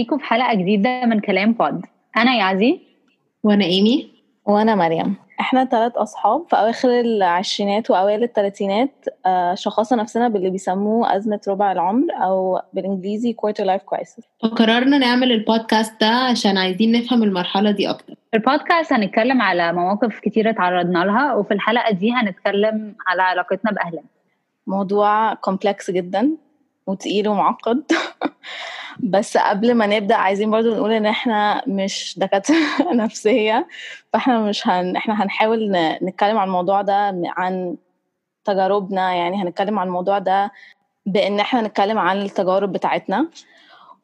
بيكم 0.00 0.18
في 0.18 0.24
حلقة 0.24 0.54
جديدة 0.54 1.04
من 1.06 1.20
كلام 1.20 1.52
pod 1.52 1.86
أنا 2.16 2.34
يعزي. 2.36 2.80
وأنا 3.42 3.64
إيمي. 3.64 4.10
وأنا 4.46 4.74
مريم. 4.74 5.14
إحنا 5.40 5.64
ثلاث 5.64 5.96
أصحاب 5.96 6.44
في 6.50 6.56
أواخر 6.56 7.00
العشرينات 7.00 7.90
وأوائل 7.90 8.22
الثلاثينات 8.22 9.04
آه، 9.26 9.54
شخصنا 9.54 10.02
نفسنا 10.02 10.28
باللي 10.28 10.50
بيسموه 10.50 11.16
أزمة 11.16 11.40
ربع 11.48 11.72
العمر 11.72 12.06
أو 12.12 12.60
بالإنجليزي 12.72 13.36
quarter 13.42 13.64
life 13.64 13.82
crisis. 13.94 14.24
فقررنا 14.42 14.98
نعمل 14.98 15.32
البودكاست 15.32 16.00
ده 16.00 16.06
عشان 16.06 16.58
عايزين 16.58 16.92
نفهم 16.92 17.22
المرحلة 17.22 17.70
دي 17.70 17.90
أكتر. 17.90 18.14
في 18.30 18.36
البودكاست 18.36 18.92
هنتكلم 18.92 19.42
على 19.42 19.72
مواقف 19.72 20.18
كتيرة 20.18 20.52
تعرضنا 20.52 20.98
لها 20.98 21.34
وفي 21.34 21.54
الحلقة 21.54 21.92
دي 21.92 22.12
هنتكلم 22.12 22.94
على 23.06 23.22
علاقتنا 23.22 23.70
بأهلنا. 23.70 24.02
موضوع 24.66 25.34
complex 25.34 25.90
جدا. 25.90 26.30
وتقيل 26.90 27.28
ومعقد. 27.28 27.82
بس 29.02 29.36
قبل 29.36 29.74
ما 29.74 29.86
نبدأ 29.86 30.14
عايزين 30.14 30.50
برضو 30.50 30.74
نقول 30.74 30.92
إن 30.92 31.06
إحنا 31.06 31.62
مش 31.66 32.18
دكاترة 32.18 32.56
نفسية 32.92 33.68
فإحنا 34.12 34.40
مش 34.40 34.68
هن... 34.68 34.96
إحنا 34.96 35.22
هنحاول 35.22 35.72
نتكلم 36.02 36.38
عن 36.38 36.46
الموضوع 36.46 36.82
ده 36.82 37.22
عن 37.36 37.76
تجاربنا. 38.44 39.14
يعني 39.14 39.42
هنتكلم 39.42 39.78
عن 39.78 39.86
الموضوع 39.86 40.18
ده 40.18 40.52
بإن 41.06 41.40
إحنا 41.40 41.60
نتكلم 41.60 41.98
عن 41.98 42.22
التجارب 42.22 42.72
بتاعتنا. 42.72 43.28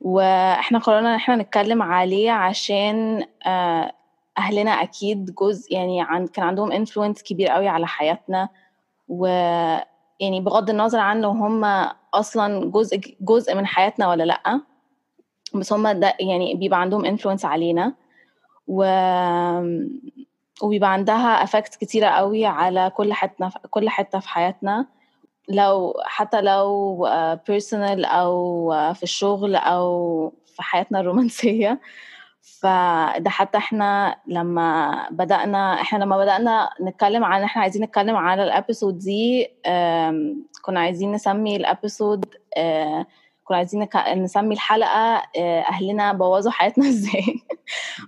وإحنا 0.00 0.78
قررنا 0.78 1.10
إن 1.10 1.14
إحنا 1.14 1.36
نتكلم 1.36 1.82
عليه 1.82 2.30
عشان 2.30 3.24
آه، 3.46 3.92
أهلنا 4.38 4.70
أكيد 4.70 5.34
جزء 5.34 5.74
يعني 5.74 6.02
عن 6.02 6.26
كان 6.26 6.44
عندهم 6.44 6.72
انفلونس 6.72 7.22
كبير 7.22 7.48
قوي 7.48 7.68
على 7.68 7.86
حياتنا. 7.86 8.48
و 9.08 9.26
يعني 10.20 10.40
بغض 10.40 10.70
النظر 10.70 10.98
عنه 10.98 11.28
هم 11.28 11.64
أصلا 12.14 12.70
جزء 12.70 13.00
جزء 13.20 13.54
من 13.54 13.66
حياتنا 13.66 14.08
ولا 14.10 14.22
لأ 14.24 14.60
بس 15.54 15.72
هم 15.72 15.88
ده 15.88 16.14
يعني 16.20 16.54
بيبقى 16.54 16.80
عندهم 16.80 17.04
influence 17.04 17.44
علينا. 17.44 17.94
و 18.68 18.84
وبيبقى 20.62 20.92
عندها 20.92 21.42
effect 21.42 21.74
كتيرة 21.76 22.06
قوي 22.08 22.46
على 22.46 22.92
كل 22.96 23.12
حتة 23.12 23.50
كل 23.70 23.88
حتة 23.88 24.18
في 24.18 24.28
حياتنا. 24.28 24.86
لو 25.48 25.94
حتى 26.04 26.40
لو 26.40 26.98
personal 27.48 28.04
أو 28.04 28.70
في 28.94 29.02
الشغل 29.02 29.56
أو 29.56 30.32
في 30.46 30.62
حياتنا 30.62 31.00
الرومانسية. 31.00 31.80
فده 32.46 33.30
حتى 33.30 33.58
إحنا 33.58 34.16
لما 34.26 34.92
بدأنا 35.10 35.80
إحنا 35.80 36.04
لما 36.04 36.18
بدأنا 36.18 36.70
نتكلم 36.82 37.24
عن 37.24 37.42
إحنا 37.42 37.62
عايزين 37.62 37.82
نتكلم 37.84 38.16
على 38.16 38.44
ال 38.44 38.51
episode 38.51 38.98
دي 38.98 39.50
كنا 40.62 40.80
عايزين 40.80 41.12
نسمي 41.12 41.56
الابيسود 41.56 42.24
كنا 43.44 43.56
عايزين 43.56 43.88
نسمي 44.16 44.54
الحلقة 44.54 45.22
آه، 45.38 45.60
أهلنا 45.60 46.12
بوظوا 46.12 46.52
حياتنا 46.52 46.88
إزاي. 46.88 47.24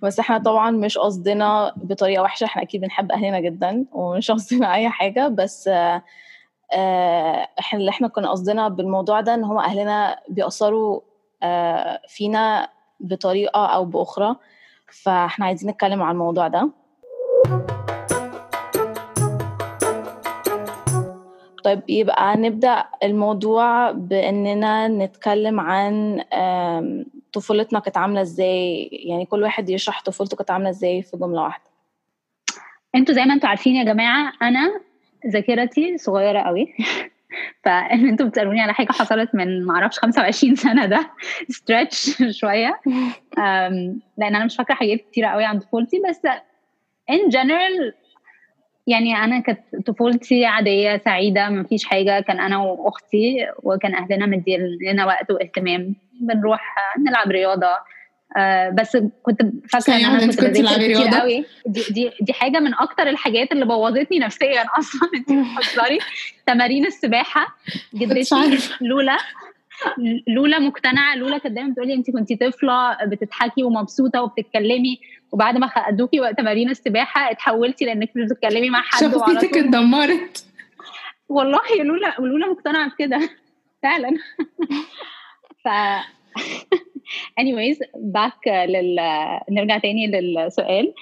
بس 0.02 0.18
إحنا 0.18 0.38
طبعا 0.38 0.70
مش 0.70 0.98
قصدنا 0.98 1.72
بطريقة 1.76 2.22
وحشة 2.22 2.44
إحنا 2.44 2.62
أكيد 2.62 2.80
بنحب 2.80 3.12
أهلنا 3.12 3.40
جدا 3.40 3.84
ومش 3.92 4.30
قصدنا 4.34 4.74
أي 4.74 4.88
حاجة. 4.88 5.28
بس 5.28 5.68
آه، 5.68 6.02
آه، 6.72 7.48
إحنا 7.58 7.78
اللي 7.80 7.90
إحنا 7.90 8.08
كنا 8.08 8.30
قصدنا 8.30 8.68
بالموضوع 8.68 9.20
ده 9.20 9.34
إن 9.34 9.44
هو 9.44 9.60
أهلنا 9.60 10.20
بيأثروا 10.28 11.00
فينا 12.08 12.68
بطريقة 13.00 13.66
أو 13.66 13.84
بأخرى. 13.84 14.36
فإحنا 15.02 15.46
عايزين 15.46 15.70
نتكلم 15.70 16.02
عن 16.02 16.12
الموضوع 16.14 16.48
ده. 16.48 16.70
طيب 21.64 21.82
يبقى 21.88 22.36
نبدأ 22.36 22.84
الموضوع 23.02 23.90
بإننا 23.90 24.88
نتكلم 24.88 25.60
عن 25.60 26.20
طفولتنا 27.32 27.78
كانت 27.80 27.96
عاملة 27.96 28.20
إزاي. 28.20 28.88
يعني 28.92 29.26
كل 29.26 29.42
واحد 29.42 29.70
يشرح 29.70 30.02
طفولته 30.02 30.36
كانت 30.36 30.50
عاملة 30.50 30.70
إزاي 30.70 31.02
في 31.02 31.16
جملة 31.16 31.42
واحدة. 31.42 31.64
أنتوا 32.94 33.14
زي 33.14 33.24
ما 33.24 33.34
أنتوا 33.34 33.48
عارفين 33.48 33.74
يا 33.76 33.84
جماعة 33.84 34.32
أنا 34.42 34.80
ذاكرتي 35.26 35.98
صغيرة 35.98 36.40
قوي 36.40 36.74
فإن 37.64 38.08
أنتوا 38.08 38.26
بتسألوني 38.26 38.60
على 38.60 38.72
حاجة 38.74 38.92
حصلت 38.92 39.34
من 39.34 39.64
معرفش 39.64 39.98
25 39.98 40.54
سنة 40.54 40.86
ده 40.86 41.10
ستريتش 41.48 42.10
شوية. 42.40 42.80
لأن 44.18 44.34
أنا 44.34 44.44
مش 44.44 44.56
فاكرة 44.56 44.74
حاجات 44.74 44.98
كتيرة 45.00 45.28
قوي 45.28 45.44
عن 45.44 45.58
طفولتي 45.60 46.02
بس 46.08 46.20
ان 47.10 47.28
جنرال 47.28 47.94
يعني 48.86 49.16
أنا 49.16 49.40
كانت 49.40 49.60
طفولتي 49.86 50.44
عادية 50.46 50.96
سعيدة 51.04 51.48
ما 51.48 51.62
فيش 51.62 51.84
حاجة. 51.84 52.20
كان 52.20 52.40
أنا 52.40 52.58
وأختي 52.58 53.46
وكان 53.62 53.94
أهلنا 53.94 54.26
مدين 54.26 54.60
لنا 54.82 55.06
وقت 55.06 55.30
واهتمام. 55.30 55.94
بنروح 56.20 56.74
نلعب 56.98 57.30
رياضة. 57.30 57.68
آه 58.36 58.70
بس 58.70 58.96
كنت 59.22 59.42
فاكرة 59.70 59.94
إن 59.96 60.04
أنا 60.04 60.26
كنت 60.26 60.44
بذاكر 60.44 60.92
كتير 60.92 61.08
قوي. 61.20 61.44
دي, 61.66 61.82
دي 61.90 62.10
دي 62.20 62.32
حاجة 62.32 62.58
من 62.60 62.74
أكتر 62.74 63.08
الحاجات 63.08 63.52
اللي 63.52 63.64
بوظتني 63.64 64.18
نفسيا 64.18 64.64
أصلا. 64.78 65.10
انت 65.14 65.28
بتهزري. 65.32 65.98
تمارين 66.46 66.86
السباحة. 66.86 67.56
جدتي 67.94 68.58
لولا 68.80 69.16
لولا 70.28 70.58
مقتنعة 70.58 71.14
لولا 71.16 71.38
كانت 71.38 71.54
دايما 71.54 71.70
بتقولي 71.70 71.94
انت 71.94 72.10
كنت 72.10 72.32
طفلة 72.42 72.96
بتضحكي 73.06 73.62
ومبسوطة 73.62 74.22
وبتتكلمي 74.22 75.00
وبعد 75.32 75.56
ما 75.56 75.66
خدوكي 75.66 76.20
وقت 76.20 76.38
تمارين 76.38 76.70
السباحة 76.70 77.30
اتحولتي 77.30 77.84
لإنك 77.84 78.10
بتتكلمي 78.16 78.70
مع 78.70 78.82
حد 78.82 79.00
شخصيتك 79.00 79.56
اتدمرت 79.58 80.44
والله 81.28 81.60
لولا 81.82 82.14
لولا 82.18 82.46
مقتنعة 82.46 82.88
بكده. 82.88 83.30
فعلا. 83.82 84.10
ف 85.64 85.68
anyways 87.40 87.78
back 87.96 88.48
لل 88.48 88.96
نرجع 89.50 89.78
تاني 89.78 90.06
للسؤال. 90.06 90.94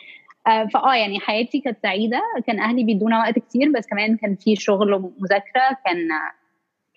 آه، 0.47 0.69
فاه 0.75 0.95
يعني 0.95 1.21
حياتي 1.21 1.61
كانت 1.61 1.79
سعيدة. 1.83 2.23
كان 2.47 2.61
أهلي 2.61 2.85
بيدونا 2.85 3.19
وقت 3.19 3.39
كتير 3.39 3.71
بس 3.71 3.87
كمان 3.87 4.17
كان 4.17 4.37
في 4.37 4.57
شغل 4.57 4.95
ومذاكرة. 4.95 5.77
كان 5.87 6.09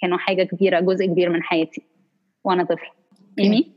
كانوا 0.01 0.17
حاجة 0.17 0.43
كبيرة 0.43 0.79
جزء 0.79 1.05
كبير 1.05 1.29
من 1.29 1.43
حياتي 1.43 1.81
وأنا 2.43 2.63
طفل 2.63 2.87
إيمي؟ 3.39 3.71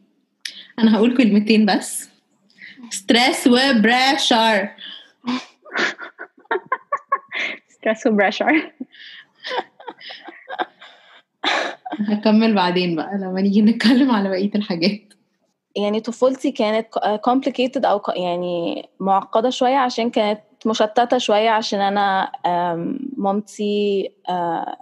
أنا 0.78 0.96
هقول 0.96 1.16
كلمتين 1.16 1.66
بس. 1.66 2.10
stress 2.90 3.46
و 3.46 3.60
pressure 3.60 4.68
stress 7.68 8.06
و 8.06 8.14
pressure 8.14 8.72
هكمل 12.08 12.54
بعدين 12.54 12.96
بقى 12.96 13.18
لما 13.18 13.40
نيجي 13.40 13.62
نتكلم 13.62 14.10
على 14.10 14.28
بقية 14.28 14.50
الحاجات. 14.54 15.12
يعني 15.76 16.00
طفولتي 16.00 16.50
كانت 16.50 16.98
complicated 16.98 17.84
أو 17.84 18.00
يعني 18.16 18.88
معقدة 19.00 19.50
شوية 19.50 19.76
عشان 19.76 20.10
كانت 20.10 20.40
مشتتة 20.66 21.18
شوية 21.18 21.50
عشان 21.50 21.80
أنا 21.80 22.32
مامتي 23.16 24.12
آه، 24.28 24.76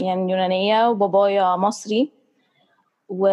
يعني 0.00 0.32
يونانية 0.32 0.88
وبابايا 0.88 1.56
مصري. 1.56 2.12
و 3.08 3.28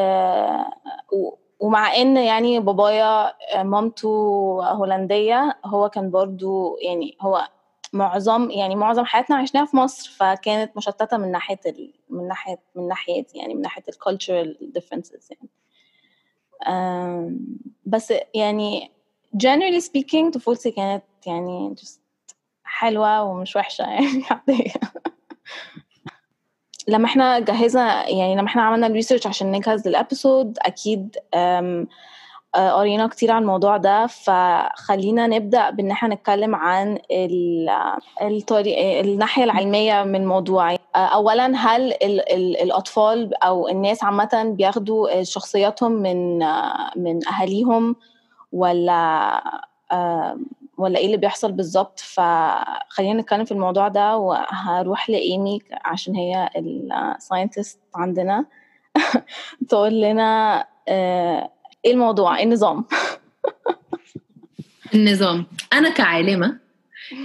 ومع 1.59 1.95
إن 1.95 2.17
يعني 2.17 2.59
بابايا 2.59 3.34
مامته 3.63 4.09
هولندية 4.63 5.57
هو 5.66 5.89
كان 5.89 6.11
برضو 6.11 6.78
يعني 6.78 7.17
هو 7.22 7.47
معظم 7.94 8.50
يعني 8.51 8.75
معظم 8.75 9.05
حياتنا 9.05 9.35
عشناها 9.35 9.66
في 9.66 9.78
مصر 9.78 10.11
فكانت 10.19 10.78
مشتتة 10.78 11.17
من 11.17 11.31
ناحية 11.31 11.59
ال... 11.66 11.94
من 12.09 12.28
ناحية 12.28 12.59
من 12.75 12.88
ناحية 12.88 13.25
يعني 13.35 13.53
من 13.53 13.61
ناحية 13.61 13.84
الكالتشرال 13.89 14.72
differences 14.78 15.28
يعني. 15.31 15.50
بس 17.85 18.13
يعني 18.33 18.91
generally 19.37 19.81
speaking 19.81 20.31
طفولتي 20.34 20.72
كانت 20.72 21.03
يعني 21.25 21.75
just 21.79 21.99
حلوة 22.63 23.23
ومش 23.23 23.55
وحشة 23.55 23.84
يعني 23.91 24.23
عادية. 24.31 24.73
لما 26.87 27.05
إحنا 27.05 27.40
جهزنا 27.40 28.09
يعني 28.09 28.35
لما 28.35 28.47
إحنا 28.47 28.61
عملنا 28.61 28.87
ال 28.87 28.92
research 28.92 29.28
عشان 29.28 29.52
نجهز 29.52 29.87
لل 29.87 30.03
episode 30.03 30.58
أكيد 30.61 31.17
قرينا 32.55 33.07
كتير 33.07 33.31
عن 33.31 33.41
الموضوع 33.41 33.78
ده 33.78 34.07
فخلينا 34.07 35.28
نبدأ 35.28 35.69
بإن 35.69 35.91
إحنا 35.91 36.16
نتكلم 36.16 36.55
عن 36.55 36.99
الطريق 38.22 38.99
الناحية 38.99 39.43
العلمية 39.43 40.03
من 40.03 40.16
الموضوع 40.16 40.75
اولا 40.96 41.55
هل 41.55 41.81
ال 41.93 42.34
ال 42.34 42.61
الأطفال 42.61 43.43
أو 43.43 43.67
الناس 43.67 44.03
عامة 44.03 44.53
بياخدوا 44.57 45.23
شخصياتهم 45.23 45.91
من 45.91 46.40
من 46.96 47.28
أهاليهم 47.28 47.96
ولا 48.52 49.41
ولا 50.78 50.99
إيه 50.99 51.05
اللي 51.05 51.17
بيحصل 51.17 51.51
بالظبط؟ 51.51 51.99
فخلينا 51.99 53.22
نتكلم 53.22 53.46
في 53.46 53.51
الموضوع 53.51 53.87
ده 53.87 54.17
وهروح 54.17 55.09
لإيمي 55.09 55.59
عشان 55.85 56.16
هي 56.16 56.49
الساينتست 56.55 57.79
عندنا 57.96 58.46
تقول 59.69 60.01
لنا 60.01 60.66
إيه 61.85 61.93
الموضوع؟ 61.93 62.37
إيه 62.37 62.43
النظام؟ 62.43 62.85
النظام. 64.96 65.46
أنا 65.73 65.90
كعالمة 65.90 66.58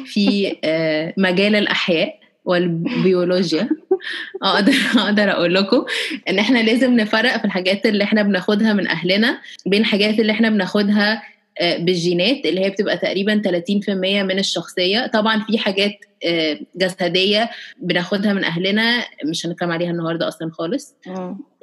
في 0.05 0.57
آه، 0.65 1.15
مجال 1.17 1.57
الأحياء 1.57 2.21
والبيولوجيا. 2.45 3.69
أقدر 4.43 4.73
أقدر 4.97 5.31
أقول 5.31 5.55
لكم 5.55 5.85
إن 6.29 6.39
إحنا 6.39 6.59
لازم 6.59 6.95
نفرق 7.01 7.37
في 7.39 7.45
الحاجات 7.45 7.87
اللي 7.87 8.05
إحنا 8.05 8.23
بناخدها 8.23 8.73
من 8.73 8.89
أهلنا 8.89 9.41
بين 9.67 9.81
الحاجات 9.81 10.21
اللي 10.21 10.33
إحنا 10.33 10.51
بناخدها 10.51 11.23
بالجينات 11.61 12.47
اللي 12.47 12.61
هي 12.65 12.71
بتبقى 12.71 12.99
تقريبا 12.99 13.43
30% 13.45 14.23
من 14.23 14.39
الشخصية. 14.39 15.07
طبعا 15.07 15.45
في 15.45 15.59
حاجات 15.59 15.93
آه، 16.25 16.59
جسدية 16.77 17.51
بناخدها 17.83 18.33
من 18.33 18.45
أهلنا 18.45 19.05
مش 19.25 19.47
هنتكلم 19.47 19.71
عليها 19.71 19.91
النهارده 19.91 20.29
أصلا 20.29 20.51
خالص. 20.53 20.95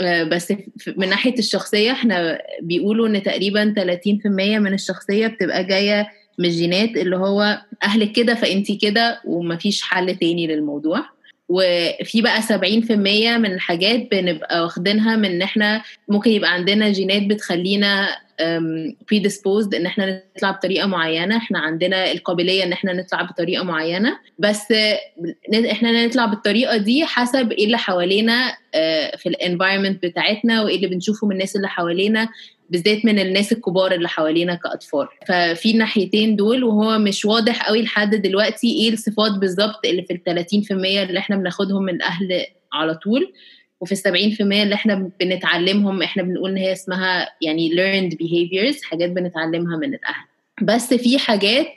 آه، 0.01 0.23
بس 0.23 0.53
من 0.97 1.09
ناحية 1.09 1.39
الشخصية 1.39 1.91
إحنا 1.91 2.41
بيقولوا 2.61 3.07
إن 3.07 3.23
تقريبا 3.23 3.73
30% 3.77 4.59
من 4.59 4.73
الشخصية 4.73 5.27
بتبقى 5.27 5.63
جاية 5.63 6.07
من 6.39 6.45
الجينات 6.45 6.89
اللي 6.89 7.17
هو 7.17 7.61
اهلك 7.83 8.11
كده 8.11 8.35
فأنتي 8.35 8.75
كده 8.75 9.21
ومفيش 9.25 9.81
حل 9.81 10.15
تاني 10.15 10.47
للموضوع. 10.47 11.16
وفي 11.49 12.21
بقى 12.21 12.41
70% 12.41 12.91
من 13.37 13.53
الحاجات 13.53 14.07
بنبقى 14.11 14.63
واخدينها 14.63 15.15
من 15.15 15.25
إن 15.25 15.41
إحنا 15.41 15.81
ممكن 16.07 16.31
يبقى 16.31 16.53
عندنا 16.53 16.89
جينات 16.91 17.23
بتخلينا 17.23 18.07
predisposed 19.13 19.75
إن 19.75 19.85
إحنا 19.85 20.23
نطلع 20.35 20.51
بطريقة 20.51 20.87
معينة. 20.87 21.37
إحنا 21.37 21.59
عندنا 21.59 22.11
القابلية 22.11 22.63
إن 22.63 22.71
إحنا 22.71 22.93
نطلع 22.93 23.21
بطريقة 23.21 23.63
معينة. 23.63 24.19
بس 24.39 24.73
إحنا 25.71 26.05
نطلع 26.05 26.25
بالطريقة 26.25 26.77
دي 26.77 27.05
حسب 27.05 27.51
إيه 27.51 27.65
اللي 27.65 27.77
حوالينا 27.77 28.57
آه، 28.75 29.15
في 29.15 29.29
الانفايرمنت 29.29 30.05
بتاعتنا 30.05 30.63
وإيه 30.63 30.75
اللي 30.75 30.87
بنشوفه 30.87 31.27
من 31.27 31.33
الناس 31.33 31.55
اللي 31.55 31.67
حوالينا. 31.67 32.29
بالذات 32.69 33.05
من 33.05 33.19
الناس 33.19 33.51
الكبار 33.51 33.91
اللي 33.91 34.09
حوالينا 34.09 34.55
كأطفال. 34.55 35.07
ففي 35.27 35.71
الناحيتين 35.71 36.35
دول 36.35 36.63
وهو 36.63 36.97
مش 36.99 37.25
واضح 37.25 37.67
قوي 37.67 37.81
لحد 37.81 38.15
دلوقتي 38.15 38.67
إيه 38.73 38.93
الصفات 38.93 39.31
بالظبط 39.31 39.85
اللي 39.85 40.03
في 40.03 40.13
ال 40.13 40.45
30% 40.69 40.71
اللي 41.09 41.19
إحنا 41.19 41.35
بناخدهم 41.35 41.83
من 41.83 41.93
الاهل 41.95 42.45
على 42.73 42.95
طول 42.95 43.33
وفي 43.81 43.91
ال 43.91 43.97
70% 43.97 44.41
اللي 44.41 44.75
إحنا 44.75 45.11
بنتعلمهم 45.19 46.01
إحنا 46.03 46.23
بنقول 46.23 46.49
إن 46.51 46.57
هي 46.57 46.71
اسمها 46.71 47.29
يعني 47.41 47.69
learned 47.69 48.13
behaviors 48.13 48.83
حاجات 48.83 49.09
بنتعلمها 49.09 49.77
من 49.77 49.93
الأهل. 49.93 50.25
بس 50.61 50.93
في 50.93 51.19
حاجات 51.19 51.67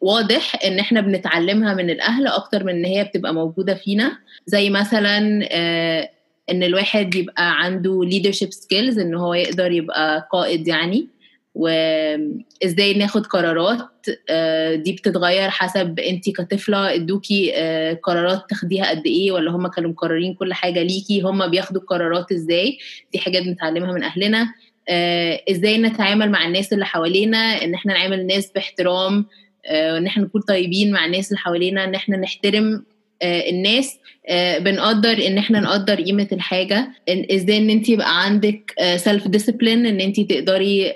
واضح 0.00 0.64
إن 0.64 0.78
إحنا 0.78 1.00
بنتعلمها 1.00 1.74
من 1.74 1.90
الأهل 1.90 2.26
أكتر 2.26 2.64
من 2.64 2.74
إن 2.74 2.84
هي 2.84 3.04
بتبقى 3.04 3.34
موجودة 3.34 3.74
فينا. 3.74 4.18
زي 4.46 4.70
مثلا 4.70 5.48
آه، 5.52 6.10
إن 6.50 6.62
الواحد 6.62 7.14
يبقى 7.14 7.64
عنده 7.64 8.00
leadership 8.04 8.48
skills 8.50 8.98
إن 8.98 9.14
هو 9.14 9.34
يقدر 9.34 9.72
يبقى 9.72 10.28
قائد 10.32 10.68
يعني. 10.68 11.08
وازاي 11.54 12.94
ناخد 12.94 13.26
قرارات 13.26 13.88
آه، 14.30 14.74
دي 14.74 14.92
بتتغير 14.92 15.50
حسب 15.50 16.00
انت 16.00 16.30
كطفلة 16.30 16.94
ادوكي 16.94 17.52
آه، 17.54 17.94
قرارات 18.02 18.42
تاخديها 18.48 18.90
قد 18.90 19.06
إيه 19.06 19.32
ولا 19.32 19.50
هم 19.50 19.66
كانوا 19.66 19.90
مقررين 19.90 20.34
كل 20.34 20.54
حاجة 20.54 20.82
ليكي 20.82 21.20
هم 21.20 21.46
بياخدوا 21.50 21.80
القرارات 21.80 22.32
إزاي. 22.32 22.78
دي 23.12 23.18
حاجات 23.18 23.42
بنتعلمها 23.42 23.92
من 23.92 24.02
أهلنا. 24.02 24.54
آه، 24.88 25.40
إزاي 25.50 25.78
نتعامل 25.78 26.30
مع 26.30 26.46
الناس 26.46 26.72
اللي 26.72 26.84
حوالينا 26.86 27.38
إن 27.64 27.74
إحنا 27.74 27.92
نعامل 27.94 28.20
الناس 28.20 28.52
باحترام 28.52 29.26
آه، 29.66 29.98
إن 29.98 30.06
إحنا 30.06 30.22
نكون 30.24 30.40
طيبين 30.40 30.92
مع 30.92 31.06
الناس 31.06 31.28
اللي 31.28 31.38
حوالينا 31.38 31.84
إن 31.84 31.94
إحنا 31.94 32.16
نحترم 32.16 32.84
الناس 33.22 33.98
آه، 34.28 34.58
بنقدر 34.58 35.26
إن 35.26 35.38
إحنا 35.38 35.60
نقدر 35.60 36.02
قيمة 36.02 36.28
الحاجة. 36.32 36.88
إزاي 37.08 37.58
إن 37.58 37.70
انت 37.70 37.88
يبقى 37.88 38.24
عندك 38.24 38.74
self 38.96 39.28
discipline 39.28 39.86
إن 39.86 40.00
انت 40.00 40.20
تقدري 40.20 40.92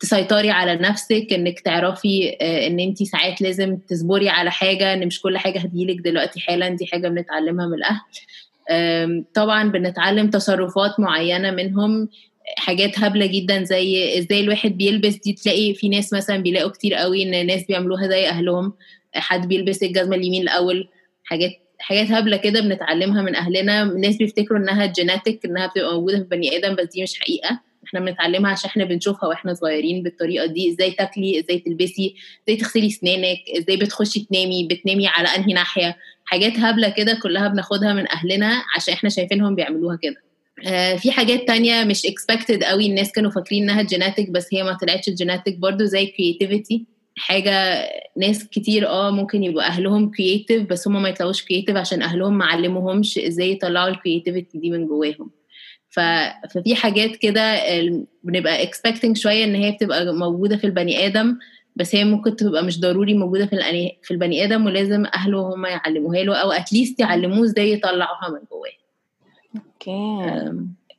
تسيطري 0.00 0.50
على 0.50 0.74
نفسك 0.74 1.26
إنك 1.32 1.60
تعرفي 1.60 2.36
آه، 2.40 2.66
إن 2.66 2.80
انت 2.80 3.02
ساعات 3.02 3.42
لازم 3.42 3.76
تصبري 3.76 4.28
على 4.28 4.50
حاجة 4.50 4.92
إن 4.94 5.06
مش 5.06 5.20
كل 5.20 5.38
حاجة 5.38 5.58
هتجيلك 5.58 6.00
دلوقتي 6.00 6.40
حالا 6.40 6.68
دي 6.68 6.86
حاجة 6.86 7.08
بنتعلمها 7.08 7.66
من 7.66 7.74
الأهل. 7.74 8.00
طبعا 9.34 9.70
بنتعلم 9.70 10.30
تصرفات 10.30 11.00
معينة 11.00 11.50
منهم 11.50 12.08
حاجات 12.56 12.98
هبلة 12.98 13.26
جدا 13.26 13.62
زي 13.64 14.18
إزاي 14.18 14.40
الواحد 14.40 14.76
بيلبس 14.76 15.14
دي 15.14 15.32
تلاقي 15.32 15.74
في 15.74 15.88
ناس 15.88 16.12
مثلا 16.12 16.36
بيلاقوا 16.36 16.70
كتير 16.70 16.94
قوي 16.94 17.22
إن 17.22 17.46
ناس 17.46 17.64
بيعملوها 17.64 18.08
زي 18.08 18.28
أهلهم. 18.28 18.72
حد 19.14 19.48
بيلبس 19.48 19.82
الجزمة 19.82 20.16
اليمين 20.16 20.42
الأول 20.42 20.88
حاجات 21.28 21.50
حاجات 21.78 22.10
هبلة 22.10 22.36
كده 22.36 22.60
بنتعلمها 22.60 23.22
من 23.22 23.34
أهلنا. 23.34 23.82
الناس 23.82 24.16
بيفتكروا 24.16 24.58
إنها 24.58 24.86
جيناتيك 24.86 25.44
إنها 25.44 25.66
بتبقى 25.66 25.94
موجودة 25.94 26.16
في 26.16 26.22
البني 26.22 26.56
آدم 26.56 26.74
بس 26.74 26.86
دي 26.94 27.02
مش 27.02 27.18
حقيقة. 27.20 27.60
إحنا 27.86 28.00
بنتعلمها 28.00 28.50
عشان 28.50 28.70
إحنا 28.70 28.84
بنشوفها 28.84 29.28
وإحنا 29.28 29.54
صغيرين 29.54 30.02
بالطريقة 30.02 30.46
دي. 30.46 30.70
إزاي 30.70 30.90
تاكلي؟ 30.90 31.40
إزاي 31.40 31.58
تلبسي؟ 31.58 32.14
إزاي 32.48 32.56
تغسلي 32.60 32.86
أسنانك؟ 32.86 33.38
إزاي 33.58 33.76
بتخشي 33.76 34.26
تنامي؟ 34.30 34.68
بتنامي 34.70 35.06
على 35.08 35.28
أنهي 35.28 35.52
ناحية؟ 35.52 35.96
حاجات 36.24 36.52
هبلة 36.58 36.88
كده 36.88 37.18
كلها 37.22 37.48
بناخدها 37.48 37.92
من 37.92 38.08
أهلنا 38.10 38.62
عشان 38.76 38.94
إحنا 38.94 39.10
شايفينهم 39.10 39.54
بيعملوها 39.54 39.98
كده. 40.02 40.16
آه، 40.66 40.96
في 40.96 41.10
حاجات 41.10 41.46
تانية 41.48 41.84
مش 41.84 42.02
expected 42.06 42.64
قوي. 42.64 42.86
الناس 42.86 43.12
كانوا 43.12 43.30
فاكرين 43.30 43.62
إنها 43.62 43.82
genetic 43.82 44.30
بس 44.30 44.46
هي 44.52 44.62
ما 44.62 44.72
طلعتش 44.72 45.10
genetic 45.10 45.58
برضو 45.58 45.84
زي 45.84 46.06
creativity. 46.06 46.97
حاجة 47.18 47.84
ناس 48.16 48.48
كتير 48.48 48.88
آه 48.88 49.10
ممكن 49.10 49.44
يبقوا 49.44 49.62
أهلهم 49.66 50.10
creative 50.12 50.62
بس 50.70 50.88
هم 50.88 51.02
ما 51.02 51.08
يطلعوش 51.08 51.42
creative 51.42 51.76
عشان 51.76 52.02
أهلهم 52.02 52.38
ما 52.38 52.44
علموهمش 52.44 53.18
إزاي 53.18 53.52
يطلعوا 53.52 53.88
ال 53.88 53.94
creativity 53.94 54.58
دي 54.58 54.70
من 54.70 54.86
جواهم. 54.86 55.30
ف... 55.90 56.00
ففي 56.54 56.74
حاجات 56.74 57.16
كده 57.16 57.56
بنبقى 58.24 58.66
expecting 58.66 59.12
شوية 59.14 59.44
إن 59.44 59.54
هي 59.54 59.72
بتبقى 59.72 60.12
موجودة 60.14 60.56
في 60.56 60.64
البني 60.64 61.06
آدم 61.06 61.38
بس 61.76 61.94
هي 61.94 62.04
ممكن 62.04 62.36
تبقى 62.36 62.64
مش 62.64 62.80
ضروري 62.80 63.14
موجودة 63.14 63.46
في 63.46 63.56
الأني- 63.56 64.06
في 64.06 64.10
البني 64.10 64.44
آدم 64.44 64.66
ولازم 64.66 65.06
أهله 65.14 65.40
هم 65.54 65.66
يعلموها 65.66 66.22
له 66.22 66.36
أو 66.36 66.52
at 66.52 66.66
least 66.66 67.00
يعلموه 67.00 67.44
إزاي 67.44 67.72
يطلعوها 67.72 68.28
من 68.28 68.38
جواه 68.50 68.78
okay 69.66 70.50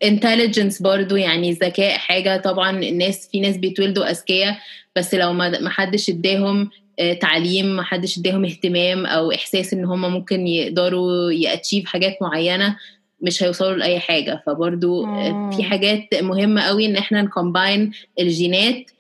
intelligence 0.04 0.82
برضو 0.82 1.16
يعني 1.16 1.50
الذكاء 1.50 1.98
حاجة 1.98 2.38
طبعا 2.38 2.80
الناس 2.84 3.30
في 3.32 3.40
ناس 3.40 3.58
بيتولدوا 3.58 4.10
أذكياء 4.12 4.58
بس 4.96 5.16
لو 5.16 5.34
ما 5.34 5.70
حدش 5.70 6.10
اداهم 6.10 6.70
آه، 7.00 7.14
تعليم 7.14 7.66
ما 7.76 7.84
حدش 7.84 8.18
اداهم 8.18 8.46
اهتمام 8.46 9.06
أو 9.06 9.32
إحساس 9.32 9.74
إن 9.74 9.86
هم 9.86 10.02
ممكن 10.02 10.48
يقدروا 10.48 11.32
ي 11.32 11.39
achieve 11.39 11.86
حاجات 11.86 12.18
معينة 12.22 12.76
مش 13.22 13.44
هيوصلوا 13.44 13.78
لأي 13.78 14.00
حاجة 14.00 14.44
فبرضو 14.46 15.06
آه، 15.06 15.32
مم. 15.32 15.52
في 15.52 15.64
حاجات 15.64 16.08
مهمة 16.22 16.62
قوي 16.62 16.86
إن 16.86 16.96
إحنا 16.96 17.22
نكومباين 17.22 17.92
الجينات 18.20 18.92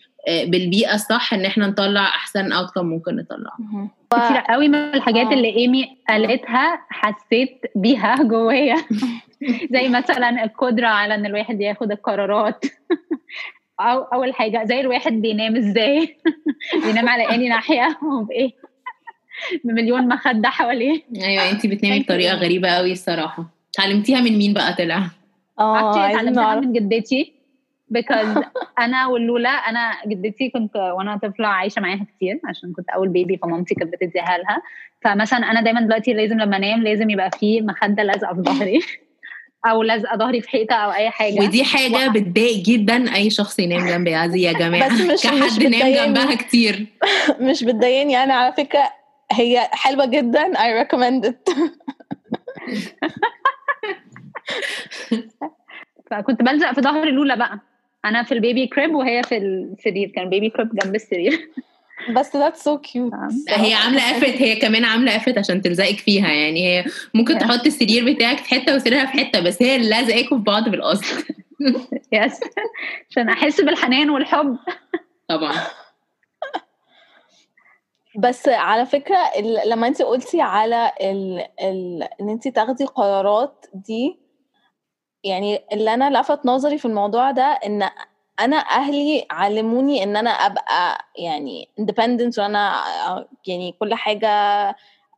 بالبيئة 0.46 0.96
الصح 0.96 1.34
إن 1.34 1.46
إحنا 1.46 1.68
نطلع 1.68 2.04
أحسن 2.06 2.52
أوتكم 2.52 2.86
ممكن 2.86 3.16
نطلعه. 3.16 3.58
كتير 4.14 4.38
قوي 4.38 4.68
من 4.68 4.76
الحاجات 4.76 5.28
آه. 5.28 5.34
اللي 5.34 5.56
إيمي 5.56 5.98
قالتها 6.10 6.82
حسيت 6.90 7.62
بيها 7.76 8.16
جوايا. 8.34 8.76
زي 9.72 9.90
مثلا 9.90 10.44
القدرة 10.44 10.88
على 10.88 11.16
إن 11.16 11.26
الواحد 11.26 11.62
ياخد 11.62 11.92
القرارات. 11.92 12.66
أو 13.80 14.02
أول 14.02 14.34
حاجة 14.34 14.64
زي 14.66 14.80
الواحد 14.80 15.14
بينام 15.14 15.56
إزاي؟ 15.56 16.18
بينام 16.86 17.10
على 17.10 17.30
اني 17.36 17.50
ناحية؟ 17.50 17.98
وبايه 18.04 18.52
بمليون 19.64 20.08
مخدة 20.08 20.50
حواليه. 20.50 21.02
أيوة 21.24 21.50
أنتي 21.52 21.68
بتنامي. 21.68 22.00
بطريقة 22.00 22.36
غريبة 22.36 22.70
قوي 22.70 22.92
الصراحة. 22.92 23.46
اتعلمتيها 23.74 24.22
من 24.22 24.38
مين 24.38 24.54
بقى 24.54 24.74
طلع؟ 24.74 25.04
آه 25.60 26.10
اتعلمتها 26.10 26.56
من 26.60 26.74
جدتي. 26.74 27.34
Because 27.98 28.44
أنا 28.80 29.08
واللولا 29.08 29.50
أنا 29.50 29.92
جدتي 30.08 30.50
كنت 30.50 30.76
وأنا 30.76 31.18
طفلة 31.18 31.48
عايشة 31.48 31.82
معاها 31.82 32.06
كتير 32.16 32.40
عشان 32.46 32.74
كنت 32.74 32.90
أول 32.90 33.10
بيبي 33.10 33.38
فمامتي 33.38 33.76
كانت 33.76 33.94
بتديها 33.94 34.38
لها 34.38 34.62
فمثلا 35.02 35.52
أنا 35.52 35.62
دايما 35.62 35.82
دلوقتي 35.82 36.14
لازم 36.14 36.40
لما 36.42 36.58
أنام 36.58 36.84
لازم 36.84 37.10
يبقى 37.10 37.32
في 37.40 37.62
مخدة 37.62 38.04
لازقه 38.04 38.34
في 38.36 38.42
ظهري 38.42 38.80
أو 39.70 39.84
لازقه 39.84 40.18
ظهري 40.18 40.42
في 40.42 40.50
حيطة 40.50 40.76
أو 40.76 40.92
أي 40.92 41.10
حاجة. 41.10 41.40
ودي 41.42 41.64
حاجة 41.64 42.10
بتضايق 42.10 42.58
جدا 42.66 43.16
أي 43.16 43.30
شخص 43.30 43.60
ينام 43.60 43.88
جنب 43.88 44.08
يعزي 44.08 44.42
يا 44.42 44.52
جماعة. 44.52 44.88
بس 44.88 45.02
مش- 45.02 45.12
مش 45.12 45.22
كحد 45.24 45.34
نام 45.34 45.50
بتضايقني. 45.72 45.94
جنبها 46.06 46.36
كتير. 46.36 46.86
مش 47.50 47.64
بتضايقني. 47.64 48.24
أنا 48.24 48.34
على 48.34 48.54
فكرة 48.54 48.84
هي 49.32 49.70
حلوة 49.72 50.06
جدا. 50.06 50.54
I 50.54 50.86
recommend 50.86 51.26
it. 51.30 51.52
فكنت 56.12 56.42
بلزق 56.42 56.74
في 56.74 56.82
ظهر 56.82 57.06
لولا 57.10 57.36
بقى. 57.36 57.60
أنا 58.06 58.24
في 58.24 58.32
البيبي 58.34 58.68
كريب 58.68 58.96
وهي 58.96 59.24
في 59.24 59.38
السرير 59.38 60.10
كان 60.16 60.30
بيبي 60.30 60.50
كريب 60.50 60.70
جنب 60.76 60.96
السرير. 60.96 61.50
بس 62.16 62.38
that's 62.38 62.60
so 62.60 62.78
cute. 62.78 63.16
هي 63.62 63.74
عاملة 63.74 64.12
افت 64.12 64.42
هي 64.42 64.56
كمان 64.56 64.86
عاملة 64.86 65.16
افت 65.16 65.38
عشان 65.38 65.62
تلزقك 65.62 65.98
فيها. 65.98 66.28
يعني 66.28 66.66
هي 66.68 66.86
ممكن 67.14 67.36
Yeah. 67.36 67.42
تحط 67.42 67.66
السرير 67.66 68.14
بتاعك 68.14 68.38
في 68.38 68.50
حتة 68.50 68.76
وسريرها 68.76 69.06
في 69.06 69.12
حتة 69.12 69.40
بس 69.40 69.62
هي 69.62 69.76
اللي 69.76 69.90
لازقاكوا 69.90 70.38
في 70.38 70.44
بعض 70.44 70.70
بالقصد. 70.70 71.24
يس 72.14 72.40
عشان 73.12 73.30
أحس 73.30 73.62
بالحنان 73.62 74.10
والحب. 74.10 74.58
طبعا. 75.28 75.54
بس 78.20 78.48
على 78.48 78.86
فكرة 78.86 79.18
ال- 79.40 79.70
لما 79.70 79.88
انت 79.88 80.02
قلتي 80.02 80.42
على 80.42 80.92
ال 81.02 81.44
ال 81.64 82.04
ان 82.22 82.30
انت 82.30 82.48
تاخدي 82.48 82.86
قرارات 82.86 83.66
دي 83.74 84.20
يعني 85.24 85.60
اللي 85.74 85.94
أنا 85.94 86.20
لفت 86.20 86.46
نظري 86.46 86.78
في 86.78 86.86
الموضوع 86.86 87.32
ده 87.32 87.44
إن 87.44 87.90
أنا 88.40 88.58
أهلي 88.58 89.26
علموني 89.32 90.04
إن 90.04 90.18
أنا 90.18 90.30
أبقى 90.30 91.06
يعني 91.18 91.70
independent 91.82 92.40
وأنا 92.40 92.74
يعني 93.48 93.72
كل 93.80 93.94
حاجة 93.94 94.30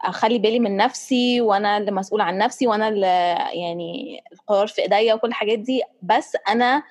أخلي 0.01 0.39
بالي 0.39 0.60
من 0.60 0.77
نفسي 0.77 1.41
وأنا 1.41 1.77
اللي 1.77 1.91
مسؤول 1.91 2.22
عن 2.22 2.38
نفسي 2.38 2.67
وأنا 2.67 2.88
اللي 2.88 3.36
يعني 3.53 4.24
القرار 4.34 4.67
في 4.67 4.81
إيديا 4.81 5.13
وكل 5.13 5.27
الحاجات 5.27 5.60
دي. 5.60 5.81
بس 6.01 6.38
أنا 6.50 6.84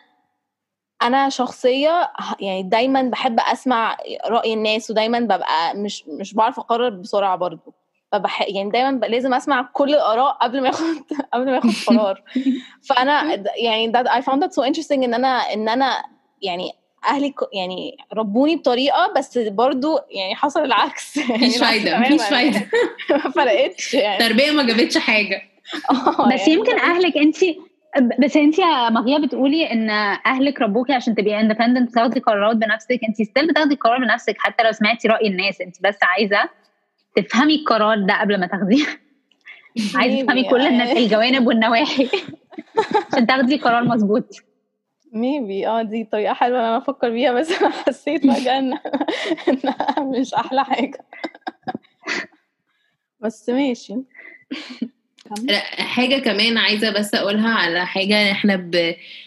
أنا 1.03 1.29
شخصية 1.29 2.13
يعني 2.41 2.63
دايما 2.63 3.03
بحب 3.03 3.41
أسمع 3.41 3.97
رأي 4.27 4.55
الناس 4.55 4.91
ودايما 4.91 5.21
ببقى 5.21 5.75
مش 5.77 6.09
مش 6.09 6.35
بعرف 6.35 6.59
أقرر 6.59 6.89
بسرعة 6.91 7.37
برضو. 7.37 7.75
فبح 8.13 8.49
يعني 8.49 8.71
دايما 8.71 9.07
لازم 9.07 9.35
أسمع 9.35 9.63
كل 9.73 9.89
الآراء 9.95 10.33
قبل 10.33 10.61
ما 10.61 10.69
اخد 10.71 10.85
قبل 11.35 11.45
ما 11.45 11.59
اخد 11.59 11.71
قرار. 11.87 12.23
فأنا 12.89 13.45
يعني 13.57 13.93
that 13.93 14.07
I 14.07 14.21
found 14.21 14.43
that 14.43 14.53
so 14.53 14.63
interesting 14.71 14.93
إن 15.05 15.15
أنا 15.15 15.29
إن 15.29 15.69
أنا 15.69 16.03
يعني 16.43 16.73
أهلي 17.09 17.35
يعني 17.53 17.97
ربوني 18.15 18.57
بطريقة 18.57 19.13
بس 19.17 19.39
برضو 19.39 19.99
يعني 20.11 20.35
حصل 20.35 20.65
العكس. 20.65 21.19
مفيش 21.31 21.59
فايدة 21.59 21.99
مفيش 21.99 22.23
فايدة. 22.23 22.67
ما 23.11 23.19
فرقتش 23.19 23.95
يعني. 23.95 24.25
التربيه 24.25 24.51
ما 24.51 24.63
جابتش 24.63 24.99
حاجة. 24.99 25.43
بس 26.35 26.49
يمكن 26.49 26.79
أهلك 26.79 27.17
أنت 27.17 27.37
بس 28.19 28.37
أنت 28.37 28.59
يا 28.59 28.91
مريم 28.91 29.19
بتقولي 29.19 29.73
إن 29.73 29.91
أهلك 30.27 30.61
ربوكي 30.61 30.93
عشان 30.93 31.15
تبقي 31.15 31.41
independent 31.41 31.95
تاخدي 31.95 32.21
قرارات 32.21 32.57
بنفسك. 32.57 33.01
أنت 33.09 33.23
still 33.23 33.47
بتاخدي 33.47 33.75
قرار 33.75 33.99
بنفسك 33.99 34.37
حتى 34.39 34.63
لو 34.63 34.73
سمعتي 34.73 35.09
رأي 35.09 35.27
الناس. 35.27 35.61
أنت 35.61 35.77
بس 35.83 35.97
عايزة 36.03 36.49
تفهمي 37.17 37.55
القرار 37.55 38.07
ده 38.07 38.21
قبل 38.21 38.41
ما 38.41 38.47
تاخديه. 38.47 38.85
عايزة 39.97 40.23
تفهمي 40.23 40.45
كل 40.45 40.61
الجوانب 40.67 41.47
والنواحي. 41.47 42.09
عشان 43.13 43.27
تاخدي 43.27 43.57
قرار 43.57 43.85
مظبوط. 43.85 44.25
maybe. 45.13 45.67
آه 45.67 45.83
دي 45.83 46.05
طريقة 46.05 46.35
حلوة 46.35 46.59
أنا 46.61 46.77
أفكر 46.79 47.11
بيها 47.11 47.33
بس 47.33 47.63
أنا 47.63 47.71
حسيت 47.71 48.27
فجأة 48.27 48.59
إن 48.59 48.73
إنها 49.49 50.01
مش 50.01 50.35
أحلى 50.35 50.65
حاجة. 50.65 50.99
بس 53.21 53.49
ماشي. 53.49 53.97
حاجة 55.79 56.19
كمان 56.19 56.59
عايزة 56.59 56.91
بس 56.91 57.15
أقولها 57.15 57.51
على 57.51 57.87
حاجة 57.87 58.31
إحنا 58.33 58.71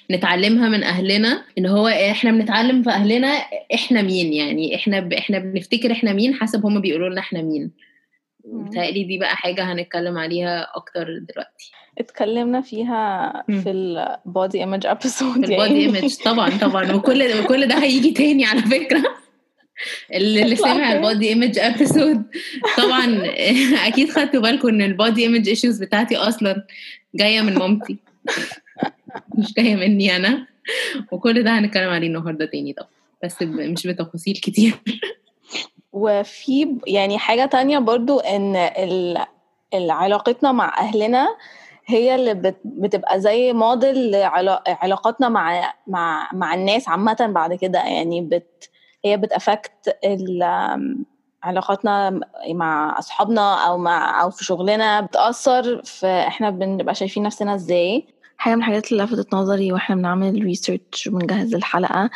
بنتعلمها 0.10 0.70
من 0.70 0.84
أهلنا 0.84 1.44
إن 1.58 1.66
هو 1.66 1.88
إحنا 1.88 2.32
بنتعلم 2.32 2.84
في 2.84 2.90
أهلنا 2.90 3.28
إحنا 3.74 4.02
مين 4.02 4.34
يعني 4.34 4.76
إحنا 4.76 5.00
ب... 5.00 5.14
إحنا 5.14 5.40
بنفتكر 5.40 5.92
إحنا 5.92 6.14
مين 6.14 6.34
حسب 6.36 6.66
هما 6.66 6.80
بيقولوا 6.80 7.10
لنا 7.10 7.20
إحنا 7.20 7.42
مين. 7.42 7.72
بتهيألي 8.46 9.04
دي 9.04 9.18
بقى 9.18 9.36
حاجة 9.36 9.74
هنتكلم 9.74 10.18
عليها 10.18 10.68
أكتر 10.76 11.04
دلوقتي. 11.04 11.72
اتكلمنا 11.98 12.62
فيها 12.62 13.34
في 13.50 13.72
ال 13.72 13.89
body 13.89 14.60
image 14.60 14.86
episode 14.86 15.46
في 15.46 15.52
ال 15.54 15.59
body 15.59 15.80
image 15.86 16.16
طبعا 16.26 16.50
طبعا 16.50 16.92
وكل 16.96 17.24
وكل 17.44 17.68
ده 17.68 17.84
هيجي 17.84 18.12
تاني 18.12 18.46
على 18.46 18.62
فكرة. 18.62 19.04
اللي, 20.14 20.56
سمع 20.56 20.92
البودي 20.94 21.30
image 21.30 21.60
episode 21.60 22.24
طبعا 22.78 23.22
أكيد 23.88 24.10
خدتوا 24.10 24.42
بالكم 24.42 24.68
إن 24.68 24.82
ال 24.82 24.90
body 24.90 25.24
image 25.24 25.50
issues 25.50 25.84
بتاعتي 25.84 26.16
أصلا 26.16 26.66
جاية 27.16 27.42
من 27.42 27.54
مامتي. 27.54 27.98
مش 29.38 29.54
جاية 29.54 29.76
مني 29.76 30.16
أنا. 30.16 30.48
وكل 31.12 31.44
ده 31.44 31.60
هنتكلم 31.60 31.90
عليه 31.90 32.08
النهارده 32.08 32.46
تاني 32.46 32.74
طبعا. 32.74 32.90
بس 33.24 33.42
مش 33.42 33.88
بتفاصيل 33.88 34.36
كتير. 34.36 34.74
وفي 35.94 36.76
يعني 36.88 37.18
حاجة 37.18 37.46
تانية 37.46 37.80
برضو 37.80 38.20
إن 38.20 38.56
علاقتنا 39.74 40.52
مع 40.52 40.80
أهلنا 40.80 41.28
هي 41.86 42.16
اللي 42.16 42.54
بتبقى 42.66 43.22
زي 43.22 43.54
موديل 43.54 44.12
لعلاقاتنا 44.12 45.30
مع 45.30 45.74
مع 45.88 46.30
مع 46.34 46.54
الناس 46.54 46.90
عامة 46.90 47.32
بعد 47.36 47.54
كده. 47.54 47.80
يعني 47.80 48.22
بت 48.22 48.70
هي 49.06 49.18
بت 49.18 49.38
affect 49.38 49.98
علاقاتنا 51.44 52.20
مع 52.54 53.00
أصحابنا 53.00 53.68
أو 53.68 53.78
مع 53.78 54.22
أو 54.24 54.30
في 54.30 54.44
شغلنا 54.46 55.02
بتأثر 55.02 55.82
في 55.84 56.08
إحنا 56.08 56.50
بنبقى 56.50 56.96
شايفين 56.96 57.24
نفسنا 57.24 57.56
إزاي. 57.56 58.08
حاجة 58.38 58.56
من 58.56 58.60
الحاجات 58.62 58.92
اللي 58.92 59.04
لفتت 59.04 59.34
نظري 59.36 59.72
وإحنا 59.74 59.96
بنعمل 59.96 60.44
research 60.44 61.08
وبنجهز 61.08 61.56
الحلقة 61.56 62.10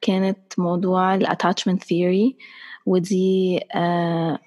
كانت 0.00 0.38
موضوع 0.58 1.14
ال 1.14 1.20
attachment 1.20 1.84
theory 1.84 2.36
ودي 2.86 3.60
آه 3.74 4.38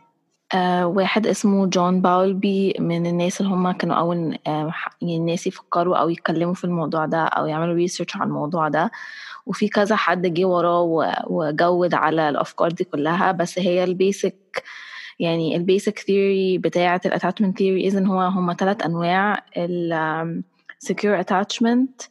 آه 0.53 0.87
واحد 0.87 1.27
اسمه 1.27 1.65
جون 1.65 2.01
باولبي 2.01 2.73
من 2.79 3.05
الناس 3.05 3.41
اللي 3.41 3.51
هم 3.51 3.71
كانوا 3.71 3.95
أول 3.95 4.37
آه 4.47 4.73
يعني 5.01 5.17
الناس 5.17 5.47
يفكروا 5.47 5.97
أو 5.97 6.09
يتكلموا 6.09 6.53
في 6.53 6.63
الموضوع 6.63 7.05
ده 7.05 7.23
أو 7.25 7.45
يعملوا 7.45 7.73
research 7.75 8.15
على 8.15 8.27
الموضوع 8.27 8.67
ده. 8.67 8.91
وفي 9.47 9.67
كذا 9.67 9.95
حد 9.95 10.33
جه 10.33 10.45
وراه 10.45 10.81
وجود 11.27 11.93
على 11.93 12.29
الأفكار 12.29 12.71
دي 12.71 12.83
كلها. 12.83 13.31
بس 13.31 13.59
هي 13.59 13.83
ال 13.83 13.97
basic 13.97 14.63
يعني 15.19 15.55
ال 15.55 15.63
basic 15.63 15.99
theory 15.99 16.57
بتاعة 16.57 17.01
ال 17.05 17.10
attachment 17.10 17.57
theory 17.57 17.87
إذن 17.87 18.05
هو 18.05 18.21
هم 18.21 18.53
ثلاث 18.53 18.85
أنواع. 18.85 19.45
ال 19.57 20.43
secure 20.85 21.17
attachment 21.23 22.07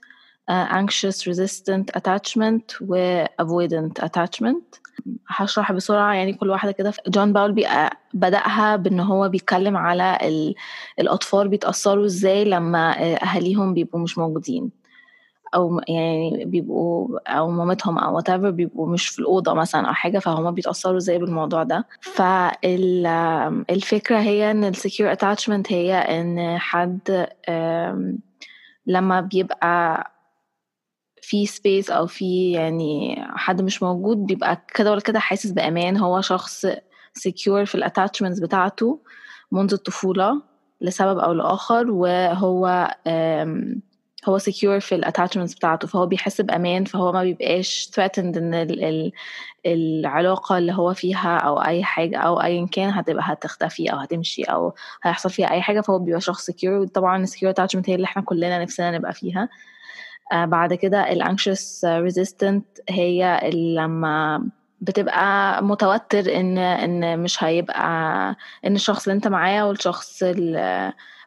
uh, 0.50 0.66
anxious 0.81 1.19
resistant 1.31 1.87
attachment 1.99 2.66
و 2.81 3.25
avoidant 3.43 4.05
attachment. 4.05 4.81
هشرح 5.28 5.73
بسرعة 5.73 6.14
يعني 6.14 6.33
كل 6.33 6.50
واحدة 6.50 6.73
كده. 6.73 6.93
جون 7.09 7.33
باولبي 7.33 7.65
بدأها 8.14 8.76
بأن 8.76 9.00
هو 9.00 9.28
بيتكلم 9.28 9.76
على 9.76 10.19
الأطفال 11.00 11.49
بيتأثروا 11.49 12.05
إزاي 12.05 12.45
لما 12.45 13.14
أهاليهم 13.23 13.75
بيبقوا 13.75 14.00
مش 14.00 14.19
موجودين. 14.19 14.71
أو 15.55 15.81
يعني 15.88 16.45
بيبقوا 16.45 17.19
أو 17.29 17.50
مامتهم 17.50 17.99
أو 17.99 18.21
whatever 18.21 18.31
بيبقوا 18.47 18.87
مش 18.88 19.09
في 19.09 19.19
الأوضة 19.19 19.55
مثلا 19.55 19.88
أو 19.88 19.93
حاجة 19.93 20.19
فهم 20.19 20.50
بيتأثروا 20.50 20.97
إزاي 20.97 21.19
بالموضوع 21.19 21.62
ده. 21.62 21.87
فالفكرة 22.00 24.19
هي 24.19 24.50
إن 24.50 24.65
ال 24.65 24.71
secure 24.71 25.12
attachment 25.12 25.73
هي 25.73 25.95
إن 25.95 26.59
حد 26.59 27.26
لما 28.87 29.21
بيبقى 29.21 30.07
في 31.23 31.47
space 31.47 31.91
أو 31.91 32.07
في 32.07 32.50
يعني 32.53 33.17
حد 33.29 33.62
مش 33.62 33.83
موجود 33.83 34.17
بيبقى 34.26 34.62
كده 34.75 34.91
ولا 34.91 35.00
كده 35.00 35.19
حاسس 35.19 35.50
بأمان. 35.50 35.97
هو 35.97 36.21
شخص 36.21 36.67
secure 37.15 37.65
في 37.65 37.75
ال 37.75 37.80
attachments 37.80 38.41
بتاعته 38.41 39.00
منذ 39.53 39.73
الطفولة 39.73 40.43
لسبب 40.81 41.19
أو 41.19 41.33
لآخر 41.33 41.91
وهو 41.91 42.91
هو 44.25 44.39
secure 44.38 44.81
في 44.81 44.95
ال 44.95 45.00
attachments 45.00 45.55
بتاعته 45.55 45.89
فهو 45.89 46.07
بيحس 46.07 46.41
بأمان 46.41 46.85
فهو 46.85 47.13
ما 47.13 47.23
بيبقاش 47.23 47.91
threatened 47.97 48.37
إن 48.37 48.55
ال 48.55 48.85
ال 48.85 49.13
العلاقة 49.67 50.59
اللي 50.59 50.73
هو 50.73 50.95
فيها 50.95 51.37
أو 51.39 51.63
أي 51.63 51.85
حاجة 51.85 52.19
أو 52.19 52.41
ايا 52.43 52.67
كان 52.73 52.91
هتبقى 52.91 53.23
هتختفي 53.27 53.93
أو 53.93 53.97
هتمشي 53.99 54.43
أو 54.43 54.75
هيحصل 55.03 55.31
فيها 55.31 55.51
أي 55.51 55.63
حاجة 55.63 55.81
فهو 55.81 55.99
بيبقى 55.99 56.21
شخص 56.21 56.47
سكيور 56.47 56.87
طبعا 56.87 57.23
ال 57.23 57.26
secure 57.26 57.50
attachment 57.50 57.91
هي 57.91 57.95
اللي 57.95 58.05
إحنا 58.05 58.23
كلنا 58.23 58.63
نفسنا 58.63 58.91
نبقى 58.91 59.13
فيها. 59.13 59.49
آه 60.33 60.45
بعد 60.45 60.75
كده 60.75 61.13
ال 61.12 61.22
anxious 61.22 61.85
resistant 61.85 62.67
هي 62.91 63.41
لما 63.55 64.45
بتبقى 64.81 65.63
متوتر 65.65 66.37
إن 66.41 66.59
إن 66.59 67.19
مش 67.21 67.45
هيبقى 67.45 67.87
إن 68.67 68.75
الشخص 68.75 69.03
اللي 69.09 69.17
أنت 69.17 69.29
معاه 69.29 69.69
والشخص 69.69 70.23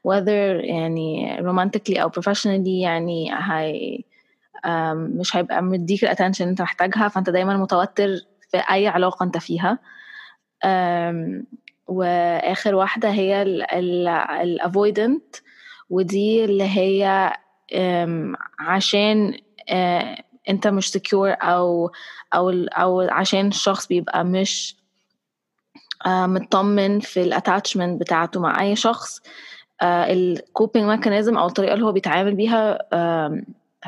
whether 0.07 0.63
يعني 0.65 1.37
romantically 1.41 1.99
أو 1.99 2.09
professionally 2.09 2.67
يعني 2.67 3.31
هي 3.33 4.03
مش 4.93 5.35
هيبقى 5.35 5.61
مديك 5.63 6.03
ال 6.03 6.07
attention 6.07 6.43
اللي 6.43 6.51
أنت 6.51 6.61
محتاجها 6.61 7.07
فأنت 7.07 7.29
دايما 7.29 7.57
متوتر 7.57 8.07
في 8.51 8.57
أي 8.71 8.87
علاقة 8.87 9.23
أنت 9.23 9.37
فيها. 9.37 9.79
وآخر 11.87 12.75
واحدة 12.75 13.09
هي 13.11 13.41
ال 14.41 14.52
avoidant 14.52 15.35
ودي 15.89 16.45
اللي 16.45 16.63
هي 16.63 17.33
عشان 18.59 19.37
أنت 20.49 20.67
مش 20.67 20.91
secure 20.91 21.31
أو 21.41 21.91
أو 22.33 22.49
أو 22.51 23.01
عشان 23.01 23.47
الشخص 23.47 23.87
بيبقى 23.87 24.25
مش 24.25 24.75
مطمن 26.07 26.99
في 26.99 27.21
ال 27.21 27.28
attachment 27.28 27.99
بتاعته 28.01 28.39
مع 28.39 28.61
أي 28.61 28.75
شخص. 28.75 29.21
ال 29.83 29.98
coping 29.98 30.85
mechanism 30.85 31.37
أو 31.37 31.47
الطريقة 31.47 31.73
اللي 31.73 31.85
هو 31.85 31.91
بيتعامل 31.91 32.35
بيها 32.35 32.77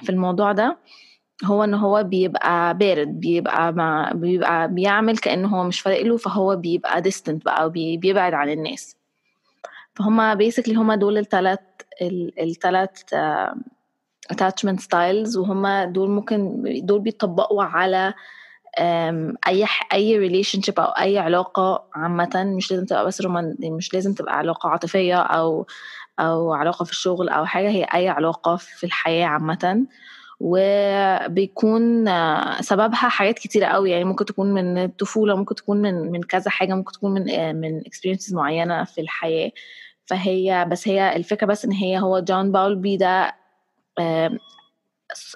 في 0.03 0.10
الموضوع 0.10 0.51
ده 0.51 0.77
هو 1.45 1.63
إن 1.63 1.74
هو 1.74 2.03
بيبقى 2.03 2.77
بارد 2.77 3.07
بيبقى 3.19 3.74
مع 3.74 4.12
بيبقى 4.13 4.67
بيعمل 4.74 5.17
كأنه 5.17 5.48
هو 5.48 5.63
مش 5.63 5.81
فارق 5.81 6.01
له 6.01 6.17
فهو 6.17 6.55
بيبقى 6.55 7.01
distant 7.01 7.45
بقى 7.45 7.65
وبيبعد 7.67 8.33
عن 8.33 8.50
الناس. 8.50 8.95
فهم 9.95 10.36
basically 10.35 10.75
هما 10.75 10.95
دول 10.95 11.17
الثلاث 11.17 11.60
الثلاث 12.41 12.89
attachment 14.33 14.79
styles 14.79 15.38
وهم 15.38 15.83
دول 15.91 16.10
ممكن 16.10 16.63
دول 16.86 17.00
بيطبقوا 17.00 17.63
على 17.63 18.13
أي 19.47 19.65
أي 19.93 20.29
relationship 20.29 20.79
أو 20.79 20.85
أي 20.85 21.17
علاقة 21.19 21.83
عامة 21.95 22.53
مش 22.57 22.71
لازم 22.71 22.85
تبقى 22.85 23.05
بس 23.05 23.21
رومان 23.21 23.55
مش 23.59 23.93
لازم 23.93 24.13
تبقى 24.13 24.37
علاقة 24.37 24.69
عاطفية 24.69 25.15
أو 25.21 25.67
أو 26.19 26.53
علاقة 26.53 26.85
في 26.85 26.91
الشغل 26.91 27.29
أو 27.29 27.45
حاجة 27.45 27.69
هي 27.69 27.83
أي 27.83 28.09
علاقة 28.09 28.55
في 28.55 28.83
الحياة 28.83 29.25
عامة. 29.25 29.85
وبيكون 30.39 32.05
سببها 32.61 33.09
حاجات 33.09 33.39
كتيرة 33.39 33.65
قوي 33.65 33.91
يعني 33.91 34.03
ممكن 34.03 34.25
تكون 34.25 34.53
من 34.53 34.77
الطفولة 34.77 35.35
ممكن 35.35 35.55
تكون 35.55 35.81
من 35.81 36.11
من 36.11 36.21
كذا 36.23 36.51
حاجة 36.51 36.73
ممكن 36.73 36.91
تكون 36.93 37.13
من 37.13 37.29
آه، 37.29 37.51
من 37.53 37.81
experiences 37.81 38.33
معينة 38.33 38.83
في 38.83 39.01
الحياة. 39.01 39.51
فهي 40.05 40.65
بس 40.71 40.87
هي 40.87 41.15
الفكرة 41.15 41.47
بس 41.47 41.65
إن 41.65 41.71
هي 41.71 41.99
هو 41.99 42.19
جون 42.19 42.51
باولبي 42.51 42.97
ده 42.97 43.35
آه، 43.99 44.39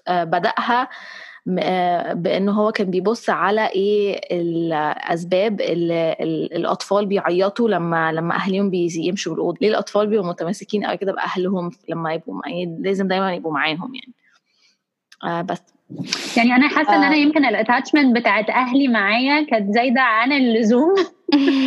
بدأها 0.09 0.89
بأنه 1.45 2.51
هو 2.51 2.71
كان 2.71 2.89
بيبص 2.89 3.29
على 3.29 3.67
إيه 3.67 4.21
الأسباب 4.41 5.61
اللي 5.61 6.15
الأطفال 6.55 7.05
بيعيطوا 7.05 7.69
لما 7.69 8.11
لما 8.11 8.35
اهلهم 8.35 8.69
بيمشوا 8.69 9.33
بالاوضه 9.33 9.57
ليه 9.61 9.69
الأطفال 9.69 10.07
بيبقوا 10.07 10.29
متمسكين 10.29 10.85
قوي 10.85 10.97
كده 10.97 11.13
بأهلهم 11.13 11.71
لما 11.89 12.13
يبقوا 12.13 12.41
لازم 12.79 13.07
دايما 13.07 13.33
يبقوا 13.33 13.53
معاهم 13.53 13.95
يعني 13.95 14.13
آه 15.23 15.41
بس 15.41 15.61
يعني 16.37 16.55
أنا 16.55 16.67
حاسة 16.67 16.93
آه. 16.93 16.95
إن 16.95 17.03
أنا 17.03 17.15
آه. 17.15 17.17
يمكن 17.17 17.45
الاتاتشمنت 17.45 18.15
بتاعت 18.15 18.49
أهلي 18.49 18.87
معايا 18.87 19.45
كانت 19.45 19.73
زايدة 19.73 20.01
عن 20.01 20.31
اللزوم 20.31 20.95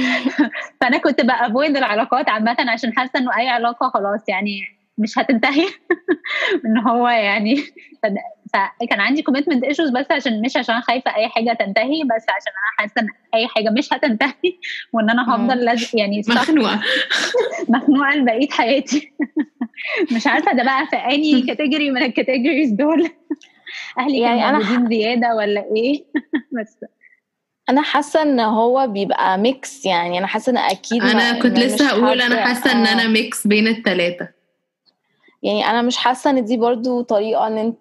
فأنا 0.80 0.98
كنت 0.98 1.20
بافويد 1.20 1.76
العلاقات 1.76 2.28
عامة 2.28 2.56
عشان 2.58 2.92
حاسة 2.96 3.18
إنه 3.18 3.38
أي 3.38 3.48
علاقة 3.48 3.88
خلاص 3.88 4.20
يعني 4.28 4.60
مش 4.98 5.18
هتنتهي 5.18 5.66
إن 6.66 6.78
هو 6.78 7.08
يعني 7.08 7.56
فكان 8.52 9.00
عندي 9.00 9.22
commitment 9.22 9.64
issues 9.64 9.90
بس 9.90 10.06
عشان 10.10 10.42
مش 10.42 10.56
عشان 10.56 10.80
خايفة 10.80 11.16
أي 11.16 11.28
حاجة 11.28 11.56
تنتهي 11.60 12.02
بس 12.04 12.22
عشان 12.28 12.52
أنا 12.52 12.78
حاسة 12.78 13.00
إن 13.00 13.06
أي 13.34 13.46
حاجة 13.46 13.70
مش 13.70 13.92
هتنتهي 13.92 14.32
وإن 14.92 15.10
أنا 15.10 15.34
هفضل 15.34 15.64
لازم 15.64 15.98
يعني 15.98 16.22
مخنوقة. 16.28 16.80
مخنوقة 17.68 18.14
لبقية 18.14 18.48
حياتي. 18.50 19.12
مش 20.12 20.26
عارفة 20.26 20.52
ده 20.52 20.62
بقى 20.64 20.86
في 20.86 20.96
any 20.96 21.42
category 21.42 21.90
من 21.90 22.02
ال 22.02 22.09
categories 22.09 22.70
دول. 22.70 23.10
أهلي 23.98 24.20
يعني 24.20 24.48
أنا 24.48 24.64
ح... 24.64 24.88
زيادة 24.88 25.34
ولا 25.34 25.64
إيه؟ 25.76 26.04
بس. 26.52 26.76
أنا 27.68 27.82
حاسة 27.82 28.22
إن 28.22 28.40
هو 28.40 28.86
بيبقى 28.86 29.38
mix 29.38 29.86
يعني 29.86 30.18
أنا 30.18 30.26
حاسة 30.26 30.52
إن 30.52 30.56
أكيد 30.56 31.02
أنا 31.02 31.42
كنت 31.42 31.58
لسه 31.58 31.86
هقول 31.88 32.20
أنا 32.20 32.46
حاسة 32.46 32.72
إن 32.72 32.86
أنا 32.86 33.06
mix 33.08 33.46
بين 33.46 33.68
الثلاثه 33.68 34.28
يعني 35.42 35.66
أنا 35.70 35.82
مش 35.82 35.96
حاسة 35.96 36.30
إن 36.30 36.44
دي 36.44 36.56
برضو 36.56 37.02
طريقة 37.02 37.46
إن 37.46 37.58
أنت 37.58 37.78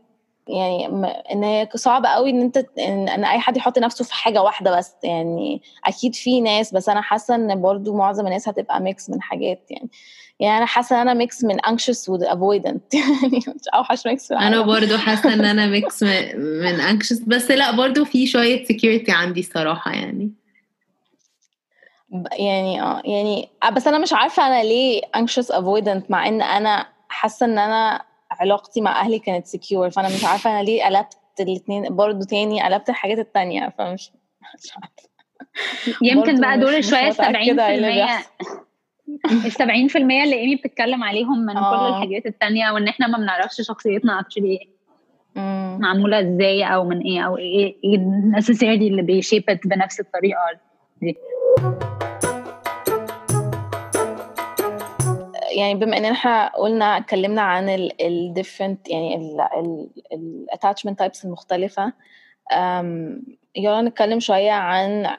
يعني 0.49 0.85
إن 1.33 1.43
هي 1.43 1.69
صعب 1.75 2.05
قوي 2.05 2.29
إن 2.29 2.41
أنت 2.41 2.57
ان, 2.79 3.09
إن 3.09 3.25
أي 3.25 3.39
حد 3.39 3.57
يحط 3.57 3.79
نفسه 3.79 4.05
في 4.05 4.13
حاجة 4.13 4.41
واحدة 4.41 4.77
بس 4.77 4.95
يعني 5.03 5.61
أكيد 5.85 6.15
في 6.15 6.41
ناس 6.41 6.73
بس 6.73 6.89
أنا 6.89 7.01
حاسة 7.01 7.35
إن 7.35 7.61
برضو 7.61 7.97
معظم 7.97 8.25
الناس 8.25 8.49
هتبقى 8.49 8.81
mix 8.81 9.09
من 9.09 9.21
حاجات 9.21 9.61
يعني. 9.69 9.89
يعني 10.39 10.57
أنا 10.57 10.65
حاسة 10.65 10.95
إن 10.95 11.01
أنا 11.01 11.13
mix 11.13 11.43
من 11.43 11.59
anxious 11.59 12.09
و 12.09 12.17
avoidant 12.17 12.79
يعني 12.93 13.37
مش 13.37 13.67
أوحش 13.75 14.07
mix 14.07 14.31
أنا 14.31 14.61
برضو 14.61 14.97
حاسة 14.97 15.33
إن 15.33 15.45
أنا 15.45 15.67
mix 15.75 16.03
من 16.03 16.77
anxious 16.77 17.23
بس 17.27 17.51
لأ 17.51 17.71
برضو 17.71 18.05
في 18.05 18.27
شوية 18.27 18.65
security 18.65 19.09
عندي 19.09 19.39
الصراحة 19.39 19.91
يعني. 19.91 20.31
يعني 22.39 22.81
آه 22.81 23.01
يعني 23.05 23.49
بس 23.71 23.87
أنا 23.87 23.97
مش 23.97 24.13
عارفة 24.13 24.47
أنا 24.47 24.63
ليه 24.63 25.01
anxious 25.01 25.47
avoidant 25.47 26.09
مع 26.09 26.27
إن 26.27 26.41
أنا 26.41 26.87
حاسة 27.09 27.45
إن 27.45 27.59
أنا 27.59 28.01
علاقتي 28.39 28.81
مع 28.81 29.01
أهلي 29.01 29.19
كانت 29.19 29.45
secure 29.47 29.89
فأنا 29.89 30.07
مش 30.07 30.25
عارفة 30.25 30.49
أنا 30.49 30.63
ليه 30.63 30.83
قلبت 30.85 31.17
الاثنين 31.39 31.95
برضو 31.95 32.25
تاني 32.25 32.63
قلبت 32.63 32.89
الحاجات 32.89 33.19
التانية 33.19 33.73
فمش 33.77 34.11
مش 34.63 34.71
عارفة. 34.75 35.07
يمكن 36.01 36.41
بقى 36.41 36.59
دول 36.59 36.83
شوية 36.83 37.11
70% 37.11 37.19
ال 39.45 39.51
70% 39.51 39.95
اللي 39.95 40.35
إيمي 40.35 40.55
بتتكلم 40.55 41.03
عليهم 41.03 41.39
من 41.39 41.57
آه. 41.57 41.69
كل 41.89 41.95
الحاجات 41.95 42.25
التانية 42.25 42.71
وإن 42.71 42.87
إحنا 42.87 43.07
ما 43.07 43.17
بنعرفش 43.17 43.61
شخصيتنا 43.61 44.19
actually 44.19 44.59
معمولة 45.79 46.19
إزاي 46.19 46.63
أو 46.63 46.83
من 46.83 47.01
إيه 47.01 47.21
أو 47.21 47.37
إيه 47.37 47.75
إيه 47.83 47.97
اللي 48.87 49.01
بي 49.01 49.18
shape 49.18 49.59
ت 49.59 49.67
بنفس 49.67 49.99
الطريقة 49.99 50.39
دي. 51.01 51.17
يعني 55.57 55.75
بما 55.75 55.97
إن 55.97 56.05
إحنا 56.05 56.47
قلنا 56.57 56.97
اتكلمنا 56.97 57.41
عن 57.41 57.69
ال 57.69 58.33
different 58.37 58.77
يعني 58.91 59.15
ال 59.15 60.47
attachment 60.55 60.95
types 61.05 61.25
المختلفة 61.25 61.93
يلا 63.55 63.81
نتكلم 63.81 64.19
شوية 64.19 64.51
عن 64.51 65.17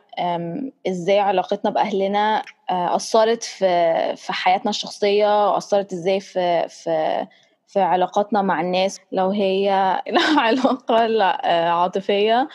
إزاي 0.88 1.18
علاقتنا 1.20 1.70
بأهلنا 1.70 2.42
آه، 2.70 2.96
أثرت 2.96 3.42
في 3.42 4.16
في 4.16 4.32
حياتنا 4.32 4.70
الشخصية 4.70 5.50
وأثرت 5.50 5.92
إزاي 5.92 6.20
في 6.20 6.68
في 6.68 7.26
في 7.66 7.80
علاقاتنا 7.80 8.42
مع 8.42 8.60
الناس 8.60 9.00
لو 9.12 9.30
هي 9.30 9.70
علاقة 10.38 11.22
آه، 11.22 11.70
عاطفية 11.70 12.48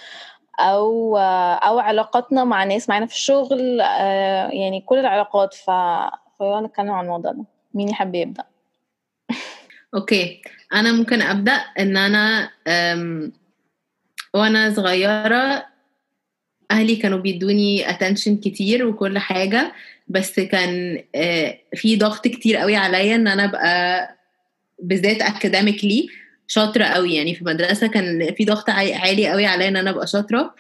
أو 0.60 1.18
آه، 1.18 1.54
أو 1.54 1.80
علاقاتنا 1.80 2.44
مع 2.44 2.64
ناس 2.64 2.90
معانا 2.90 3.06
في 3.06 3.14
الشغل 3.14 3.80
يعني 4.54 4.82
كل 4.82 4.98
العلاقات 5.00 5.54
ف 5.54 5.70
فيلا 6.38 6.62
نتكلم 6.62 6.92
عن 6.92 7.04
الموضوع 7.06 7.32
ده. 7.32 7.53
مين 7.74 7.90
يحب 7.90 8.16
يبدأ؟ 8.16 8.44
okay. 9.96 10.42
أنا 10.74 10.92
ممكن 10.92 11.22
أبدأ 11.22 11.52
إن 11.52 11.98
أنا 11.98 12.50
وأنا 14.34 14.74
صغيرة 14.74 15.66
أهلي 16.72 16.96
كانوا 16.96 17.20
بيدوني 17.20 17.90
attention 17.90 18.38
كتير 18.38 18.86
وكل 18.86 19.18
حاجة 19.20 19.74
بس 20.08 20.40
كان 20.40 21.04
آه، 21.16 21.60
في 21.76 21.96
ضغط 21.96 22.28
كتير 22.28 22.58
قوي 22.58 22.76
عليا 22.76 23.16
إن 23.16 23.28
أنا 23.28 23.44
أبقى 23.44 24.10
بالذات 24.80 25.22
academically 25.22 26.08
شاطرة 26.48 26.84
قوي. 26.84 27.16
يعني 27.16 27.36
في 27.36 27.42
المدرسة 27.42 27.88
كان 27.88 28.34
في 28.34 28.46
ضغط 28.46 28.70
عالي 28.70 29.28
قوي 29.28 29.46
عليا 29.46 29.68
إن 29.68 29.76
أنا 29.78 29.90
أبقى 29.90 30.08
شاطرة. 30.08 30.56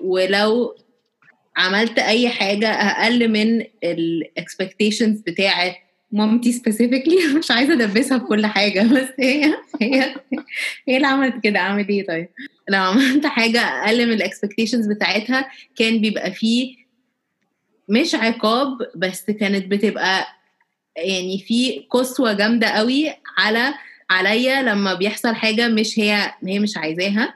ولو 0.00 0.76
عملت 1.56 1.98
أي 1.98 2.28
حاجة 2.28 2.68
أقل 2.68 3.28
من 3.28 3.64
ال 3.84 3.95
expectations 3.95 5.20
بتاعة 5.20 5.76
مامتي 6.16 6.52
specifically 6.52 7.16
مش 7.38 7.50
عايزة 7.50 7.72
ادبسها 7.72 8.18
بكل 8.18 8.46
حاجة 8.46 8.82
بس 8.82 9.08
هي 9.20 9.54
هي 9.82 10.14
هي 10.88 10.96
اللي 10.96 11.06
عملت 11.06 11.44
كده. 11.44 11.58
أعمل 11.58 11.88
إيه 11.88 12.06
طيب؟ 12.06 12.28
لو 12.68 12.82
عملت 12.82 13.26
حاجة 13.26 13.60
أقل 13.60 14.06
من 14.06 14.12
ال 14.12 14.18
expectations 14.18 14.86
بتاعتها. 14.86 15.50
كان 15.76 16.00
بيبقى 16.00 16.32
فيه 16.32 16.76
مش 17.88 18.14
عقاب 18.14 18.78
بس 18.96 19.30
كانت 19.30 19.66
بتبقى 19.66 20.26
يعني 20.96 21.38
في 21.38 21.86
قسوة 21.90 22.32
جامدة 22.32 22.66
قوي 22.66 23.12
على 23.38 23.74
عليا 24.10 24.62
لما 24.62 24.94
بيحصل 24.94 25.34
حاجة 25.34 25.68
مش 25.68 25.98
هي 25.98 26.34
هي 26.46 26.58
مش 26.58 26.76
عايزاها 26.76 27.34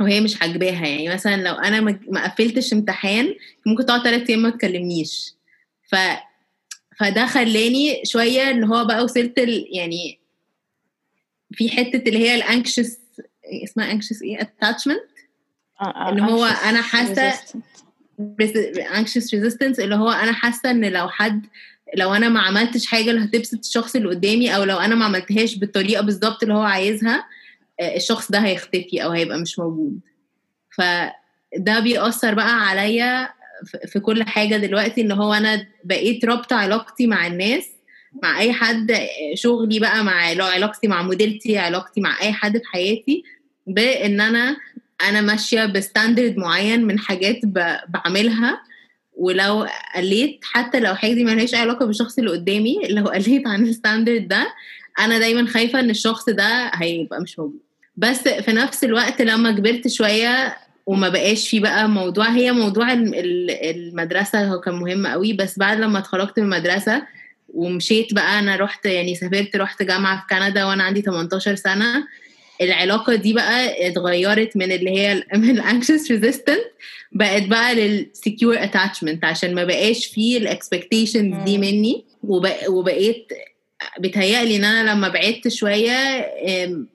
وهي 0.00 0.20
مش 0.20 0.42
عاجباها. 0.42 0.86
يعني 0.86 1.08
مثلا 1.08 1.36
لو 1.36 1.54
أنا 1.54 1.80
ما 2.08 2.24
قفلتش 2.28 2.72
امتحان 2.72 3.34
ممكن 3.66 3.86
تقعد 3.86 4.02
ثلاث 4.04 4.30
أيام 4.30 4.42
ما 4.42 4.50
تكلمنيش. 4.50 5.34
ف 5.90 5.96
فده 7.00 7.26
خلاني 7.26 8.02
شوية 8.04 8.50
اللي 8.50 8.66
هو 8.66 8.84
بقى 8.84 9.04
وصلت 9.04 9.38
يعني 9.72 10.20
في 11.52 11.68
حتة 11.68 12.08
اللي 12.08 12.18
هي 12.18 12.34
ال 12.34 12.42
anxious 12.42 12.98
اسمها 13.64 13.92
anxious 13.92 14.22
إيه؟ 14.22 14.40
attachment 14.40 15.00
آه، 15.80 15.84
آه، 15.84 16.10
اللي 16.10 16.22
هو 16.22 16.44
أنا 16.44 16.82
حاسة 16.82 17.32
anxious 18.94 19.34
resistance 19.34 19.80
اللي 19.80 19.94
هو 19.94 20.10
أنا 20.10 20.32
حاسة 20.32 20.70
إن 20.70 20.84
لو 20.84 21.08
حد 21.08 21.46
لو 21.96 22.14
أنا 22.14 22.28
ما 22.28 22.40
عملتش 22.40 22.86
حاجة 22.86 23.10
اللي 23.10 23.24
هتبسط 23.24 23.58
الشخص 23.58 23.96
اللي 23.96 24.08
قدامي 24.08 24.56
أو 24.56 24.64
لو 24.64 24.78
أنا 24.78 24.94
ما 24.94 25.04
عملتهاش 25.04 25.54
بالطريقة 25.54 26.02
بالظبط 26.02 26.42
اللي 26.42 26.54
هو 26.54 26.62
عايزها 26.62 27.26
آه، 27.80 27.96
الشخص 27.96 28.30
ده 28.30 28.38
هيختفي 28.38 29.04
أو 29.04 29.10
هيبقى 29.10 29.38
مش 29.38 29.58
موجود. 29.58 30.00
فده 30.76 31.80
بيأثر 31.80 32.34
بقى 32.34 32.68
عليا 32.68 33.39
في 33.86 34.00
كل 34.00 34.22
حاجة 34.22 34.56
دلوقتي 34.56 35.00
إن 35.00 35.12
هو 35.12 35.32
أنا 35.34 35.66
بقيت 35.84 36.24
رابطة 36.24 36.56
علاقتي 36.56 37.06
مع 37.06 37.26
الناس 37.26 37.64
مع 38.22 38.38
أي 38.40 38.52
حد 38.52 38.96
شغلي 39.34 39.78
بقى 39.78 40.04
مع 40.04 40.12
علاقتي 40.40 40.88
مع 40.88 41.02
مديرتي 41.02 41.58
علاقتي 41.58 42.00
مع 42.00 42.20
أي 42.22 42.32
حد 42.32 42.58
في 42.58 42.64
حياتي 42.72 43.22
بإن 43.66 44.20
أنا 44.20 44.56
أنا 45.08 45.20
ماشية 45.20 45.66
ب 45.66 45.74
standard 45.74 46.36
معين 46.36 46.84
من 46.84 46.98
حاجات 46.98 47.40
بعملها. 47.88 48.60
ولو 49.16 49.66
قليت 49.96 50.40
حتى 50.42 50.80
لو 50.80 50.94
حاجة 50.94 51.12
دي 51.12 51.24
ملهاش 51.24 51.54
أي 51.54 51.60
علاقة 51.60 51.86
بالشخص 51.86 52.18
اللي 52.18 52.30
قدامي 52.30 52.78
لو 52.90 53.04
قليت 53.04 53.46
عن 53.46 53.62
ال 53.62 53.69
standard 53.69 54.28
ده 54.28 54.54
أنا 55.00 55.18
دايما 55.18 55.46
خايفة 55.46 55.80
إن 55.80 55.90
الشخص 55.90 56.28
ده 56.28 56.70
هيبقى 56.74 57.20
مش 57.20 57.38
موجود. 57.38 57.60
بس 57.96 58.28
في 58.28 58.52
نفس 58.52 58.84
الوقت 58.84 59.22
لما 59.22 59.50
كبرت 59.52 59.88
شوية 59.88 60.56
وما 60.90 61.08
بقاش 61.08 61.48
في 61.48 61.60
بقى 61.60 61.88
موضوع 61.88 62.28
هي 62.28 62.52
موضوع 62.52 62.92
المدرسة 62.92 64.44
هو 64.44 64.60
كان 64.60 64.74
مهم 64.74 65.06
قوي 65.06 65.32
بس 65.32 65.58
بعد 65.58 65.78
لما 65.80 65.98
اتخرجت 65.98 66.38
من 66.38 66.44
المدرسة 66.44 67.02
ومشيت 67.48 68.14
بقى 68.14 68.38
أنا 68.38 68.56
رحت 68.56 68.86
يعني 68.86 69.14
سافرت 69.14 69.56
رحت 69.56 69.82
جامعة 69.82 70.20
في 70.20 70.34
كندا 70.34 70.64
وأنا 70.64 70.82
عندي 70.84 71.00
18 71.02 71.54
سنة. 71.54 72.06
العلاقة 72.60 73.14
دي 73.14 73.32
بقى 73.32 73.88
اتغيرت 73.88 74.56
من 74.56 74.72
اللي 74.72 74.90
هي 74.90 75.14
من 75.34 75.50
ال 75.50 75.58
anxious 75.58 76.10
resistant 76.10 76.64
بقت 77.12 77.42
بقى 77.46 77.74
لل 77.74 77.96
secure 77.96 78.62
attachment 78.64 79.24
عشان 79.24 79.54
ما 79.54 79.64
بقاش 79.64 80.06
فيه 80.06 80.38
ال 80.38 80.46
expectations 80.46 81.44
دي 81.44 81.58
مني. 81.58 82.04
وبقيت 82.68 83.32
بتهيألي 84.00 84.56
إن 84.56 84.64
أنا 84.64 84.90
لما 84.90 85.08
بعدت 85.08 85.48
شوية 85.48 86.26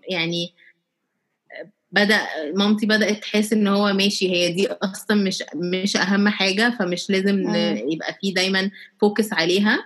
يعني 0.10 0.54
بدأ 1.96 2.22
مامتي 2.56 2.86
بدأت 2.86 3.22
تحس 3.22 3.54
إن 3.54 3.68
هو 3.68 3.94
ماشي 3.94 4.32
هي 4.32 4.52
دي 4.54 4.68
أصلا 4.68 5.18
مش 5.24 5.44
مش 5.56 5.98
أهم 5.98 6.28
حاجة 6.30 6.76
فمش 6.80 7.10
لازم. 7.10 7.56
يبقى 7.92 8.18
في 8.22 8.32
دايما 8.32 8.72
focus 9.02 9.34
عليها 9.34 9.86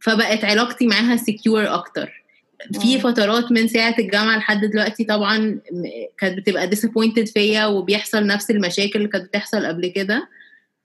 فبقت 0.00 0.44
علاقتي 0.44 0.86
معاها 0.86 1.16
secure 1.16 1.74
أكتر 1.74 2.22
في. 2.80 2.98
فترات 3.00 3.52
من 3.52 3.68
ساعة 3.68 3.94
الجامعة 3.98 4.36
لحد 4.38 4.64
دلوقتي 4.64 5.04
طبعا 5.04 5.60
كانت 6.18 6.38
بتبقى 6.38 6.70
disappointed 6.70 7.32
فيا 7.32 7.66
وبيحصل 7.66 8.26
نفس 8.26 8.50
المشاكل 8.50 8.92
اللي 8.98 9.08
كانت 9.08 9.24
بتحصل 9.24 9.66
قبل 9.66 9.86
كده 9.86 10.28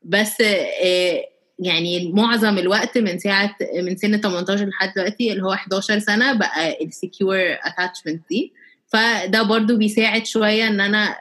بس 0.03 0.41
آه، 0.41 1.25
يعني 1.59 2.11
معظم 2.11 2.57
الوقت 2.57 2.97
من 2.97 3.19
ساعة 3.19 3.55
من 3.81 3.97
سن 3.97 4.17
18 4.21 4.65
لحد 4.65 4.93
دلوقتي 4.95 5.31
اللي 5.31 5.43
هو 5.43 5.53
11 5.53 5.99
سنة 5.99 6.33
بقى 6.33 6.83
ال 6.85 6.93
secure 6.93 7.37
attachment 7.63 8.21
دي 8.29 8.53
فده 8.87 9.43
برضو 9.43 9.77
بيساعد 9.77 10.25
شوية 10.25 10.67
إن 10.67 10.81
أنا 10.81 11.17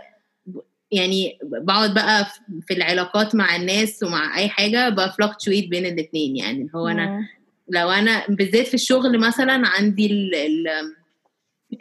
يعني 0.93 1.39
بقعد 1.43 1.95
بقى 1.95 2.27
في 2.67 2.75
العلاقات 2.75 3.35
مع 3.35 3.57
الناس 3.57 4.03
ومع 4.03 4.39
أي 4.39 4.49
حاجة 4.49 4.89
ب 4.89 4.97
fluctuate 4.97 5.69
بين 5.69 5.87
الاثنين 5.87 6.37
يعني 6.37 6.71
هو 6.75 6.89
أنا. 6.89 7.29
لو 7.69 7.91
أنا 7.91 8.27
بالذات 8.29 8.67
في 8.67 8.75
الشغل 8.75 9.19
مثلا 9.19 9.63
عندي 9.69 10.07
ال 10.07 10.35
ال 10.35 10.95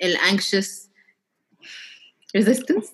ال 0.04 0.14
anxious 0.14 0.90
resistance 2.36 2.94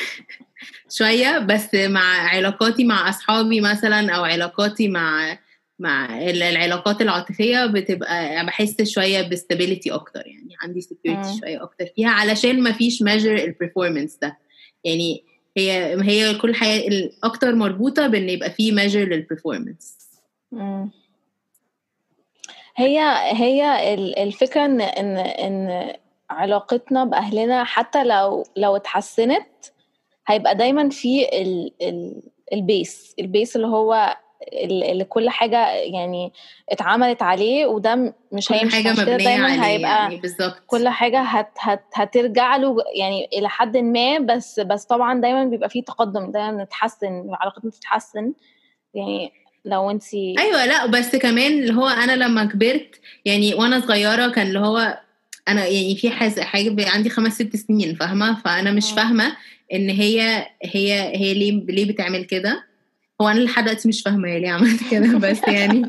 شوية 0.98 1.38
بس 1.38 1.74
مع 1.74 2.28
علاقاتي 2.28 2.84
مع 2.84 3.08
أصحابي 3.08 3.60
مثلا 3.60 4.12
أو 4.12 4.24
علاقاتي 4.24 4.88
مع 4.88 5.38
مع 5.78 6.18
ال- 6.30 6.42
العلاقات 6.42 7.00
العاطفية 7.02 7.66
بتبقى 7.66 8.46
بحس 8.46 8.82
شوية 8.82 9.28
ب 9.28 9.34
stability 9.34 9.90
أكتر 9.94 10.26
يعني 10.26 10.54
عندي 10.62 10.80
security. 10.80 11.38
شوية 11.40 11.62
أكتر 11.62 11.86
فيها 11.96 12.08
علشان 12.10 12.62
ما 12.62 12.72
فيش 12.72 13.02
measure 13.02 13.34
ال 13.36 13.43
performance 13.43 14.16
ده 14.22 14.38
يعني 14.84 15.24
هي 15.56 15.96
هي 16.02 16.34
كل 16.34 16.54
حاجة 16.54 16.86
الاكتر 16.88 17.54
مربوطة 17.54 18.06
بإن 18.06 18.28
يبقى 18.28 18.50
في 18.50 18.72
measure 18.72 19.00
لل 19.04 19.17
performance. 19.17 19.98
هي 22.76 23.00
هي 23.32 23.94
ال- 23.94 24.18
الفكرة 24.18 24.64
إن 24.64 24.80
إن 24.80 25.16
إن 25.16 25.92
علاقتنا 26.30 27.04
بأهلنا 27.04 27.64
حتى 27.64 28.04
لو 28.04 28.44
لو 28.56 28.76
اتحسنت 28.76 29.46
هيبقى 30.26 30.54
دايما 30.56 30.88
في 30.88 31.28
ال 31.42 31.72
ال 31.82 32.22
ال 32.52 32.64
base 32.64 33.14
ال 33.18 33.26
base 33.26 33.56
اللي 33.56 33.66
هو 33.66 34.16
اللي 34.52 35.04
كل 35.04 35.28
حاجة 35.30 35.70
يعني 35.70 36.32
اتعملت 36.68 37.22
عليه 37.22 37.66
وده 37.66 38.14
مش 38.32 38.48
كل 38.48 38.54
هيمشي 38.54 38.76
حاجة 38.76 38.92
مبنية 38.92 39.16
دايما 39.16 39.44
عليه 39.46 39.64
هيبقى 39.64 39.90
يعني 39.90 40.16
بالظبط. 40.16 40.62
كل 40.66 40.88
حاجة 40.88 41.20
هت 41.20 41.52
هت 41.58 41.84
هترجع 41.94 42.56
له 42.56 42.76
يعني 42.98 43.28
إلى 43.32 43.48
حد 43.48 43.76
ما 43.76 44.18
بس 44.18 44.60
بس 44.60 44.84
طبعا 44.84 45.20
دايما 45.20 45.44
بيبقى 45.44 45.68
فيه 45.68 45.82
تقدم 45.82 46.30
دايما 46.32 46.64
نتحسن 46.64 47.30
علاقتنا 47.40 47.70
تتحسن 47.70 48.32
يعني 48.94 49.32
لو 49.64 49.90
انتي 49.90 50.34
أيوه 50.38 50.66
لأ 50.66 50.86
بس 50.86 51.16
كمان 51.16 51.52
اللي 51.52 51.74
هو 51.74 51.88
أنا 51.88 52.16
لما 52.16 52.44
كبرت 52.44 53.00
يعني 53.24 53.54
وأنا 53.54 53.80
صغيرة 53.80 54.28
كان 54.28 54.46
اللي 54.46 54.58
هو 54.58 54.98
أنا 55.48 55.66
يعني 55.66 55.96
في 55.96 56.10
حاجة 56.10 56.40
حاجة 56.40 56.88
عندي 56.88 57.10
خمس 57.10 57.32
ست 57.34 57.56
سنين 57.56 57.94
فاهمة؟ 57.94 58.40
فأنا 58.40 58.72
مش 58.72 58.90
مم. 58.90 58.96
فاهمة 58.96 59.36
إن 59.72 59.90
هي 59.90 60.46
هي 60.62 61.16
هي 61.16 61.34
ليه 61.34 61.52
ليه 61.52 61.92
بتعمل 61.92 62.24
كده. 62.24 62.65
هو 63.20 63.28
أنا 63.28 63.40
لحد 63.40 63.64
دلوقتي 63.64 63.88
مش 63.88 64.02
فاهمة 64.02 64.28
ليه 64.38 64.50
عملت 64.50 64.90
كده 64.90 65.18
بس 65.18 65.38
يعني 65.48 65.82